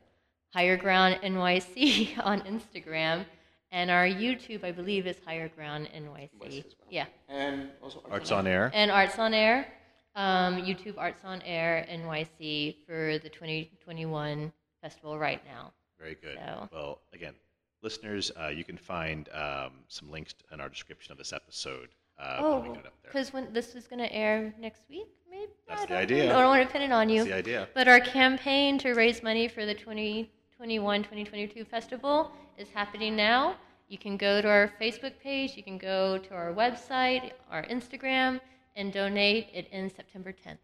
Higher 0.53 0.75
Ground 0.77 1.19
NYC 1.23 2.17
on 2.25 2.41
Instagram, 2.41 3.25
and 3.71 3.89
our 3.89 4.05
YouTube, 4.05 4.63
I 4.63 4.71
believe, 4.71 5.07
is 5.07 5.17
Higher 5.25 5.47
Ground 5.49 5.87
NYC. 5.95 6.29
NYC 6.41 6.63
well. 6.79 6.87
Yeah. 6.89 7.05
And 7.29 7.69
also 7.81 8.03
Arts 8.09 8.31
on 8.31 8.45
Air. 8.47 8.71
And 8.73 8.91
Arts 8.91 9.17
on 9.19 9.33
Air, 9.33 9.67
um, 10.15 10.57
YouTube 10.57 10.97
Arts 10.97 11.21
on 11.23 11.41
Air 11.43 11.85
NYC 11.89 12.75
for 12.85 13.19
the 13.19 13.29
2021 13.29 14.51
festival 14.81 15.17
right 15.17 15.41
now. 15.45 15.71
Very 15.97 16.15
good. 16.15 16.37
So- 16.37 16.69
Well, 16.73 16.99
again, 17.13 17.35
listeners, 17.83 18.31
uh, 18.37 18.47
you 18.47 18.63
can 18.65 18.77
find 18.77 19.29
um, 19.33 19.71
some 19.87 20.11
links 20.11 20.33
in 20.51 20.59
our 20.59 20.67
description 20.69 21.11
of 21.13 21.17
this 21.17 21.31
episode 21.31 21.89
uh, 22.19 22.37
Oh, 22.39 22.61
get 22.61 22.71
it 22.71 22.77
up 22.77 22.83
there. 22.83 22.91
because 23.03 23.33
when 23.33 23.51
this 23.53 23.75
is 23.75 23.87
going 23.87 23.99
to 23.99 24.11
air 24.13 24.53
next 24.59 24.81
week, 24.89 25.07
maybe. 25.29 25.51
That's 25.67 25.81
I 25.81 25.85
the 25.85 25.93
don't 25.93 25.97
idea. 26.03 26.25
Know. 26.27 26.37
I 26.37 26.41
don't 26.41 26.49
want 26.49 26.67
to 26.67 26.71
pin 26.73 26.81
it 26.81 26.91
on 26.91 27.09
you. 27.09 27.19
That's 27.19 27.29
the 27.29 27.35
idea. 27.37 27.69
But 27.73 27.87
our 27.87 27.99
campaign 27.99 28.77
to 28.79 28.93
raise 28.93 29.23
money 29.23 29.47
for 29.47 29.65
the 29.65 29.73
2021 29.73 31.03
2022 31.03 31.65
festival 31.65 32.31
is 32.57 32.67
happening 32.69 33.15
now. 33.15 33.55
You 33.87 33.97
can 33.97 34.17
go 34.17 34.41
to 34.41 34.47
our 34.47 34.71
Facebook 34.79 35.13
page, 35.23 35.55
you 35.57 35.63
can 35.63 35.77
go 35.77 36.17
to 36.19 36.33
our 36.33 36.53
website, 36.53 37.31
our 37.49 37.63
Instagram, 37.65 38.39
and 38.75 38.93
donate. 38.93 39.47
It 39.53 39.67
ends 39.71 39.95
September 39.95 40.31
10th. 40.31 40.57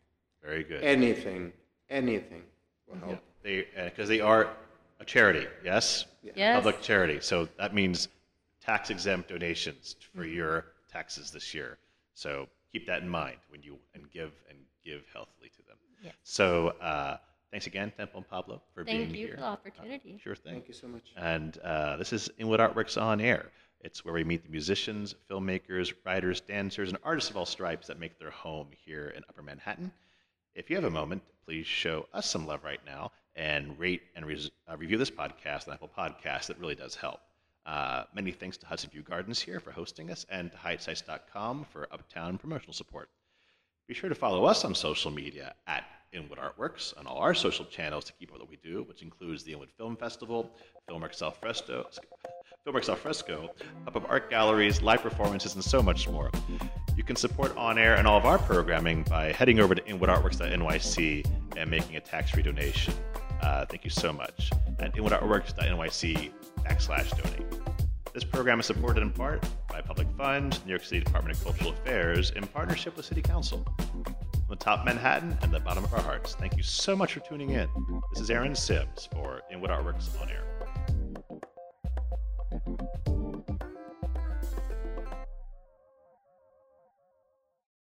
Very 0.43 0.63
good. 0.63 0.83
anything, 0.83 1.51
anything 1.89 2.43
will 2.87 2.97
help. 3.07 3.19
they 3.41 3.65
because 3.85 4.07
they 4.07 4.19
are 4.21 4.49
a 4.99 5.05
charity, 5.05 5.47
yes, 5.63 6.05
Yes. 6.35 6.55
public 6.55 6.81
charity. 6.81 7.19
So 7.19 7.47
that 7.57 7.73
means 7.73 8.09
tax 8.61 8.89
exempt 8.91 9.29
donations 9.29 9.95
for 10.13 10.21
Mm-hmm. 10.23 10.35
your 10.35 10.65
taxes 10.95 11.31
this 11.31 11.53
year. 11.53 11.77
So 12.13 12.47
keep 12.71 12.87
that 12.87 13.01
in 13.01 13.09
mind 13.09 13.37
when 13.49 13.61
you 13.61 13.77
and 13.93 14.09
give 14.11 14.31
and 14.49 14.57
give 14.83 15.01
healthily 15.13 15.49
to 15.57 15.61
them. 15.67 15.77
Yes. 16.01 16.13
So 16.23 16.69
uh, 16.81 17.17
thanks 17.51 17.67
again, 17.67 17.91
Temple 17.97 18.19
and 18.19 18.29
Pablo, 18.29 18.61
for 18.73 18.85
Thank 18.85 19.09
being 19.09 19.13
here. 19.13 19.27
Thank 19.27 19.29
you 19.29 19.35
for 19.35 19.41
the 19.41 19.47
opportunity. 19.47 20.19
Sure 20.23 20.35
thing. 20.35 20.53
Thank 20.53 20.67
you 20.67 20.73
so 20.73 20.87
much. 20.87 21.03
And 21.17 21.57
uh, 21.59 21.97
this 21.97 22.13
is 22.13 22.29
Inwood 22.37 22.59
Artworks 22.59 23.01
on 23.01 23.19
Air. 23.19 23.45
It's 23.81 24.03
where 24.03 24.13
we 24.13 24.23
meet 24.23 24.43
the 24.43 24.49
musicians, 24.49 25.13
filmmakers, 25.29 25.93
writers, 26.05 26.41
dancers, 26.41 26.89
and 26.89 26.97
artists 27.03 27.29
of 27.29 27.37
all 27.37 27.45
stripes 27.45 27.87
that 27.87 27.99
make 27.99 28.17
their 28.17 28.31
home 28.31 28.67
here 28.85 29.13
in 29.15 29.23
Upper 29.29 29.43
Manhattan. 29.43 29.91
If 30.55 30.69
you 30.69 30.75
have 30.77 30.85
a 30.85 30.89
moment, 30.89 31.21
please 31.45 31.67
show 31.67 32.07
us 32.13 32.27
some 32.27 32.47
love 32.47 32.63
right 32.63 32.79
now 32.85 33.11
and 33.35 33.77
rate 33.77 34.01
and 34.15 34.25
res- 34.25 34.49
uh, 34.67 34.77
review 34.77 34.97
this 34.97 35.11
podcast 35.11 35.67
on 35.67 35.73
Apple 35.73 35.91
Podcasts. 35.95 36.47
That 36.47 36.57
really 36.57 36.75
does 36.75 36.95
help. 36.95 37.19
Uh, 37.65 38.03
many 38.13 38.31
thanks 38.31 38.57
to 38.57 38.65
Hudson 38.65 38.89
View 38.91 39.01
Gardens 39.01 39.41
here 39.41 39.59
for 39.59 39.71
hosting 39.71 40.11
us 40.11 40.25
and 40.29 40.51
to 40.51 40.57
HyattSites.com 40.57 41.65
for 41.71 41.87
uptown 41.91 42.37
promotional 42.37 42.73
support. 42.73 43.09
Be 43.87 43.93
sure 43.93 44.09
to 44.09 44.15
follow 44.15 44.45
us 44.45 44.65
on 44.65 44.75
social 44.75 45.11
media 45.11 45.55
at 45.67 45.83
Inwood 46.11 46.39
Artworks 46.39 46.97
on 46.97 47.07
all 47.07 47.17
our 47.17 47.33
social 47.33 47.65
channels 47.65 48.05
to 48.05 48.13
keep 48.13 48.29
up 48.29 48.33
with 48.33 48.41
what 48.41 48.49
we 48.49 48.57
do, 48.57 48.83
which 48.83 49.01
includes 49.01 49.43
the 49.43 49.53
Inwood 49.53 49.71
Film 49.77 49.95
Festival, 49.95 50.55
Filmworks 50.89 51.21
Al 51.21 51.31
Fresco, 51.31 51.85
Filmworks 52.65 52.89
Al 52.89 52.95
Fresco, 52.95 53.49
pop-up 53.83 54.09
art 54.09 54.29
galleries, 54.29 54.81
live 54.81 55.01
performances, 55.01 55.55
and 55.55 55.63
so 55.63 55.81
much 55.83 56.07
more. 56.07 56.31
You 56.95 57.03
can 57.03 57.15
support 57.15 57.55
On 57.57 57.77
Air 57.77 57.95
and 57.95 58.07
all 58.07 58.17
of 58.17 58.25
our 58.25 58.37
programming 58.39 59.03
by 59.03 59.33
heading 59.33 59.59
over 59.59 59.75
to 59.75 59.81
inwoodartworks.nyc 59.81 61.31
and 61.57 61.69
making 61.69 61.95
a 61.95 61.99
tax-free 61.99 62.43
donation. 62.43 62.93
Uh, 63.41 63.65
thank 63.65 63.83
you 63.83 63.89
so 63.89 64.13
much 64.13 64.51
at 64.79 64.95
inwoodartworks.nyc 64.95 66.31
backslash 66.65 67.09
donate. 67.21 67.45
This 68.13 68.23
program 68.23 68.59
is 68.59 68.65
supported 68.65 69.01
in 69.01 69.11
part 69.11 69.45
by 69.69 69.81
Public 69.81 70.07
Funds, 70.17 70.61
New 70.65 70.71
York 70.71 70.83
City 70.83 71.01
Department 71.03 71.37
of 71.37 71.43
Cultural 71.43 71.71
Affairs, 71.71 72.31
in 72.31 72.47
partnership 72.47 72.95
with 72.95 73.05
City 73.05 73.21
Council. 73.21 73.65
From 73.77 74.15
the 74.49 74.55
top 74.55 74.79
of 74.79 74.85
Manhattan 74.85 75.37
and 75.41 75.51
the 75.51 75.59
bottom 75.59 75.83
of 75.83 75.93
our 75.93 76.01
hearts, 76.01 76.35
thank 76.35 76.55
you 76.55 76.63
so 76.63 76.95
much 76.95 77.13
for 77.13 77.19
tuning 77.19 77.49
in. 77.49 77.67
This 78.13 78.21
is 78.21 78.29
Aaron 78.29 78.55
Sims 78.55 79.09
for 79.11 79.41
Inwood 79.51 79.69
Artworks 79.69 80.09
On 80.21 80.29
Air. 80.29 80.54